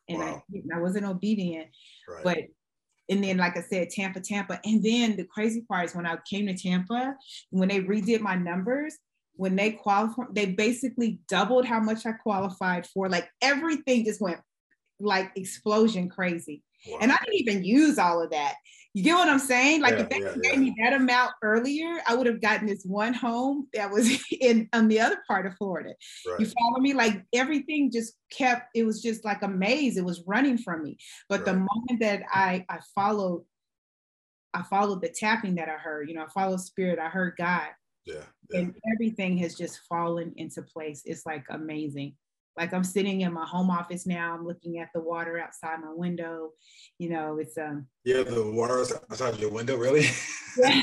And 0.08 0.18
wow. 0.18 0.42
I, 0.72 0.76
I 0.76 0.80
wasn't 0.80 1.06
obedient. 1.06 1.68
Right. 2.08 2.24
But 2.24 2.38
and 3.08 3.22
then 3.22 3.36
like 3.36 3.56
I 3.56 3.62
said, 3.62 3.90
Tampa, 3.90 4.20
Tampa. 4.20 4.60
And 4.64 4.82
then 4.82 5.16
the 5.16 5.24
crazy 5.24 5.62
part 5.62 5.84
is 5.84 5.94
when 5.94 6.06
I 6.06 6.16
came 6.28 6.46
to 6.46 6.54
Tampa, 6.54 7.14
when 7.50 7.68
they 7.68 7.80
redid 7.80 8.20
my 8.20 8.34
numbers, 8.34 8.96
when 9.34 9.54
they 9.54 9.72
qualified, 9.72 10.28
they 10.32 10.46
basically 10.46 11.20
doubled 11.28 11.66
how 11.66 11.78
much 11.78 12.06
I 12.06 12.12
qualified 12.12 12.86
for. 12.86 13.08
Like 13.08 13.28
everything 13.40 14.04
just 14.04 14.20
went 14.20 14.40
like 14.98 15.30
explosion 15.36 16.08
crazy. 16.08 16.62
Wow. 16.88 16.98
And 17.00 17.12
I 17.12 17.16
didn't 17.24 17.40
even 17.40 17.64
use 17.64 17.98
all 17.98 18.22
of 18.22 18.30
that. 18.30 18.54
You 18.96 19.02
get 19.02 19.14
what 19.14 19.28
I'm 19.28 19.38
saying? 19.38 19.82
Like 19.82 19.92
yeah, 19.92 20.00
if 20.00 20.08
they 20.08 20.20
yeah, 20.20 20.34
gave 20.42 20.54
yeah. 20.54 20.58
me 20.58 20.74
that 20.82 20.94
amount 20.94 21.32
earlier, 21.42 22.00
I 22.08 22.14
would 22.14 22.26
have 22.26 22.40
gotten 22.40 22.66
this 22.66 22.82
one 22.82 23.12
home 23.12 23.68
that 23.74 23.90
was 23.90 24.08
in 24.40 24.70
on 24.72 24.88
the 24.88 25.00
other 25.00 25.18
part 25.28 25.44
of 25.44 25.54
Florida. 25.58 25.90
Right. 26.26 26.40
You 26.40 26.46
follow 26.46 26.80
me? 26.80 26.94
Like 26.94 27.22
everything 27.34 27.90
just 27.92 28.14
kept, 28.30 28.70
it 28.74 28.84
was 28.84 29.02
just 29.02 29.22
like 29.22 29.42
a 29.42 29.48
maze. 29.48 29.98
It 29.98 30.04
was 30.04 30.24
running 30.26 30.56
from 30.56 30.82
me. 30.82 30.96
But 31.28 31.40
right. 31.40 31.44
the 31.44 31.52
moment 31.54 32.00
that 32.00 32.22
I 32.32 32.64
I 32.70 32.78
followed, 32.94 33.44
I 34.54 34.62
followed 34.62 35.02
the 35.02 35.10
tapping 35.10 35.56
that 35.56 35.68
I 35.68 35.72
heard, 35.76 36.08
you 36.08 36.14
know, 36.14 36.24
I 36.24 36.28
followed 36.28 36.62
spirit, 36.62 36.98
I 36.98 37.08
heard 37.08 37.34
God. 37.36 37.68
Yeah, 38.06 38.22
And 38.54 38.74
everything 38.94 39.36
has 39.38 39.56
just 39.56 39.80
fallen 39.90 40.32
into 40.36 40.62
place. 40.62 41.02
It's 41.04 41.26
like 41.26 41.44
amazing. 41.50 42.14
Like 42.56 42.72
I'm 42.72 42.84
sitting 42.84 43.20
in 43.20 43.32
my 43.32 43.44
home 43.44 43.70
office 43.70 44.06
now. 44.06 44.34
I'm 44.34 44.46
looking 44.46 44.78
at 44.78 44.88
the 44.94 45.00
water 45.00 45.38
outside 45.38 45.80
my 45.80 45.92
window. 45.92 46.50
You 46.98 47.10
know, 47.10 47.38
it's 47.38 47.58
um. 47.58 47.86
Yeah, 48.04 48.22
the 48.22 48.50
water 48.50 48.84
outside 49.10 49.38
your 49.38 49.50
window, 49.50 49.76
really? 49.76 50.06
yeah, 50.58 50.82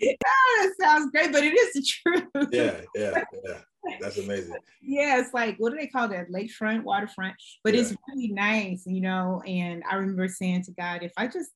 that 0.00 0.72
sounds 0.80 1.10
great, 1.10 1.32
but 1.32 1.44
it 1.44 1.54
is 1.54 1.72
the 1.74 1.82
truth. 1.82 2.48
Yeah, 2.52 2.80
yeah, 2.94 3.22
yeah. 3.44 3.58
That's 4.00 4.18
amazing. 4.18 4.56
yeah, 4.82 5.20
it's 5.20 5.32
like 5.32 5.56
what 5.58 5.70
do 5.70 5.78
they 5.78 5.86
call 5.86 6.08
that? 6.08 6.30
Lakefront, 6.30 6.82
waterfront. 6.82 7.34
But 7.62 7.74
yeah. 7.74 7.82
it's 7.82 7.94
really 8.08 8.32
nice, 8.32 8.82
you 8.86 9.00
know. 9.00 9.42
And 9.46 9.84
I 9.88 9.94
remember 9.96 10.28
saying 10.28 10.64
to 10.64 10.72
God, 10.72 11.02
if 11.02 11.12
I 11.16 11.28
just 11.28 11.50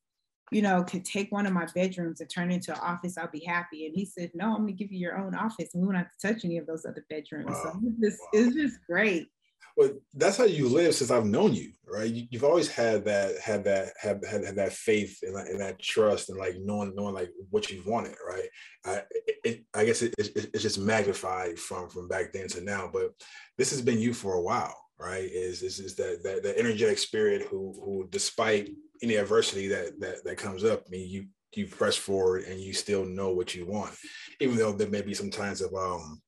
you 0.51 0.63
know, 0.63 0.83
could 0.83 1.05
take 1.05 1.31
one 1.31 1.47
of 1.47 1.53
my 1.53 1.67
bedrooms 1.75 2.21
and 2.21 2.31
turn 2.31 2.51
it 2.51 2.55
into 2.57 2.73
an 2.73 2.81
office, 2.81 3.17
I'll 3.17 3.31
be 3.31 3.45
happy. 3.45 3.87
And 3.87 3.95
he 3.95 4.05
said, 4.05 4.31
No, 4.35 4.55
I'm 4.55 4.63
gonna 4.63 4.73
give 4.73 4.93
you 4.93 4.99
your 4.99 5.19
own 5.19 5.35
office 5.35 5.75
and 5.75 5.83
we 5.83 5.87
won't 5.87 5.99
have 5.99 6.11
to 6.19 6.29
touch 6.29 6.45
any 6.45 6.59
of 6.59 6.67
those 6.67 6.85
other 6.85 7.05
bedrooms. 7.09 7.51
Wow. 7.51 7.63
So 7.63 7.81
it's 7.85 8.01
just, 8.01 8.21
wow. 8.21 8.29
it's 8.33 8.55
just 8.57 8.79
great. 8.87 9.29
Well, 9.77 9.93
that's 10.15 10.37
how 10.37 10.45
you 10.45 10.69
live 10.69 10.95
since 10.95 11.11
I've 11.11 11.25
known 11.25 11.55
you, 11.55 11.73
right? 11.89 12.11
You, 12.11 12.27
have 12.33 12.45
always 12.45 12.69
had 12.69 13.05
that, 13.05 13.39
had 13.39 13.65
that, 13.65 13.93
had, 14.01 14.23
had, 14.29 14.45
had 14.45 14.57
that 14.57 14.73
faith 14.73 15.19
and 15.23 15.35
that, 15.35 15.47
and 15.47 15.61
that 15.61 15.81
trust 15.81 16.29
and 16.29 16.39
like 16.39 16.57
knowing, 16.61 16.95
knowing 16.95 17.15
like 17.15 17.31
what 17.51 17.71
you 17.71 17.83
wanted, 17.87 18.15
right? 18.29 18.49
I, 18.85 19.03
it, 19.45 19.65
I 19.73 19.85
guess 19.85 20.03
it, 20.03 20.15
it, 20.19 20.51
it's 20.53 20.63
just 20.63 20.79
magnified 20.79 21.59
from 21.59 21.89
from 21.89 22.09
back 22.09 22.33
then 22.33 22.49
to 22.49 22.61
now, 22.61 22.91
but 22.93 23.13
this 23.59 23.71
has 23.71 23.81
been 23.81 24.01
you 24.01 24.13
for 24.13 24.35
a 24.35 24.43
while, 24.43 24.77
right? 25.01 25.25
Is 25.25 25.63
is, 25.63 25.81
is 25.81 25.95
that, 25.97 26.23
that 26.23 26.43
that 26.43 26.59
energetic 26.59 26.99
spirit 26.99 27.47
who 27.49 27.73
who 27.85 28.07
despite 28.11 28.71
any 29.03 29.17
adversity 29.17 29.69
that 29.69 29.99
that 30.01 30.25
that 30.25 30.39
comes 30.39 30.65
up, 30.65 30.85
I 30.87 30.91
mean, 30.91 31.09
you 31.09 31.27
you 31.55 31.67
press 31.67 31.97
forward 31.97 32.45
and 32.45 32.61
you 32.61 32.73
still 32.73 33.05
know 33.05 33.31
what 33.31 33.55
you 33.55 33.67
want, 33.67 33.95
even 34.41 34.57
though 34.57 34.73
there 34.73 34.89
may 34.89 35.03
be 35.03 35.15
some 35.15 35.31
times 35.31 35.61
of 35.61 35.75
um 35.75 36.21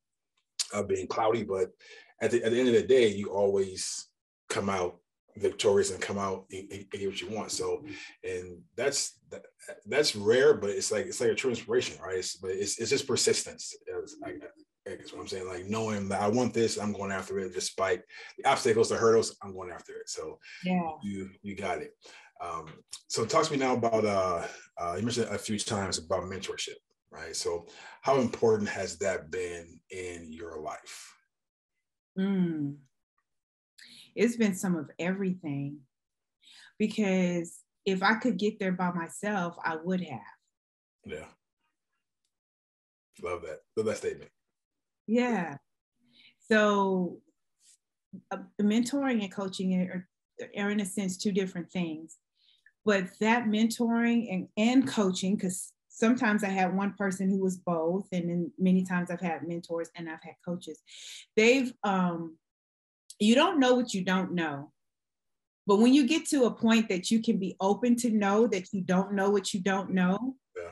of 0.73 0.89
being 0.89 1.07
cloudy, 1.07 1.45
but 1.45 1.71
at 2.21 2.31
the, 2.31 2.43
at 2.45 2.53
the 2.53 2.59
end 2.59 2.69
of 2.69 2.75
the 2.75 2.83
day, 2.83 3.09
you 3.09 3.31
always 3.31 4.09
come 4.49 4.69
out 4.69 4.97
victorious 5.37 5.91
and 5.91 6.01
come 6.01 6.19
out 6.19 6.45
and, 6.53 6.71
and, 6.71 6.91
get 6.91 7.09
what 7.09 7.21
you 7.21 7.31
want. 7.31 7.51
So, 7.51 7.85
and 8.23 8.61
that's 8.77 9.19
that, 9.31 9.43
that's 9.87 10.15
rare, 10.15 10.55
but 10.55 10.71
it's 10.71 10.93
like 10.93 11.07
it's 11.07 11.21
like 11.21 11.31
a 11.31 11.35
true 11.35 11.51
inspiration, 11.51 11.97
right? 12.03 12.19
It's, 12.19 12.37
but 12.37 12.51
it's, 12.51 12.79
it's 12.79 12.91
just 12.91 13.07
persistence. 13.07 13.75
It's 13.87 14.17
like, 14.23 14.43
what 14.85 15.21
I'm 15.21 15.29
saying. 15.29 15.49
Like 15.49 15.66
knowing 15.66 16.09
that 16.09 16.21
I 16.21 16.29
want 16.29 16.55
this, 16.55 16.79
I'm 16.79 16.92
going 16.92 17.12
after 17.12 17.38
it, 17.38 17.55
despite 17.55 18.03
the 18.38 18.49
obstacles, 18.49 18.88
the 18.88 18.97
hurdles, 18.97 19.37
I'm 19.42 19.53
going 19.53 19.71
after 19.71 19.92
it. 19.92 20.09
So 20.09 20.38
yeah, 20.64 20.90
you 21.03 21.31
you 21.42 21.55
got 21.55 21.79
it. 21.79 21.92
Um, 22.42 22.66
so 23.09 23.25
talk 23.25 23.45
to 23.45 23.53
me 23.53 23.59
now 23.59 23.75
about 23.75 24.05
uh, 24.05 24.47
uh, 24.79 24.95
you 24.97 25.03
mentioned 25.03 25.29
a 25.31 25.38
few 25.38 25.59
times 25.59 25.99
about 25.99 26.25
mentorship, 26.25 26.77
right? 27.11 27.37
So 27.37 27.66
how 28.01 28.18
important 28.18 28.68
has 28.68 28.99
that 28.99 29.31
been 29.31 29.79
in 29.90 30.33
your 30.33 30.61
life? 30.61 31.14
Mm. 32.19 32.77
It's 34.15 34.37
been 34.37 34.54
some 34.54 34.77
of 34.77 34.90
everything 34.98 35.79
because 36.79 37.61
if 37.87 38.02
I 38.02 38.15
could 38.15 38.38
get 38.38 38.59
there 38.59 38.73
by 38.73 38.90
myself, 38.90 39.57
I 39.65 39.77
would 39.77 40.00
have. 40.02 40.21
Yeah. 41.04 41.27
Love 43.23 43.42
that. 43.42 43.61
Love 43.77 43.87
that 43.87 43.98
statement. 43.98 44.32
Yeah. 45.13 45.56
So, 46.50 47.19
uh, 48.31 48.38
mentoring 48.60 49.23
and 49.23 49.31
coaching 49.31 49.79
are, 49.79 50.08
are, 50.58 50.71
in 50.71 50.81
a 50.81 50.87
sense, 50.87 51.19
two 51.19 51.33
different 51.33 51.71
things. 51.71 52.17
But 52.87 53.08
that 53.21 53.44
mentoring 53.44 54.33
and, 54.33 54.48
and 54.56 54.88
coaching, 54.88 55.37
because 55.37 55.75
sometimes 55.90 56.42
I 56.42 56.48
had 56.48 56.75
one 56.75 56.94
person 56.94 57.29
who 57.29 57.40
was 57.40 57.58
both, 57.58 58.08
and 58.10 58.31
then 58.31 58.52
many 58.58 58.85
times 58.85 59.10
I've 59.10 59.21
had 59.21 59.46
mentors 59.46 59.90
and 59.96 60.08
I've 60.08 60.23
had 60.23 60.37
coaches. 60.42 60.79
They've, 61.37 61.71
um, 61.85 62.38
you 63.19 63.35
don't 63.35 63.60
know 63.60 63.75
what 63.75 63.92
you 63.92 64.02
don't 64.02 64.33
know. 64.33 64.73
But 65.67 65.77
when 65.77 65.92
you 65.92 66.08
get 66.08 66.25
to 66.29 66.44
a 66.44 66.50
point 66.50 66.88
that 66.88 67.10
you 67.10 67.21
can 67.21 67.37
be 67.37 67.54
open 67.60 67.96
to 67.96 68.10
know 68.10 68.46
that 68.46 68.73
you 68.73 68.81
don't 68.81 69.13
know 69.13 69.29
what 69.29 69.52
you 69.52 69.60
don't 69.60 69.90
know, 69.90 70.37
yeah. 70.56 70.71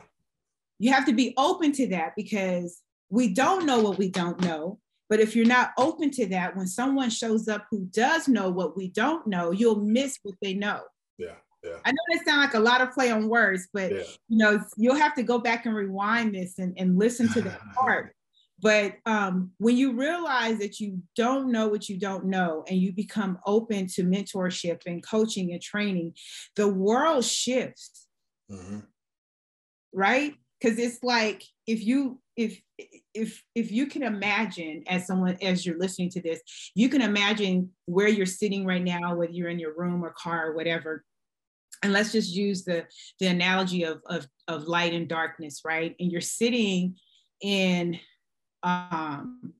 you 0.79 0.91
have 0.91 1.05
to 1.05 1.13
be 1.13 1.35
open 1.37 1.73
to 1.73 1.87
that 1.89 2.13
because 2.17 2.81
we 3.11 3.33
don't 3.33 3.65
know 3.65 3.81
what 3.81 3.99
we 3.99 4.09
don't 4.09 4.41
know. 4.41 4.79
But 5.09 5.19
if 5.19 5.35
you're 5.35 5.45
not 5.45 5.71
open 5.77 6.09
to 6.11 6.25
that, 6.27 6.55
when 6.55 6.67
someone 6.67 7.09
shows 7.09 7.49
up 7.49 7.65
who 7.69 7.85
does 7.91 8.29
know 8.29 8.49
what 8.49 8.77
we 8.77 8.87
don't 8.87 9.27
know, 9.27 9.51
you'll 9.51 9.81
miss 9.81 10.17
what 10.23 10.35
they 10.41 10.53
know. 10.53 10.79
Yeah. 11.17 11.35
Yeah. 11.63 11.77
I 11.85 11.91
know 11.91 11.97
that 12.13 12.25
sound 12.25 12.41
like 12.41 12.53
a 12.53 12.59
lot 12.59 12.81
of 12.81 12.91
play 12.91 13.11
on 13.11 13.27
words, 13.27 13.67
but 13.73 13.91
yeah. 13.91 14.03
you 14.29 14.37
know, 14.37 14.63
you'll 14.77 14.95
have 14.95 15.13
to 15.15 15.23
go 15.23 15.37
back 15.37 15.65
and 15.65 15.75
rewind 15.75 16.33
this 16.33 16.57
and, 16.57 16.73
and 16.77 16.97
listen 16.97 17.27
to 17.33 17.41
the 17.41 17.55
part. 17.75 18.15
But 18.61 18.95
um, 19.05 19.51
when 19.57 19.75
you 19.75 19.93
realize 19.93 20.59
that 20.59 20.79
you 20.79 21.01
don't 21.15 21.51
know 21.51 21.67
what 21.67 21.89
you 21.89 21.99
don't 21.99 22.25
know 22.25 22.63
and 22.67 22.79
you 22.79 22.93
become 22.93 23.37
open 23.45 23.87
to 23.87 24.03
mentorship 24.03 24.81
and 24.85 25.05
coaching 25.05 25.51
and 25.51 25.61
training, 25.61 26.13
the 26.55 26.67
world 26.67 27.25
shifts. 27.25 28.07
Mm-hmm. 28.49 28.79
Right? 29.93 30.35
Because 30.59 30.79
it's 30.79 31.03
like 31.03 31.43
if 31.67 31.83
you 31.83 32.20
if 32.37 32.61
if 33.13 33.43
if 33.55 33.71
you 33.71 33.87
can 33.87 34.03
imagine 34.03 34.83
as 34.87 35.05
someone 35.05 35.37
as 35.41 35.65
you're 35.65 35.77
listening 35.77 36.09
to 36.09 36.21
this 36.21 36.39
you 36.75 36.87
can 36.87 37.01
imagine 37.01 37.69
where 37.85 38.07
you're 38.07 38.25
sitting 38.25 38.65
right 38.65 38.83
now 38.83 39.15
whether 39.15 39.31
you're 39.31 39.49
in 39.49 39.59
your 39.59 39.75
room 39.75 40.03
or 40.03 40.11
car 40.11 40.47
or 40.47 40.55
whatever. 40.55 41.03
And 41.83 41.93
let's 41.93 42.11
just 42.11 42.31
use 42.33 42.63
the 42.63 42.85
the 43.19 43.27
analogy 43.27 43.83
of 43.83 44.01
of, 44.05 44.27
of 44.47 44.63
light 44.63 44.93
and 44.93 45.07
darkness 45.07 45.61
right? 45.65 45.95
And 45.99 46.11
you're 46.11 46.21
sitting 46.21 46.95
in 47.41 47.99
um 48.63 49.53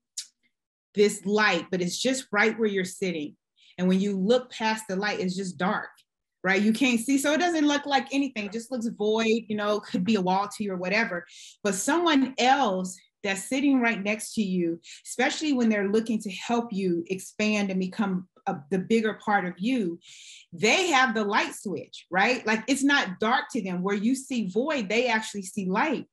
this 0.93 1.26
light 1.26 1.65
but 1.72 1.82
it's 1.82 1.99
just 1.99 2.28
right 2.32 2.57
where 2.57 2.69
you're 2.69 2.86
sitting. 2.86 3.36
And 3.78 3.88
when 3.88 3.99
you 3.99 4.17
look 4.17 4.51
past 4.51 4.86
the 4.88 4.95
light 4.95 5.19
it's 5.19 5.36
just 5.36 5.57
dark 5.57 5.89
right? 6.43 6.61
You 6.61 6.73
can't 6.73 6.99
see, 6.99 7.17
so 7.17 7.33
it 7.33 7.39
doesn't 7.39 7.67
look 7.67 7.85
like 7.85 8.07
anything, 8.11 8.45
it 8.45 8.51
just 8.51 8.71
looks 8.71 8.87
void, 8.87 9.43
you 9.47 9.55
know, 9.55 9.79
could 9.79 10.03
be 10.03 10.15
a 10.15 10.21
wall 10.21 10.47
to 10.47 10.63
you 10.63 10.73
or 10.73 10.77
whatever. 10.77 11.25
But 11.63 11.75
someone 11.75 12.33
else 12.37 12.97
that's 13.23 13.47
sitting 13.47 13.79
right 13.79 14.01
next 14.01 14.33
to 14.33 14.41
you, 14.41 14.79
especially 15.05 15.53
when 15.53 15.69
they're 15.69 15.89
looking 15.89 16.19
to 16.19 16.31
help 16.31 16.71
you 16.71 17.03
expand 17.07 17.69
and 17.69 17.79
become 17.79 18.27
a, 18.47 18.55
the 18.71 18.79
bigger 18.79 19.19
part 19.23 19.45
of 19.45 19.53
you, 19.57 19.99
they 20.51 20.87
have 20.87 21.13
the 21.13 21.23
light 21.23 21.53
switch, 21.53 22.05
right? 22.09 22.45
Like 22.45 22.63
it's 22.67 22.83
not 22.83 23.19
dark 23.19 23.45
to 23.51 23.61
them. 23.61 23.83
Where 23.83 23.95
you 23.95 24.15
see 24.15 24.49
void, 24.49 24.89
they 24.89 25.07
actually 25.07 25.43
see 25.43 25.67
light. 25.69 26.07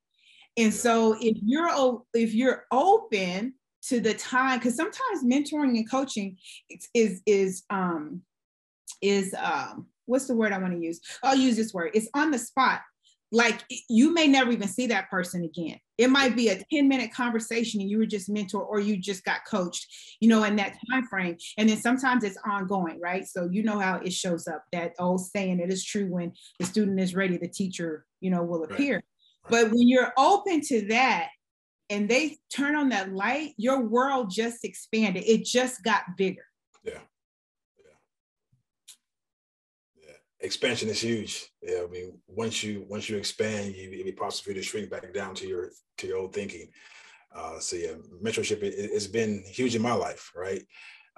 And 0.57 0.75
so 0.75 1.17
if 1.21 1.37
you're 1.43 2.03
if 2.15 2.35
you're 2.35 2.65
open 2.71 3.55
to 3.85 4.01
the 4.01 4.15
time, 4.15 4.59
because 4.59 4.77
sometimes 4.77 5.25
mentoring 5.25 5.77
and 5.77 5.91
coaching 5.91 6.37
is 6.69 6.89
is, 6.95 7.23
is 7.27 7.63
um 7.71 8.23
is 9.01 9.35
um 9.35 9.87
what's 10.09 10.27
the 10.27 10.35
word 10.35 10.53
I 10.53 10.59
want 10.59 10.75
to 10.75 10.81
use? 10.81 11.01
I'll 11.23 11.37
use 11.37 11.57
this 11.57 11.73
word. 11.73 11.91
It's 11.95 12.09
on 12.15 12.31
the 12.31 12.39
spot. 12.39 12.81
Like 13.31 13.63
you 13.91 14.15
may 14.15 14.27
never 14.27 14.51
even 14.51 14.69
see 14.69 14.87
that 14.87 15.11
person 15.11 15.45
again. 15.45 15.79
It 15.99 16.09
might 16.09 16.35
be 16.35 16.49
a 16.49 16.63
10 16.73 16.89
minute 16.89 17.13
conversation 17.13 17.81
and 17.81 17.91
you 17.91 17.99
were 17.99 18.07
just 18.07 18.31
mentor 18.31 18.63
or 18.63 18.81
you 18.81 18.97
just 18.97 19.23
got 19.25 19.45
coached, 19.47 19.87
you 20.21 20.29
know, 20.29 20.45
in 20.45 20.57
that 20.57 20.79
time 20.91 21.07
frame. 21.07 21.37
And 21.59 21.69
then 21.69 21.77
sometimes 21.77 22.25
it's 22.25 22.39
ongoing, 22.47 22.99
right? 23.01 23.27
So 23.27 23.49
you 23.51 23.63
know 23.63 23.79
how 23.79 23.97
it 23.97 24.13
shows 24.13 24.49
up. 24.49 24.65
That 24.73 24.95
old 24.99 25.27
saying 25.27 25.61
it 25.61 25.71
is 25.71 25.85
true 25.85 26.07
when 26.07 26.33
the 26.59 26.65
student 26.65 26.99
is 27.01 27.15
ready, 27.15 27.37
the 27.37 27.49
teacher, 27.49 28.07
you 28.21 28.31
know, 28.31 28.43
will 28.43 28.65
appear. 28.65 28.95
Right. 28.95 29.51
But 29.51 29.71
when 29.73 29.89
you're 29.89 30.13
open 30.17 30.63
to 30.63 30.87
that 30.89 31.29
and 31.91 32.09
they 32.09 32.39
turn 32.55 32.77
on 32.77 32.89
that 32.91 33.13
light, 33.13 33.53
your 33.57 33.83
world 33.83 34.31
just 34.31 34.65
expanded. 34.65 35.25
It 35.27 35.45
just 35.45 35.83
got 35.83 36.17
bigger. 36.17 36.45
Yeah. 36.83 37.01
Expansion 40.41 40.89
is 40.89 41.01
huge. 41.01 41.51
Yeah, 41.63 41.83
I 41.85 41.91
mean, 41.91 42.19
once 42.27 42.63
you 42.63 42.85
once 42.89 43.09
you 43.09 43.17
expand, 43.17 43.75
you 43.75 43.91
it 43.91 44.05
be 44.05 44.13
possible 44.13 44.45
for 44.45 44.51
you 44.51 44.57
to 44.57 44.63
shrink 44.63 44.91
back 44.91 45.13
down 45.13 45.35
to 45.37 45.47
your 45.47 45.71
to 45.99 46.07
your 46.07 46.19
old 46.19 46.35
thinking. 46.35 46.69
Uh, 47.35 47.59
so 47.59 47.77
yeah, 47.77 47.93
mentorship 48.23 48.63
it, 48.63 48.93
has 48.93 49.07
been 49.07 49.43
huge 49.47 49.75
in 49.75 49.83
my 49.83 49.93
life, 49.93 50.33
right? 50.35 50.63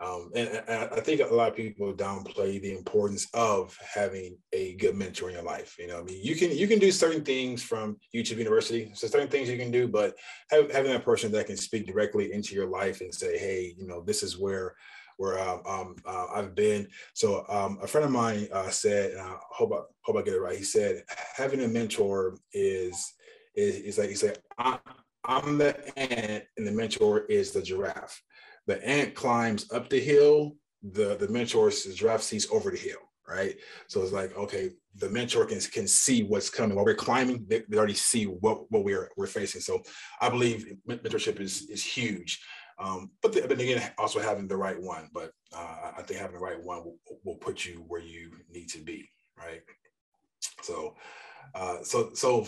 Um, 0.02 0.30
and 0.34 0.62
I 0.66 1.00
think 1.00 1.20
a 1.20 1.26
lot 1.26 1.50
of 1.50 1.56
people 1.56 1.92
downplay 1.92 2.60
the 2.60 2.72
importance 2.74 3.28
of 3.34 3.76
having 3.94 4.38
a 4.52 4.74
good 4.76 4.96
mentor 4.96 5.28
in 5.28 5.34
your 5.34 5.44
life. 5.44 5.76
You 5.78 5.88
know, 5.88 6.00
I 6.00 6.02
mean, 6.02 6.20
you 6.22 6.36
can 6.36 6.56
you 6.56 6.66
can 6.66 6.78
do 6.78 6.90
certain 6.90 7.22
things 7.22 7.62
from 7.62 7.98
YouTube 8.14 8.38
University, 8.38 8.90
so 8.94 9.06
certain 9.06 9.28
things 9.28 9.50
you 9.50 9.58
can 9.58 9.70
do, 9.70 9.86
but 9.86 10.14
have, 10.50 10.72
having 10.72 10.92
that 10.92 11.04
person 11.04 11.30
that 11.32 11.46
can 11.46 11.56
speak 11.58 11.86
directly 11.86 12.32
into 12.32 12.54
your 12.54 12.66
life 12.66 13.02
and 13.02 13.14
say, 13.14 13.38
hey, 13.38 13.74
you 13.76 13.86
know, 13.86 14.00
this 14.00 14.22
is 14.22 14.38
where 14.38 14.74
where 15.20 15.38
um, 15.38 15.60
um, 15.66 15.96
uh, 16.06 16.28
I've 16.34 16.54
been. 16.54 16.88
So 17.12 17.44
um, 17.50 17.78
a 17.82 17.86
friend 17.86 18.06
of 18.06 18.10
mine 18.10 18.48
uh, 18.50 18.70
said, 18.70 19.10
and 19.10 19.20
I 19.20 19.36
hope 19.50 19.70
I 19.70 19.80
hope 20.00 20.16
I 20.16 20.22
get 20.22 20.32
it 20.32 20.40
right. 20.40 20.56
He 20.56 20.64
said 20.64 21.02
having 21.36 21.60
a 21.62 21.68
mentor 21.68 22.38
is 22.54 23.12
is, 23.54 23.76
is 23.76 23.98
like 23.98 24.08
he 24.08 24.14
said, 24.14 24.38
I, 24.58 24.78
I'm 25.26 25.58
the 25.58 25.76
ant 25.98 26.44
and 26.56 26.66
the 26.66 26.72
mentor 26.72 27.26
is 27.26 27.50
the 27.50 27.60
giraffe. 27.60 28.22
The 28.66 28.82
ant 28.82 29.14
climbs 29.14 29.70
up 29.70 29.90
the 29.90 30.00
hill. 30.00 30.56
The 30.82 31.16
the 31.16 31.28
mentor 31.28 31.68
the 31.68 31.92
giraffe 31.94 32.22
sees 32.22 32.50
over 32.50 32.70
the 32.70 32.78
hill. 32.78 33.00
Right. 33.28 33.56
So 33.88 34.02
it's 34.02 34.10
like, 34.10 34.36
okay, 34.36 34.70
the 34.96 35.08
mentor 35.08 35.44
can, 35.44 35.60
can 35.60 35.86
see 35.86 36.24
what's 36.24 36.50
coming 36.50 36.74
while 36.74 36.84
we're 36.84 36.96
climbing. 36.96 37.44
They, 37.46 37.62
they 37.68 37.76
already 37.76 37.94
see 37.94 38.24
what, 38.24 38.68
what 38.72 38.82
we're 38.82 39.10
we're 39.16 39.28
facing. 39.28 39.60
So 39.60 39.82
I 40.20 40.30
believe 40.30 40.66
mentorship 40.88 41.38
is 41.40 41.68
is 41.68 41.84
huge. 41.84 42.40
Um, 42.80 43.10
but, 43.22 43.32
the, 43.32 43.42
but 43.42 43.60
again, 43.60 43.82
also 43.98 44.20
having 44.20 44.48
the 44.48 44.56
right 44.56 44.80
one. 44.80 45.10
But 45.12 45.32
uh, 45.54 45.92
I 45.98 46.02
think 46.02 46.18
having 46.18 46.36
the 46.36 46.42
right 46.42 46.62
one 46.62 46.84
will, 46.84 46.96
will, 47.24 47.36
put 47.36 47.64
you 47.66 47.84
where 47.86 48.00
you 48.00 48.32
need 48.50 48.68
to 48.70 48.78
be, 48.78 49.08
right? 49.36 49.60
So, 50.62 50.96
uh, 51.54 51.82
so, 51.82 52.10
so 52.14 52.46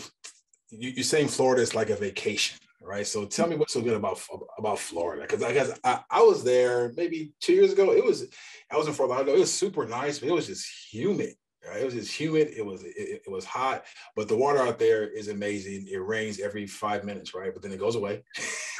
you, 0.69 0.89
you're 0.89 1.03
saying 1.03 1.27
Florida 1.27 1.61
is 1.61 1.75
like 1.75 1.91
a 1.91 1.95
vacation, 1.95 2.57
right? 2.81 3.05
So 3.05 3.25
tell 3.25 3.47
me 3.47 3.55
what's 3.55 3.73
so 3.73 3.81
good 3.81 3.93
about 3.93 4.19
about 4.57 4.79
Florida, 4.79 5.21
because 5.21 5.43
I 5.43 5.53
guess 5.53 5.77
I, 5.83 5.99
I 6.09 6.21
was 6.21 6.43
there 6.43 6.91
maybe 6.95 7.33
two 7.39 7.53
years 7.53 7.71
ago. 7.71 7.91
It 7.91 8.03
was 8.03 8.25
I 8.71 8.77
was 8.77 8.87
in 8.87 8.93
Fort 8.93 9.09
Lauderdale. 9.09 9.35
It 9.35 9.39
was 9.39 9.53
super 9.53 9.85
nice, 9.85 10.19
but 10.19 10.29
it 10.29 10.33
was 10.33 10.47
just 10.47 10.67
humid. 10.91 11.35
It 11.63 11.85
was 11.85 11.93
just 11.93 12.11
humid. 12.11 12.49
It 12.55 12.65
was 12.65 12.83
it, 12.83 13.21
it, 13.25 13.31
was 13.31 13.45
hot, 13.45 13.85
but 14.15 14.27
the 14.27 14.35
water 14.35 14.59
out 14.59 14.79
there 14.79 15.07
is 15.07 15.29
amazing. 15.29 15.87
It 15.89 15.97
rains 15.97 16.39
every 16.39 16.67
five 16.67 17.03
minutes, 17.03 17.33
right? 17.33 17.53
But 17.53 17.63
then 17.63 17.71
it 17.71 17.79
goes 17.79 17.95
away. 17.95 18.23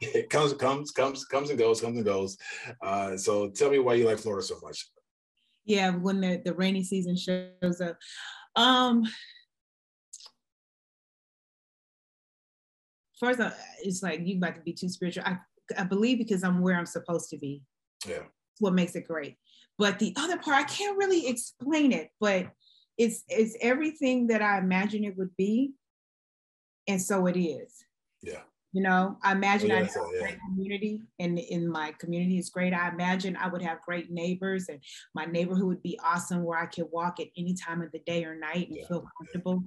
it 0.00 0.30
comes, 0.30 0.52
comes, 0.54 0.92
comes, 0.92 1.24
comes 1.24 1.50
and 1.50 1.58
goes, 1.58 1.80
comes 1.80 1.96
and 1.96 2.04
goes. 2.04 2.36
Uh, 2.80 3.16
so 3.16 3.48
tell 3.48 3.70
me 3.70 3.78
why 3.78 3.94
you 3.94 4.06
like 4.06 4.18
Florida 4.18 4.46
so 4.46 4.58
much. 4.62 4.86
Yeah, 5.64 5.90
when 5.90 6.20
the, 6.20 6.40
the 6.44 6.54
rainy 6.54 6.84
season 6.84 7.16
shows 7.16 7.80
up. 7.80 7.98
Um, 8.54 9.04
first, 13.18 13.40
it's 13.82 14.02
like 14.02 14.20
you 14.24 14.36
about 14.36 14.54
to 14.54 14.60
be 14.60 14.72
too 14.72 14.88
spiritual. 14.88 15.24
I, 15.26 15.38
I 15.76 15.84
believe 15.84 16.18
because 16.18 16.44
I'm 16.44 16.60
where 16.60 16.76
I'm 16.76 16.86
supposed 16.86 17.30
to 17.30 17.38
be. 17.38 17.62
Yeah. 18.06 18.22
what 18.60 18.74
makes 18.74 18.94
it 18.94 19.08
great. 19.08 19.36
But 19.78 19.98
the 19.98 20.14
other 20.16 20.38
part, 20.38 20.56
I 20.56 20.64
can't 20.64 20.96
really 20.96 21.26
explain 21.26 21.92
it, 21.92 22.10
but 22.20 22.46
it's 22.98 23.24
it's 23.28 23.56
everything 23.60 24.28
that 24.28 24.42
I 24.42 24.58
imagine 24.58 25.04
it 25.04 25.16
would 25.16 25.36
be. 25.36 25.72
And 26.88 27.00
so 27.00 27.26
it 27.26 27.38
is. 27.38 27.72
Yeah. 28.22 28.40
You 28.72 28.82
know, 28.82 29.16
I 29.22 29.32
imagine 29.32 29.70
oh, 29.70 29.74
yeah, 29.74 29.80
I 29.80 29.84
have 29.84 29.96
a 29.96 30.14
yeah. 30.14 30.20
great 30.20 30.38
community 30.46 31.02
and 31.18 31.38
in 31.38 31.66
my 31.66 31.94
community 31.98 32.38
is 32.38 32.50
great. 32.50 32.74
I 32.74 32.90
imagine 32.90 33.34
I 33.34 33.48
would 33.48 33.62
have 33.62 33.80
great 33.80 34.10
neighbors 34.10 34.68
and 34.68 34.80
my 35.14 35.24
neighborhood 35.24 35.64
would 35.64 35.82
be 35.82 35.98
awesome 36.04 36.44
where 36.44 36.58
I 36.58 36.66
could 36.66 36.88
walk 36.90 37.18
at 37.18 37.28
any 37.38 37.54
time 37.54 37.80
of 37.80 37.90
the 37.92 38.00
day 38.00 38.24
or 38.24 38.34
night 38.34 38.68
and 38.68 38.76
yeah. 38.76 38.86
feel 38.86 39.06
comfortable. 39.16 39.64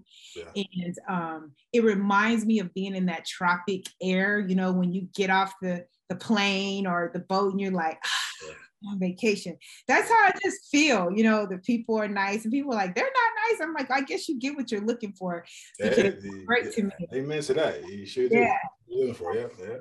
And 0.55 0.95
um, 1.10 1.53
it 1.74 1.84
reminds 1.84 2.45
me 2.45 2.60
of 2.60 2.74
being 2.76 2.95
in 2.95 3.07
that 3.07 3.26
tropic 3.26 3.88
air, 3.99 4.39
you 4.39 4.55
know, 4.55 4.72
when 4.72 4.93
you 4.93 5.07
get 5.16 5.32
off 5.32 5.55
the, 5.60 5.86
the 6.10 6.16
plane 6.16 6.86
or 6.86 7.10
the 7.12 7.20
boat 7.20 7.53
and 7.53 7.62
you're 7.62 7.72
like, 7.72 7.97
ah, 8.05 8.53
on 8.88 8.99
vacation. 8.99 9.57
That's 9.88 10.09
how 10.09 10.15
I 10.15 10.32
just 10.43 10.69
feel. 10.69 11.11
You 11.13 11.23
know, 11.23 11.45
the 11.45 11.57
people 11.57 11.97
are 11.97 12.07
nice 12.07 12.43
and 12.43 12.51
people 12.53 12.73
are 12.73 12.77
like, 12.77 12.95
they're 12.95 13.03
not 13.03 13.32
nice. 13.49 13.61
I'm 13.61 13.73
like, 13.73 13.91
I 13.91 14.01
guess 14.01 14.30
you 14.30 14.39
get 14.39 14.55
what 14.55 14.71
you're 14.71 14.86
looking 14.86 15.13
for. 15.13 15.45
Yeah, 15.80 16.11
great 16.45 16.65
yeah. 16.65 16.71
to 16.71 16.84
me. 16.84 16.91
Amen 17.13 17.41
to 17.43 17.53
that. 17.55 17.88
You 17.88 18.05
should 18.05 18.32
yeah. 18.32 18.57
looking 18.88 19.13
for, 19.13 19.36
yeah, 19.36 19.47
yeah. 19.59 19.77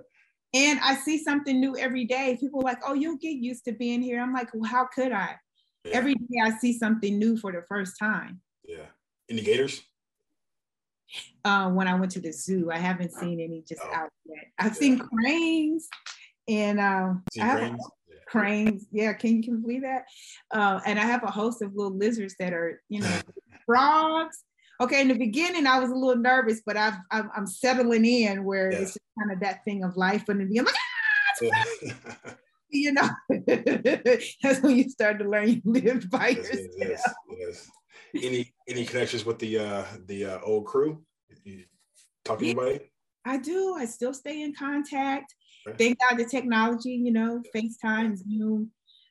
And 0.54 0.80
I 0.82 0.94
see 0.96 1.22
something 1.22 1.60
new 1.60 1.76
every 1.76 2.06
day. 2.06 2.36
People 2.40 2.62
like, 2.62 2.78
oh, 2.86 2.94
you'll 2.94 3.18
get 3.18 3.36
used 3.36 3.64
to 3.66 3.72
being 3.72 4.00
here. 4.00 4.20
I'm 4.20 4.32
like, 4.32 4.48
well, 4.54 4.68
how 4.68 4.86
could 4.86 5.12
I? 5.12 5.36
Yeah. 5.84 5.92
Every 5.92 6.14
day 6.14 6.40
I 6.42 6.50
see 6.58 6.76
something 6.76 7.18
new 7.18 7.36
for 7.36 7.52
the 7.52 7.62
first 7.68 7.98
time. 7.98 8.40
Yeah. 8.64 8.86
Any 9.30 9.42
gators? 9.42 9.82
Uh, 11.44 11.70
when 11.70 11.86
I 11.86 11.94
went 11.94 12.12
to 12.12 12.20
the 12.20 12.32
zoo, 12.32 12.70
I 12.70 12.78
haven't 12.78 13.12
seen 13.12 13.40
any 13.40 13.62
just 13.66 13.82
oh. 13.84 13.94
out 13.94 14.10
yet. 14.24 14.46
I've 14.58 14.72
yeah. 14.72 14.78
seen 14.78 14.98
cranes 14.98 15.88
and 16.48 16.80
um, 16.80 17.22
I 17.40 17.54
cranes? 17.54 17.86
Cranes. 18.28 18.86
Yeah, 18.92 19.12
can 19.12 19.42
you 19.42 19.58
believe 19.58 19.82
that? 19.82 20.04
Uh, 20.50 20.80
and 20.86 20.98
I 20.98 21.04
have 21.04 21.24
a 21.24 21.30
host 21.30 21.62
of 21.62 21.74
little 21.74 21.96
lizards 21.96 22.34
that 22.38 22.52
are, 22.52 22.82
you 22.88 23.00
know, 23.00 23.20
frogs. 23.66 24.44
Okay, 24.80 25.00
in 25.00 25.08
the 25.08 25.14
beginning, 25.14 25.66
I 25.66 25.80
was 25.80 25.90
a 25.90 25.94
little 25.94 26.22
nervous, 26.22 26.62
but 26.64 26.76
I've, 26.76 26.94
I'm, 27.10 27.30
I'm 27.34 27.46
settling 27.46 28.04
in 28.04 28.44
where 28.44 28.70
yeah. 28.70 28.78
it's 28.78 28.92
just 28.92 29.06
kind 29.18 29.32
of 29.32 29.40
that 29.40 29.64
thing 29.64 29.82
of 29.82 29.96
life. 29.96 30.28
And 30.28 30.40
in 30.40 30.48
the 30.48 30.54
beginning, 30.54 30.72
I'm 31.40 31.50
like, 31.50 31.52
ah, 32.24 32.36
you 32.70 32.92
know, 32.92 33.08
that's 34.42 34.60
when 34.60 34.76
you 34.76 34.88
start 34.88 35.18
to 35.18 35.28
learn 35.28 35.48
you 35.48 35.62
live 35.64 36.08
by 36.10 36.28
yes, 36.28 36.48
yourself. 36.48 36.74
Yes, 36.78 37.16
yes. 37.38 37.70
Any 38.14 38.52
any 38.66 38.84
connections 38.84 39.24
with 39.24 39.38
the 39.38 39.58
uh 39.58 39.84
the 40.06 40.24
uh, 40.24 40.40
old 40.42 40.66
crew? 40.66 41.02
You 41.44 41.64
talk 42.24 42.38
to 42.38 42.44
yeah, 42.44 42.52
anybody? 42.52 42.90
I 43.24 43.36
do. 43.36 43.74
I 43.74 43.84
still 43.84 44.14
stay 44.14 44.42
in 44.42 44.54
contact. 44.54 45.34
Thank 45.76 45.98
God 45.98 46.18
the 46.18 46.24
technology, 46.24 46.90
you 46.90 47.12
know, 47.12 47.42
FaceTime, 47.54 48.16
Zoom, 48.16 48.70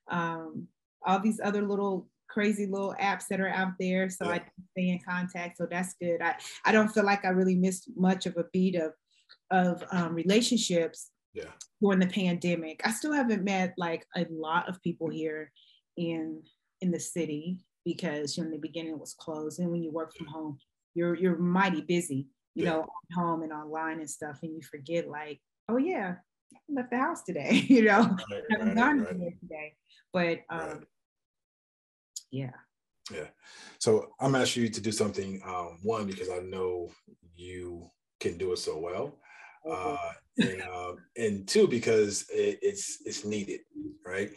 um, 0.10 0.68
all 1.05 1.20
these 1.20 1.39
other 1.43 1.62
little 1.62 2.08
crazy 2.30 2.68
little 2.68 2.95
apps 3.01 3.28
that 3.30 3.39
are 3.39 3.49
out 3.49 3.74
there. 3.80 4.10
So 4.10 4.26
yeah. 4.26 4.32
I 4.32 4.41
stay 4.72 4.89
in 4.89 4.99
contact. 5.08 5.58
So 5.58 5.68
that's 5.70 5.95
good. 6.01 6.22
I, 6.22 6.36
I 6.66 6.72
don't 6.72 6.89
feel 6.89 7.05
like 7.05 7.26
I 7.26 7.30
really 7.30 7.55
missed 7.55 7.89
much 7.95 8.26
of 8.26 8.38
a 8.38 8.45
beat 8.53 8.76
of 8.76 8.93
of 9.49 9.84
um, 9.91 10.14
relationships 10.14 11.10
yeah. 11.34 11.51
during 11.82 11.99
the 11.99 12.08
pandemic. 12.08 12.82
I 12.86 12.91
still 12.91 13.14
haven't 13.14 13.43
met 13.43 13.74
like 13.78 14.05
a 14.16 14.26
lot 14.30 14.70
of 14.70 14.82
people 14.82 15.10
here 15.10 15.51
in 15.95 16.41
in 16.82 16.91
the 16.91 16.99
city 16.99 17.60
because 17.86 18.38
you 18.38 18.43
know, 18.43 18.47
in 18.47 18.51
the 18.51 18.60
beginning 18.60 18.93
it 18.93 18.99
was 18.99 19.16
closed. 19.18 19.60
And 19.60 19.72
when 19.72 19.82
you 19.82 19.91
work 19.91 20.16
from 20.16 20.28
home, 20.28 20.60
you're 20.93 21.16
you're 21.16 21.38
mighty 21.38 21.82
busy, 21.82 22.28
you 22.55 22.66
yeah. 22.66 22.72
know, 22.72 22.86
home 23.16 23.43
and 23.43 23.53
online 23.53 23.99
and 23.99 24.10
stuff, 24.10 24.39
and 24.43 24.53
you 24.53 24.62
forget 24.62 25.08
like, 25.08 25.39
oh 25.70 25.78
yeah, 25.78 26.16
left 26.69 26.91
the 26.91 26.97
house 26.97 27.23
today, 27.23 27.65
you 27.67 27.83
know, 27.83 28.01
right, 28.01 28.17
I 28.31 28.41
haven't 28.51 28.67
right, 28.67 28.75
gone 28.75 28.99
right. 29.01 29.39
today. 29.39 29.73
But 30.13 30.39
um, 30.49 30.85
yeah. 32.31 32.51
Yeah. 33.11 33.27
So 33.79 34.09
I'm 34.19 34.35
asking 34.35 34.63
you 34.63 34.69
to 34.69 34.81
do 34.81 34.91
something. 34.91 35.41
Um, 35.45 35.79
one 35.83 36.05
because 36.05 36.29
I 36.29 36.39
know 36.39 36.91
you 37.35 37.89
can 38.19 38.37
do 38.37 38.51
it 38.53 38.57
so 38.57 38.77
well. 38.77 39.17
Uh, 39.69 39.97
and, 40.37 40.61
uh, 40.61 40.93
and 41.17 41.47
two 41.47 41.67
because 41.67 42.25
it, 42.29 42.59
it's 42.61 42.99
it's 43.05 43.25
needed, 43.25 43.61
right? 44.05 44.31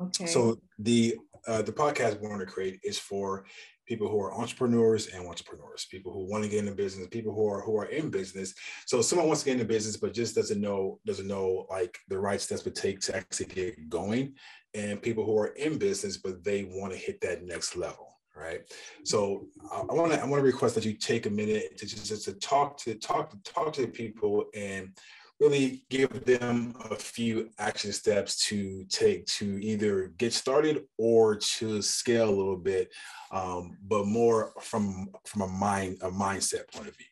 Okay. 0.00 0.26
So 0.26 0.60
the 0.78 1.16
uh, 1.46 1.62
the 1.62 1.72
podcast 1.72 2.20
Born 2.20 2.40
to 2.40 2.46
Create 2.46 2.80
is 2.82 2.98
for 2.98 3.44
people 3.88 4.08
who 4.08 4.20
are 4.20 4.34
entrepreneurs 4.34 5.06
and 5.08 5.26
entrepreneurs, 5.26 5.86
people 5.90 6.12
who 6.12 6.30
want 6.30 6.44
to 6.44 6.50
get 6.50 6.60
into 6.60 6.74
business, 6.74 7.08
people 7.08 7.34
who 7.34 7.48
are 7.48 7.62
who 7.62 7.76
are 7.76 7.86
in 7.86 8.10
business. 8.10 8.54
So 8.86 9.00
someone 9.00 9.26
wants 9.26 9.42
to 9.42 9.46
get 9.46 9.54
into 9.54 9.64
business 9.64 9.96
but 9.96 10.12
just 10.12 10.34
doesn't 10.34 10.60
know 10.60 11.00
doesn't 11.06 11.26
know 11.26 11.66
like 11.70 11.98
the 12.08 12.18
right 12.18 12.40
steps 12.40 12.62
to 12.62 12.70
take 12.70 13.00
to 13.00 13.16
actually 13.16 13.46
get 13.46 13.88
going, 13.88 14.34
and 14.74 15.02
people 15.02 15.24
who 15.24 15.38
are 15.38 15.54
in 15.54 15.78
business 15.78 16.18
but 16.18 16.44
they 16.44 16.64
want 16.64 16.92
to 16.92 16.98
hit 16.98 17.20
that 17.22 17.42
next 17.42 17.76
level 17.76 18.08
right? 18.36 18.60
So 19.04 19.46
I 19.72 19.92
want 19.92 20.12
to 20.12 20.20
I 20.20 20.24
want 20.24 20.40
to 20.40 20.46
request 20.46 20.76
that 20.76 20.84
you 20.84 20.92
take 20.92 21.26
a 21.26 21.30
minute 21.30 21.76
to 21.78 21.86
just, 21.86 22.06
just 22.06 22.24
to 22.26 22.34
talk 22.34 22.78
to 22.78 22.94
talk 22.94 23.30
to 23.30 23.52
talk 23.52 23.72
to 23.74 23.86
people 23.88 24.44
and 24.54 24.96
really 25.40 25.84
give 25.88 26.24
them 26.24 26.74
a 26.90 26.96
few 26.96 27.50
action 27.58 27.92
steps 27.92 28.44
to 28.46 28.84
take 28.88 29.26
to 29.26 29.62
either 29.62 30.08
get 30.18 30.32
started 30.32 30.84
or 30.96 31.36
to 31.36 31.80
scale 31.80 32.28
a 32.28 32.34
little 32.34 32.56
bit, 32.56 32.92
um, 33.30 33.76
but 33.86 34.06
more 34.06 34.52
from 34.60 35.08
from 35.24 35.42
a 35.42 35.46
mind 35.46 35.98
a 36.02 36.10
mindset 36.10 36.70
point 36.72 36.88
of 36.88 36.96
view. 36.96 37.06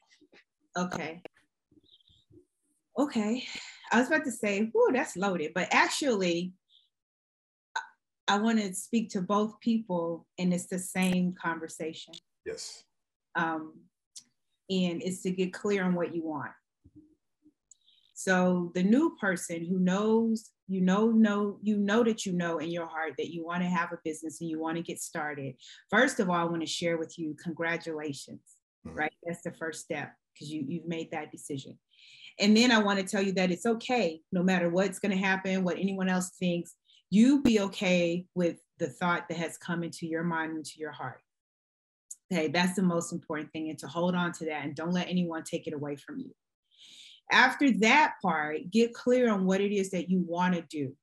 Okay. 0.77 1.23
Okay. 2.99 3.45
I 3.93 4.01
was 4.01 4.09
about 4.09 4.25
to 4.25 4.33
say, 4.33 4.71
"Whoa, 4.73 4.93
that's 4.93 5.17
loaded," 5.17 5.53
but 5.55 5.69
actually, 5.71 6.53
I 8.27 8.39
want 8.39 8.59
to 8.59 8.75
speak 8.75 9.11
to 9.11 9.23
both 9.23 9.61
people, 9.61 10.27
and 10.39 10.53
it's 10.53 10.67
the 10.67 10.79
same 10.79 11.33
conversation. 11.33 12.15
Yes. 12.45 12.83
Um, 13.37 13.75
and 14.69 15.01
it's 15.03 15.23
to 15.23 15.31
get 15.31 15.53
clear 15.53 15.85
on 15.85 15.95
what 15.95 16.15
you 16.15 16.25
want. 16.25 16.51
So 18.19 18.73
the 18.75 18.83
new 18.83 19.15
person 19.21 19.63
who 19.63 19.79
knows, 19.79 20.49
you 20.69 20.81
know, 20.81 21.11
know, 21.11 21.59
you 21.63 21.77
know 21.77 22.03
that 22.03 22.25
you 22.25 22.33
know 22.33 22.57
in 22.59 22.71
your 22.71 22.87
heart 22.87 23.13
that 23.19 23.31
you 23.31 23.45
want 23.45 23.63
to 23.63 23.69
have 23.69 23.93
a 23.93 23.99
business 24.05 24.41
and 24.41 24.49
you 24.49 24.59
want 24.59 24.79
to 24.79 24.83
get 24.83 24.99
started. 24.99 25.55
First 25.91 26.19
of 26.19 26.31
all, 26.31 26.37
I 26.37 26.45
want 26.45 26.63
to 26.63 26.67
share 26.67 26.97
with 26.97 27.19
you, 27.19 27.37
congratulations, 27.45 28.41
mm-hmm. 28.87 28.97
right? 28.97 29.13
That's 29.23 29.43
the 29.43 29.53
first 29.53 29.83
step 29.83 30.15
because 30.33 30.51
you, 30.51 30.65
you've 30.67 30.89
made 30.89 31.11
that 31.11 31.31
decision. 31.31 31.79
And 32.41 32.57
then 32.57 32.73
I 32.73 32.79
want 32.79 32.99
to 32.99 33.05
tell 33.05 33.21
you 33.21 33.33
that 33.33 33.51
it's 33.51 33.67
okay, 33.67 34.23
no 34.33 34.43
matter 34.43 34.71
what's 34.71 34.99
going 34.99 35.13
to 35.13 35.23
happen, 35.23 35.63
what 35.63 35.77
anyone 35.77 36.09
else 36.09 36.31
thinks, 36.39 36.75
you 37.11 37.43
be 37.43 37.61
okay 37.61 38.25
with 38.35 38.57
the 38.79 38.89
thought 38.89 39.29
that 39.29 39.37
has 39.37 39.59
come 39.59 39.85
into 39.85 40.07
your 40.07 40.25
mind 40.25 40.57
into 40.57 40.79
your 40.79 40.93
heart. 40.93 41.21
Okay, 42.33 42.49
that's 42.49 42.77
the 42.77 42.83
most 42.83 43.13
important 43.13 43.53
thing, 43.53 43.69
and 43.69 43.79
to 43.81 43.87
hold 43.87 44.15
on 44.15 44.33
to 44.33 44.47
that 44.47 44.65
and 44.65 44.75
don't 44.75 44.93
let 44.93 45.09
anyone 45.09 45.43
take 45.45 45.67
it 45.67 45.75
away 45.75 45.97
from 45.97 46.19
you. 46.19 46.31
After 47.31 47.71
that 47.81 48.15
part, 48.23 48.71
get 48.71 48.95
clear 48.95 49.31
on 49.31 49.47
what 49.47 49.61
it 49.61 49.73
is 49.73 49.91
that 49.91 50.09
you 50.09 50.25
want 50.27 50.55
to 50.55 50.63
do. 50.63 50.95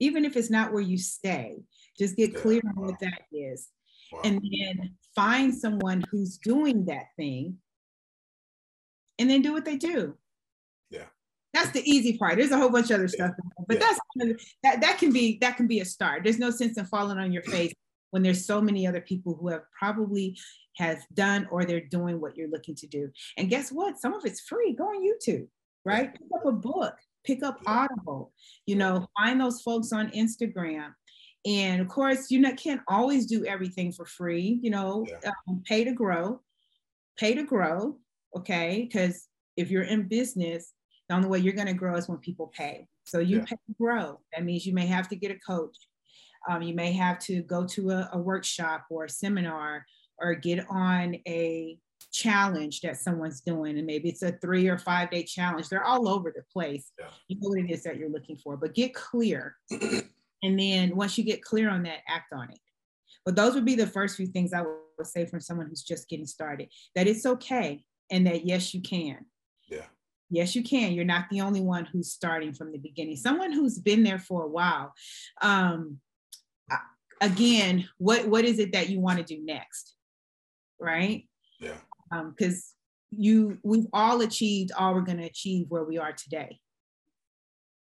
Even 0.00 0.24
if 0.24 0.36
it's 0.36 0.50
not 0.50 0.72
where 0.72 0.82
you 0.82 0.98
stay, 0.98 1.56
just 1.98 2.16
get 2.16 2.32
yeah. 2.32 2.40
clear 2.40 2.60
on 2.64 2.86
what 2.86 3.00
that 3.00 3.22
is. 3.32 3.68
Wow. 4.12 4.20
And 4.24 4.40
then 4.40 4.94
find 5.14 5.54
someone 5.54 6.04
who's 6.10 6.38
doing 6.38 6.86
that 6.86 7.06
thing 7.16 7.58
and 9.18 9.28
then 9.28 9.42
do 9.42 9.52
what 9.52 9.64
they 9.64 9.76
do. 9.76 10.16
Yeah. 10.90 11.06
That's 11.52 11.70
the 11.70 11.88
easy 11.88 12.16
part. 12.16 12.36
There's 12.36 12.52
a 12.52 12.58
whole 12.58 12.70
bunch 12.70 12.90
of 12.90 12.96
other 12.96 13.08
stuff, 13.08 13.32
but 13.66 13.78
yeah. 13.78 13.86
that's 13.86 14.38
that 14.62 14.80
that 14.80 14.98
can 14.98 15.12
be 15.12 15.38
that 15.40 15.56
can 15.56 15.66
be 15.66 15.80
a 15.80 15.84
start. 15.84 16.22
There's 16.22 16.38
no 16.38 16.50
sense 16.50 16.78
in 16.78 16.86
falling 16.86 17.18
on 17.18 17.32
your 17.32 17.42
face 17.42 17.72
when 18.10 18.22
there's 18.22 18.46
so 18.46 18.60
many 18.60 18.86
other 18.86 19.00
people 19.00 19.34
who 19.34 19.48
have 19.48 19.62
probably 19.78 20.36
has 20.76 20.98
done 21.14 21.46
or 21.50 21.64
they're 21.64 21.80
doing 21.80 22.20
what 22.20 22.36
you're 22.36 22.50
looking 22.50 22.74
to 22.76 22.86
do. 22.86 23.10
And 23.36 23.50
guess 23.50 23.70
what? 23.70 23.98
Some 23.98 24.14
of 24.14 24.24
it's 24.24 24.40
free. 24.40 24.74
Go 24.74 24.84
on 24.84 25.04
YouTube, 25.04 25.48
right? 25.84 26.12
Pick 26.12 26.28
up 26.34 26.46
a 26.46 26.52
book, 26.52 26.94
pick 27.24 27.42
up 27.42 27.60
Audible, 27.66 28.32
you 28.66 28.76
know, 28.76 29.06
find 29.18 29.40
those 29.40 29.60
folks 29.62 29.92
on 29.92 30.10
Instagram. 30.10 30.92
And 31.46 31.80
of 31.80 31.88
course, 31.88 32.30
you 32.30 32.40
know, 32.40 32.52
can't 32.54 32.80
always 32.88 33.26
do 33.26 33.44
everything 33.44 33.92
for 33.92 34.04
free, 34.04 34.58
you 34.62 34.70
know, 34.70 35.06
yeah. 35.08 35.30
um, 35.48 35.62
pay 35.66 35.84
to 35.84 35.92
grow, 35.92 36.40
pay 37.16 37.34
to 37.34 37.42
grow, 37.44 37.96
okay? 38.36 38.88
Because 38.90 39.26
if 39.56 39.70
you're 39.70 39.84
in 39.84 40.08
business, 40.08 40.72
the 41.08 41.14
only 41.14 41.28
way 41.28 41.38
you're 41.38 41.54
going 41.54 41.66
to 41.66 41.72
grow 41.72 41.96
is 41.96 42.08
when 42.08 42.18
people 42.18 42.52
pay. 42.54 42.86
So 43.04 43.18
you 43.20 43.38
yeah. 43.38 43.44
pay 43.44 43.56
to 43.56 43.74
grow. 43.80 44.20
That 44.34 44.44
means 44.44 44.66
you 44.66 44.74
may 44.74 44.86
have 44.86 45.08
to 45.08 45.16
get 45.16 45.30
a 45.30 45.38
coach. 45.38 45.76
Um, 46.48 46.62
you 46.62 46.74
may 46.74 46.92
have 46.92 47.18
to 47.20 47.42
go 47.42 47.66
to 47.66 47.90
a, 47.90 48.10
a 48.12 48.18
workshop 48.18 48.84
or 48.90 49.04
a 49.04 49.10
seminar 49.10 49.84
or 50.18 50.34
get 50.34 50.66
on 50.68 51.16
a 51.26 51.78
challenge 52.12 52.80
that 52.80 52.96
someone's 52.96 53.40
doing. 53.40 53.76
And 53.78 53.86
maybe 53.86 54.08
it's 54.08 54.22
a 54.22 54.32
three 54.32 54.68
or 54.68 54.78
five 54.78 55.10
day 55.10 55.22
challenge. 55.22 55.68
They're 55.68 55.84
all 55.84 56.08
over 56.08 56.32
the 56.34 56.42
place. 56.52 56.90
Yeah. 56.98 57.06
you 57.28 57.36
know 57.40 57.48
what 57.48 57.58
it 57.58 57.70
is 57.70 57.82
that 57.84 57.96
you're 57.96 58.10
looking 58.10 58.36
for 58.36 58.56
but 58.56 58.74
get 58.74 58.94
clear. 58.94 59.56
And 60.42 60.58
then 60.58 60.94
once 60.94 61.18
you 61.18 61.24
get 61.24 61.42
clear 61.42 61.68
on 61.68 61.82
that 61.82 61.98
act 62.08 62.32
on 62.32 62.50
it. 62.50 62.60
But 63.24 63.34
those 63.34 63.54
would 63.54 63.64
be 63.64 63.74
the 63.74 63.86
first 63.86 64.16
few 64.16 64.26
things 64.26 64.52
i 64.52 64.62
would 64.62 65.06
say 65.06 65.26
from 65.26 65.40
someone 65.40 65.66
who's 65.68 65.82
just 65.82 66.08
getting 66.08 66.26
started 66.26 66.68
that 66.94 67.06
it's 67.06 67.26
okay 67.26 67.84
and 68.10 68.26
that 68.26 68.44
yes 68.44 68.72
you 68.72 68.80
can. 68.80 69.26
Yeah. 69.68 69.86
Yes 70.30 70.54
you 70.54 70.62
can. 70.62 70.92
You're 70.92 71.04
not 71.04 71.26
the 71.30 71.40
only 71.40 71.60
one 71.60 71.86
who's 71.86 72.12
starting 72.12 72.52
from 72.52 72.72
the 72.72 72.78
beginning. 72.78 73.16
Someone 73.16 73.52
who's 73.52 73.78
been 73.78 74.02
there 74.02 74.18
for 74.18 74.44
a 74.44 74.48
while 74.48 74.92
um, 75.42 75.98
again 77.20 77.88
what 77.98 78.26
what 78.28 78.44
is 78.44 78.58
it 78.58 78.72
that 78.72 78.88
you 78.88 79.00
want 79.00 79.18
to 79.18 79.24
do 79.24 79.44
next 79.44 79.94
right? 80.80 81.26
Yeah. 81.60 81.76
Um, 82.12 82.34
because 82.36 82.74
um, 83.12 83.18
you, 83.18 83.58
we've 83.62 83.86
all 83.92 84.20
achieved 84.20 84.72
all 84.76 84.94
we're 84.94 85.02
going 85.02 85.18
to 85.18 85.24
achieve 85.24 85.66
where 85.68 85.84
we 85.84 85.98
are 85.98 86.12
today. 86.12 86.58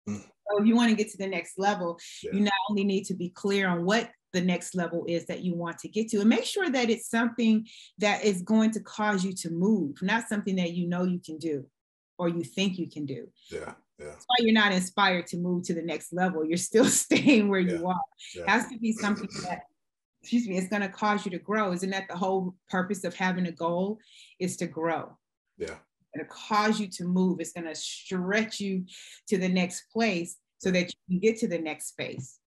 Mm. 0.07 0.21
So 0.21 0.61
if 0.61 0.67
you 0.67 0.75
want 0.75 0.89
to 0.89 0.95
get 0.95 1.11
to 1.11 1.17
the 1.17 1.27
next 1.27 1.57
level, 1.57 1.97
yeah. 2.21 2.31
you 2.33 2.41
not 2.41 2.53
only 2.69 2.83
need 2.83 3.05
to 3.05 3.13
be 3.13 3.29
clear 3.29 3.67
on 3.67 3.85
what 3.85 4.09
the 4.33 4.41
next 4.41 4.75
level 4.75 5.05
is 5.07 5.25
that 5.27 5.43
you 5.43 5.55
want 5.55 5.77
to 5.77 5.87
get 5.87 6.09
to 6.09 6.19
and 6.19 6.29
make 6.29 6.43
sure 6.43 6.69
that 6.69 6.89
it's 6.89 7.09
something 7.09 7.65
that 7.99 8.23
is 8.23 8.41
going 8.41 8.71
to 8.71 8.79
cause 8.79 9.23
you 9.23 9.31
to 9.31 9.51
move 9.51 9.95
not 10.01 10.27
something 10.27 10.55
that 10.55 10.71
you 10.71 10.87
know 10.87 11.03
you 11.03 11.19
can 11.23 11.37
do 11.37 11.63
or 12.17 12.29
you 12.29 12.43
think 12.43 12.79
you 12.79 12.89
can 12.89 13.05
do 13.05 13.27
yeah 13.51 13.73
yeah. 14.03 14.09
That's 14.09 14.25
why 14.27 14.35
you're 14.39 14.53
not 14.53 14.71
inspired 14.71 15.27
to 15.27 15.37
move 15.37 15.63
to 15.63 15.73
the 15.73 15.81
next 15.81 16.13
level. 16.13 16.45
You're 16.45 16.57
still 16.57 16.85
staying 17.03 17.49
where 17.49 17.59
yeah. 17.59 17.73
you 17.73 17.87
are. 17.87 18.01
Yeah. 18.35 18.43
It 18.43 18.49
has 18.49 18.67
to 18.67 18.77
be 18.77 18.91
something 18.91 19.29
that 19.43 19.63
excuse 20.21 20.47
me, 20.47 20.57
it's 20.57 20.69
going 20.69 20.81
to 20.81 20.87
cause 20.87 21.25
you 21.25 21.31
to 21.31 21.39
grow. 21.39 21.73
Isn't 21.73 21.89
that 21.89 22.07
the 22.07 22.15
whole 22.15 22.55
purpose 22.69 23.03
of 23.03 23.13
having 23.13 23.45
a 23.47 23.51
goal 23.51 23.99
is 24.39 24.55
to 24.57 24.67
grow? 24.67 25.17
Yeah. 25.57 25.75
And 26.13 26.23
to 26.23 26.25
cause 26.25 26.79
you 26.79 26.87
to 26.87 27.03
move. 27.03 27.41
It's 27.41 27.51
going 27.51 27.67
to 27.67 27.75
stretch 27.75 28.61
you 28.61 28.85
to 29.27 29.37
the 29.37 29.49
next 29.49 29.91
place 29.91 30.37
so 30.59 30.71
that 30.71 30.85
you 30.87 30.93
can 31.09 31.19
get 31.19 31.39
to 31.39 31.47
the 31.49 31.59
next 31.59 31.89
space. 31.89 32.39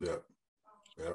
Yeah. 0.00 0.16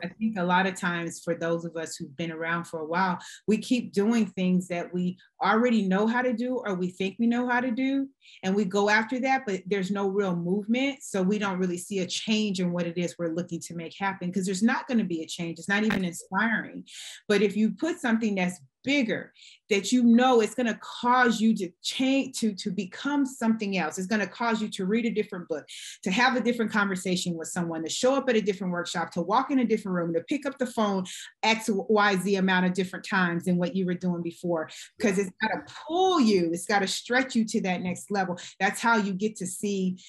I 0.03 0.07
think 0.07 0.37
a 0.37 0.43
lot 0.43 0.67
of 0.67 0.75
times 0.75 1.21
for 1.23 1.35
those 1.35 1.63
of 1.63 1.75
us 1.77 1.95
who've 1.95 2.15
been 2.17 2.31
around 2.31 2.65
for 2.65 2.81
a 2.81 2.85
while, 2.85 3.17
we 3.47 3.57
keep 3.57 3.93
doing 3.93 4.25
things 4.25 4.67
that 4.67 4.93
we 4.93 5.17
already 5.41 5.83
know 5.83 6.05
how 6.05 6.21
to 6.21 6.33
do 6.33 6.61
or 6.65 6.75
we 6.75 6.89
think 6.89 7.15
we 7.17 7.27
know 7.27 7.47
how 7.47 7.61
to 7.61 7.71
do. 7.71 8.07
And 8.43 8.55
we 8.55 8.65
go 8.65 8.89
after 8.89 9.19
that, 9.21 9.43
but 9.45 9.61
there's 9.65 9.89
no 9.89 10.07
real 10.07 10.35
movement. 10.35 11.01
So 11.01 11.21
we 11.21 11.39
don't 11.39 11.59
really 11.59 11.77
see 11.77 11.99
a 11.99 12.05
change 12.05 12.59
in 12.59 12.71
what 12.73 12.87
it 12.87 12.97
is 12.97 13.15
we're 13.17 13.33
looking 13.33 13.61
to 13.61 13.75
make 13.75 13.95
happen 13.97 14.29
because 14.29 14.45
there's 14.45 14.63
not 14.63 14.87
going 14.87 14.97
to 14.97 15.05
be 15.05 15.23
a 15.23 15.27
change. 15.27 15.59
It's 15.59 15.69
not 15.69 15.83
even 15.83 16.03
inspiring. 16.03 16.83
But 17.27 17.41
if 17.41 17.55
you 17.55 17.71
put 17.71 17.99
something 17.99 18.35
that's 18.35 18.59
bigger 18.83 19.33
that 19.69 19.91
you 19.91 20.03
know 20.03 20.41
it's 20.41 20.55
going 20.55 20.67
to 20.67 20.79
cause 20.81 21.39
you 21.39 21.55
to 21.55 21.69
change 21.83 22.39
to 22.39 22.53
to 22.53 22.71
become 22.71 23.25
something 23.25 23.77
else. 23.77 23.97
It's 23.97 24.07
going 24.07 24.21
to 24.21 24.27
cause 24.27 24.61
you 24.61 24.69
to 24.69 24.85
read 24.85 25.05
a 25.05 25.11
different 25.11 25.47
book 25.47 25.65
to 26.03 26.11
have 26.11 26.35
a 26.35 26.41
different 26.41 26.71
conversation 26.71 27.35
with 27.35 27.47
someone 27.47 27.83
to 27.83 27.89
show 27.89 28.15
up 28.15 28.29
at 28.29 28.35
a 28.35 28.41
different 28.41 28.73
workshop 28.73 29.11
to 29.11 29.21
walk 29.21 29.51
in 29.51 29.59
a 29.59 29.65
different 29.65 29.95
room 29.95 30.13
to 30.13 30.21
pick 30.21 30.45
up 30.45 30.57
the 30.57 30.65
phone 30.65 31.05
x 31.43 31.69
y 31.71 32.15
z 32.17 32.35
amount 32.35 32.65
of 32.65 32.73
different 32.73 33.05
times 33.05 33.45
than 33.45 33.57
what 33.57 33.75
you 33.75 33.85
were 33.85 33.93
doing 33.93 34.21
before. 34.21 34.69
Because 34.97 35.17
it's 35.17 35.31
got 35.41 35.49
to 35.49 35.73
pull 35.87 36.19
you 36.19 36.49
it's 36.51 36.65
got 36.65 36.79
to 36.79 36.87
stretch 36.87 37.35
you 37.35 37.45
to 37.45 37.61
that 37.61 37.81
next 37.81 38.11
level. 38.11 38.37
That's 38.59 38.81
how 38.81 38.97
you 38.97 39.13
get 39.13 39.35
to 39.37 39.47
see 39.47 39.99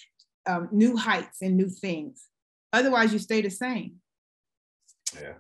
um, 0.47 0.69
new 0.73 0.97
heights 0.97 1.43
and 1.43 1.57
new 1.57 1.69
things. 1.69 2.25
Otherwise 2.73 3.13
you 3.13 3.19
stay 3.19 3.41
the 3.41 3.51
same. 3.51 3.97
Yeah. 5.21 5.35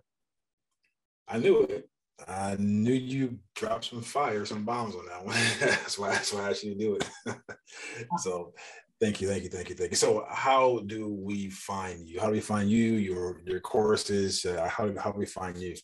I 1.29 1.39
knew 1.39 1.63
it 1.63 1.90
I 2.29 2.57
knew 2.59 2.93
you 2.93 3.39
dropped 3.55 3.87
some 3.87 4.03
fire, 4.03 4.45
some 4.45 4.65
bombs 4.65 4.95
on 4.95 5.07
that 5.07 5.25
one. 5.25 5.37
that's 5.61 5.99
why 5.99 6.11
that's 6.11 6.33
why 6.33 6.49
I 6.49 6.53
to 6.53 6.75
do 6.75 6.97
it. 6.97 7.09
so 8.19 8.53
thank 9.01 9.21
you, 9.21 9.29
thank 9.29 9.43
you, 9.43 9.49
thank 9.49 9.69
you, 9.69 9.75
thank 9.75 9.91
you. 9.91 9.97
So 9.97 10.25
how 10.29 10.81
do 10.87 11.09
we 11.09 11.51
find 11.51 12.09
you? 12.09 12.21
How 12.21 12.27
do 12.27 12.33
we 12.33 12.41
find 12.41 12.71
you? 12.71 12.93
Your 12.93 13.41
your 13.45 13.61
courses? 13.61 14.45
Uh, 14.45 14.69
how 14.69 14.93
how 14.99 15.13
do 15.13 15.19
we 15.19 15.27
find 15.27 15.57
you? 15.57 15.75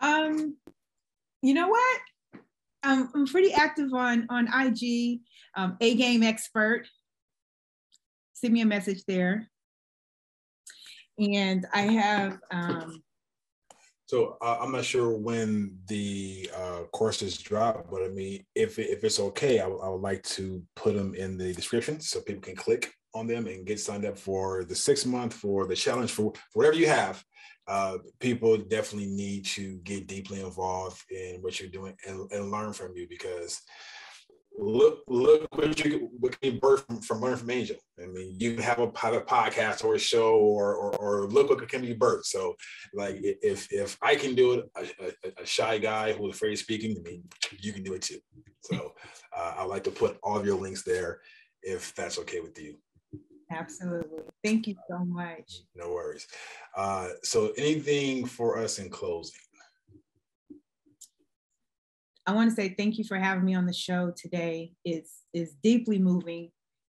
Um, 0.00 0.56
you 1.42 1.54
know 1.54 1.68
what? 1.68 2.00
I'm, 2.82 3.08
I'm 3.14 3.26
pretty 3.26 3.52
active 3.52 3.92
on 3.94 4.26
on 4.30 4.48
IG. 4.48 5.20
Um, 5.56 5.76
a 5.80 5.94
game 5.94 6.22
expert. 6.22 6.86
Send 8.32 8.54
me 8.54 8.62
a 8.62 8.66
message 8.66 9.04
there. 9.06 9.48
And 11.18 11.66
I 11.72 11.82
have 11.82 12.38
um, 12.50 13.02
so 14.12 14.36
uh, 14.42 14.58
I'm 14.60 14.72
not 14.72 14.84
sure 14.84 15.16
when 15.16 15.74
the 15.86 16.50
uh, 16.54 16.82
courses 16.92 17.38
drop, 17.38 17.90
but 17.90 18.02
I 18.02 18.08
mean, 18.08 18.44
if 18.54 18.78
if 18.78 19.04
it's 19.04 19.18
okay, 19.18 19.58
I, 19.58 19.62
w- 19.62 19.80
I 19.82 19.88
would 19.88 20.02
like 20.02 20.22
to 20.36 20.62
put 20.76 20.94
them 20.94 21.14
in 21.14 21.38
the 21.38 21.54
description 21.54 21.98
so 21.98 22.20
people 22.20 22.42
can 22.42 22.54
click 22.54 22.92
on 23.14 23.26
them 23.26 23.46
and 23.46 23.64
get 23.64 23.80
signed 23.80 24.04
up 24.04 24.18
for 24.18 24.64
the 24.64 24.74
six 24.74 25.06
month, 25.06 25.32
for 25.32 25.66
the 25.66 25.74
challenge, 25.74 26.10
for, 26.10 26.30
whatever 26.52 26.76
you 26.76 26.88
have. 26.88 27.24
Uh, 27.66 27.96
people 28.20 28.58
definitely 28.58 29.08
need 29.08 29.46
to 29.46 29.78
get 29.78 30.06
deeply 30.06 30.42
involved 30.42 31.02
in 31.10 31.38
what 31.40 31.58
you're 31.58 31.70
doing 31.70 31.94
and, 32.06 32.30
and 32.32 32.50
learn 32.50 32.74
from 32.74 32.94
you 32.94 33.06
because 33.08 33.62
look 34.58 35.02
look 35.08 35.48
what 35.56 35.84
you 35.84 36.10
what 36.18 36.38
can 36.40 36.54
you 36.54 36.60
birth 36.60 36.84
from, 36.86 37.00
from 37.00 37.20
learn 37.20 37.36
from 37.36 37.50
angel. 37.50 37.76
I 38.02 38.06
mean 38.06 38.36
you 38.38 38.54
can 38.54 38.62
have 38.62 38.78
a, 38.78 38.86
podcast 38.86 39.84
or 39.84 39.94
a 39.94 39.98
show 39.98 40.36
or, 40.36 40.74
or, 40.74 40.96
or 40.96 41.28
look 41.28 41.50
what 41.50 41.66
can 41.68 41.82
be 41.82 41.94
birthed. 41.94 42.24
So 42.24 42.56
like 42.94 43.16
if 43.20 43.72
if 43.72 43.96
i 44.02 44.14
can 44.14 44.34
do 44.34 44.52
it 44.52 44.70
a, 44.76 44.82
a, 45.04 45.42
a 45.42 45.46
shy 45.46 45.78
guy 45.78 46.12
who's 46.12 46.34
afraid 46.34 46.52
of 46.52 46.58
speaking 46.58 46.96
i 46.98 47.02
mean 47.08 47.22
you 47.60 47.72
can 47.72 47.82
do 47.82 47.94
it 47.94 48.02
too. 48.02 48.18
So 48.62 48.92
uh, 49.36 49.54
i 49.58 49.64
like 49.64 49.84
to 49.84 49.90
put 49.90 50.18
all 50.22 50.38
of 50.38 50.46
your 50.46 50.58
links 50.58 50.82
there 50.82 51.20
if 51.62 51.94
that's 51.94 52.18
okay 52.18 52.40
with 52.40 52.58
you. 52.60 52.76
Absolutely. 53.50 54.22
Thank 54.42 54.66
you 54.66 54.76
so 54.88 55.04
much. 55.04 55.60
No 55.74 55.90
worries. 55.90 56.26
Uh, 56.76 57.08
so 57.22 57.52
anything 57.58 58.24
for 58.24 58.58
us 58.58 58.78
in 58.78 58.88
closing 58.88 59.38
I 62.26 62.32
want 62.32 62.50
to 62.50 62.56
say 62.56 62.74
thank 62.76 62.98
you 62.98 63.04
for 63.04 63.16
having 63.16 63.44
me 63.44 63.54
on 63.54 63.66
the 63.66 63.72
show 63.72 64.12
today. 64.16 64.72
It's 64.84 65.22
is 65.32 65.54
deeply 65.62 65.98
moving. 65.98 66.50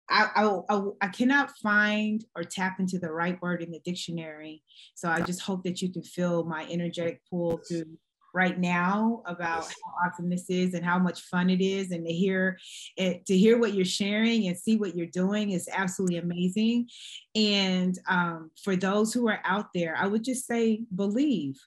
I, 0.09 0.59
I, 0.69 0.81
I, 0.99 1.07
cannot 1.07 1.51
find 1.63 2.25
or 2.35 2.43
tap 2.43 2.81
into 2.81 2.99
the 2.99 3.11
right 3.11 3.41
word 3.41 3.63
in 3.63 3.71
the 3.71 3.79
dictionary. 3.79 4.61
So 4.93 5.07
I 5.07 5.21
just 5.21 5.41
hope 5.41 5.63
that 5.63 5.81
you 5.81 5.89
can 5.89 6.03
feel 6.03 6.43
my 6.43 6.67
energetic 6.69 7.21
pull 7.29 7.61
through 7.65 7.85
right 8.33 8.59
now 8.59 9.21
about 9.25 9.63
how 9.63 10.05
awesome 10.05 10.29
this 10.29 10.49
is 10.49 10.73
and 10.73 10.85
how 10.85 10.97
much 10.97 11.21
fun 11.21 11.49
it 11.49 11.61
is 11.61 11.91
and 11.91 12.05
to 12.05 12.13
hear 12.13 12.57
it 12.97 13.25
to 13.25 13.37
hear 13.37 13.57
what 13.57 13.73
you're 13.73 13.85
sharing 13.85 14.47
and 14.47 14.57
see 14.57 14.77
what 14.77 14.95
you're 14.95 15.07
doing 15.07 15.51
is 15.51 15.67
absolutely 15.71 16.17
amazing 16.17 16.87
and 17.35 17.99
um, 18.07 18.49
for 18.63 18.75
those 18.75 19.13
who 19.13 19.27
are 19.27 19.41
out 19.43 19.67
there 19.73 19.95
i 19.97 20.07
would 20.07 20.23
just 20.23 20.47
say 20.47 20.81
believe 20.95 21.59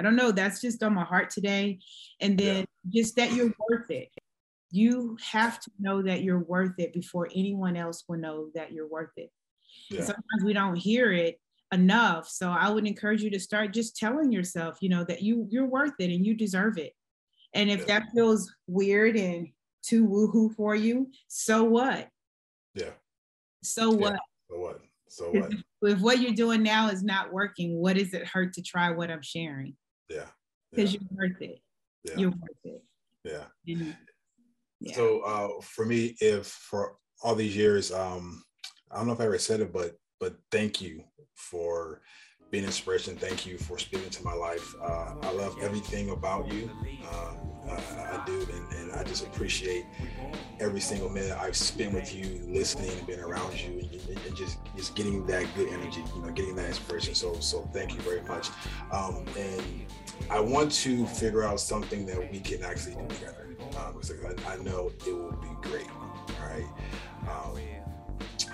I 0.00 0.02
don't 0.02 0.16
know. 0.16 0.32
That's 0.32 0.62
just 0.62 0.82
on 0.82 0.94
my 0.94 1.04
heart 1.04 1.28
today. 1.28 1.78
And 2.22 2.38
then 2.38 2.64
yeah. 2.88 3.02
just 3.02 3.16
that 3.16 3.34
you're 3.34 3.52
worth 3.68 3.90
it. 3.90 4.08
You 4.70 5.18
have 5.30 5.60
to 5.60 5.70
know 5.78 6.00
that 6.00 6.22
you're 6.22 6.38
worth 6.38 6.78
it 6.78 6.94
before 6.94 7.28
anyone 7.34 7.76
else 7.76 8.04
will 8.08 8.16
know 8.16 8.48
that 8.54 8.72
you're 8.72 8.88
worth 8.88 9.10
it. 9.18 9.30
Yeah. 9.90 10.04
Sometimes 10.04 10.42
we 10.42 10.54
don't 10.54 10.76
hear 10.76 11.12
it 11.12 11.38
enough. 11.70 12.30
So 12.30 12.48
I 12.50 12.70
would 12.70 12.86
encourage 12.86 13.22
you 13.22 13.28
to 13.28 13.38
start 13.38 13.74
just 13.74 13.94
telling 13.94 14.32
yourself, 14.32 14.78
you 14.80 14.88
know, 14.88 15.04
that 15.04 15.20
you 15.20 15.46
you're 15.50 15.66
worth 15.66 15.92
it 15.98 16.10
and 16.10 16.24
you 16.24 16.34
deserve 16.34 16.78
it. 16.78 16.94
And 17.52 17.68
if 17.68 17.80
yeah. 17.80 17.98
that 17.98 18.04
feels 18.14 18.50
weird 18.66 19.16
and 19.16 19.48
too 19.82 20.08
woohoo 20.08 20.54
for 20.54 20.74
you, 20.74 21.08
so 21.28 21.62
what? 21.62 22.08
Yeah. 22.74 22.92
So 23.62 23.90
what? 23.90 24.18
So 24.48 24.58
what? 24.58 24.80
So 25.08 25.30
what? 25.30 25.52
If 25.82 26.00
what 26.00 26.20
you're 26.20 26.32
doing 26.32 26.62
now 26.62 26.88
is 26.88 27.02
not 27.02 27.34
working, 27.34 27.76
what 27.76 27.96
does 27.96 28.14
it 28.14 28.26
hurt 28.26 28.54
to 28.54 28.62
try 28.62 28.92
what 28.92 29.10
I'm 29.10 29.20
sharing? 29.20 29.76
Yeah. 30.10 30.26
Because 30.70 30.92
yeah. 30.92 31.00
you're 31.00 31.28
worth 31.28 31.42
it. 31.42 31.60
Yeah. 32.04 32.14
You're 32.16 32.30
worth 32.30 32.64
it. 32.64 32.82
Yeah. 33.24 33.44
yeah. 34.80 34.94
So 34.94 35.20
uh, 35.20 35.60
for 35.62 35.86
me, 35.86 36.16
if 36.20 36.46
for 36.46 36.96
all 37.22 37.34
these 37.34 37.56
years, 37.56 37.92
um, 37.92 38.42
I 38.90 38.96
don't 38.96 39.06
know 39.06 39.12
if 39.12 39.20
I 39.20 39.24
ever 39.24 39.38
said 39.38 39.60
it, 39.60 39.72
but 39.72 39.96
but 40.18 40.36
thank 40.50 40.80
you 40.80 41.04
for 41.34 42.02
being 42.50 42.64
inspiration. 42.64 43.16
Thank 43.16 43.46
you 43.46 43.58
for 43.58 43.78
speaking 43.78 44.10
to 44.10 44.24
my 44.24 44.34
life. 44.34 44.74
Uh, 44.82 45.14
I 45.22 45.32
love 45.32 45.56
everything 45.62 46.10
about 46.10 46.52
you. 46.52 46.70
Uh, 47.04 47.34
I, 47.68 47.74
I, 47.74 48.22
do, 48.26 48.46
and, 48.52 48.72
and, 48.74 48.92
I 48.92 49.04
just 49.04 49.24
appreciate 49.24 49.84
every 50.58 50.80
single 50.80 51.08
minute 51.08 51.36
I've 51.38 51.56
spent 51.56 51.94
with 51.94 52.12
you, 52.12 52.42
listening 52.48 52.90
and 52.90 53.06
being 53.06 53.20
around 53.20 53.60
you, 53.60 53.78
and, 54.08 54.18
and, 54.26 54.36
just 54.36 54.58
just 54.76 54.96
getting 54.96 55.24
that 55.26 55.46
good 55.54 55.68
energy. 55.68 56.02
You 56.14 56.22
know, 56.22 56.32
getting 56.32 56.56
that 56.56 56.66
inspiration. 56.66 57.14
So 57.14 57.38
so 57.38 57.68
thank 57.72 57.94
you 57.94 58.00
very 58.00 58.22
much. 58.22 58.48
Um, 58.90 59.24
and 59.38 59.86
I 60.28 60.40
want 60.40 60.72
to 60.72 61.06
figure 61.06 61.42
out 61.42 61.60
something 61.60 62.06
that 62.06 62.30
we 62.30 62.40
can 62.40 62.62
actually 62.62 62.96
do 62.96 63.06
together. 63.08 63.48
Um, 63.78 64.00
I, 64.46 64.52
I, 64.52 64.56
know 64.58 64.90
it 65.06 65.12
will 65.12 65.32
be 65.32 65.68
great. 65.68 65.86
All 65.90 66.48
right. 66.48 66.66
Um, 67.28 67.58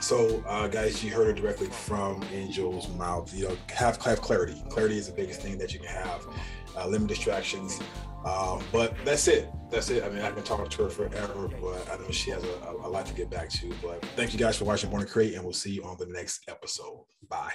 so, 0.01 0.43
uh, 0.47 0.69
guys, 0.69 1.03
you 1.03 1.11
heard 1.11 1.29
it 1.29 1.41
directly 1.41 1.69
from 1.69 2.23
Angel's 2.33 2.89
mouth. 2.91 3.35
You 3.35 3.49
know, 3.49 3.57
have 3.75 4.01
have 4.03 4.21
clarity. 4.21 4.63
Clarity 4.69 4.99
is 4.99 5.07
the 5.07 5.13
biggest 5.13 5.41
thing 5.41 5.59
that 5.59 5.73
you 5.73 5.81
can 5.81 5.89
have. 5.89 6.27
Uh, 6.77 6.87
limit 6.87 7.09
distractions. 7.09 7.81
Um, 8.25 8.63
but 8.73 8.95
that's 9.05 9.29
it. 9.29 9.49
That's 9.71 9.89
it. 9.91 10.03
I 10.03 10.09
mean, 10.09 10.23
I 10.23 10.31
can 10.31 10.43
talk 10.43 10.69
to 10.69 10.85
her 10.85 10.91
forever, 10.91 11.49
but 11.61 11.89
I 11.91 11.97
know 11.97 12.11
she 12.11 12.31
has 12.31 12.43
a, 12.45 12.73
a 12.83 12.89
lot 12.89 13.07
to 13.07 13.15
get 13.15 13.31
back 13.31 13.49
to. 13.51 13.73
But 13.83 14.05
thank 14.17 14.33
you 14.33 14.39
guys 14.39 14.57
for 14.57 14.65
watching 14.65 14.91
Born 14.91 15.03
to 15.03 15.09
Create, 15.09 15.35
and 15.35 15.45
we'll 15.45 15.53
see 15.53 15.73
you 15.73 15.85
on 15.85 15.97
the 15.99 16.07
next 16.07 16.43
episode. 16.49 17.05
Bye. 17.29 17.53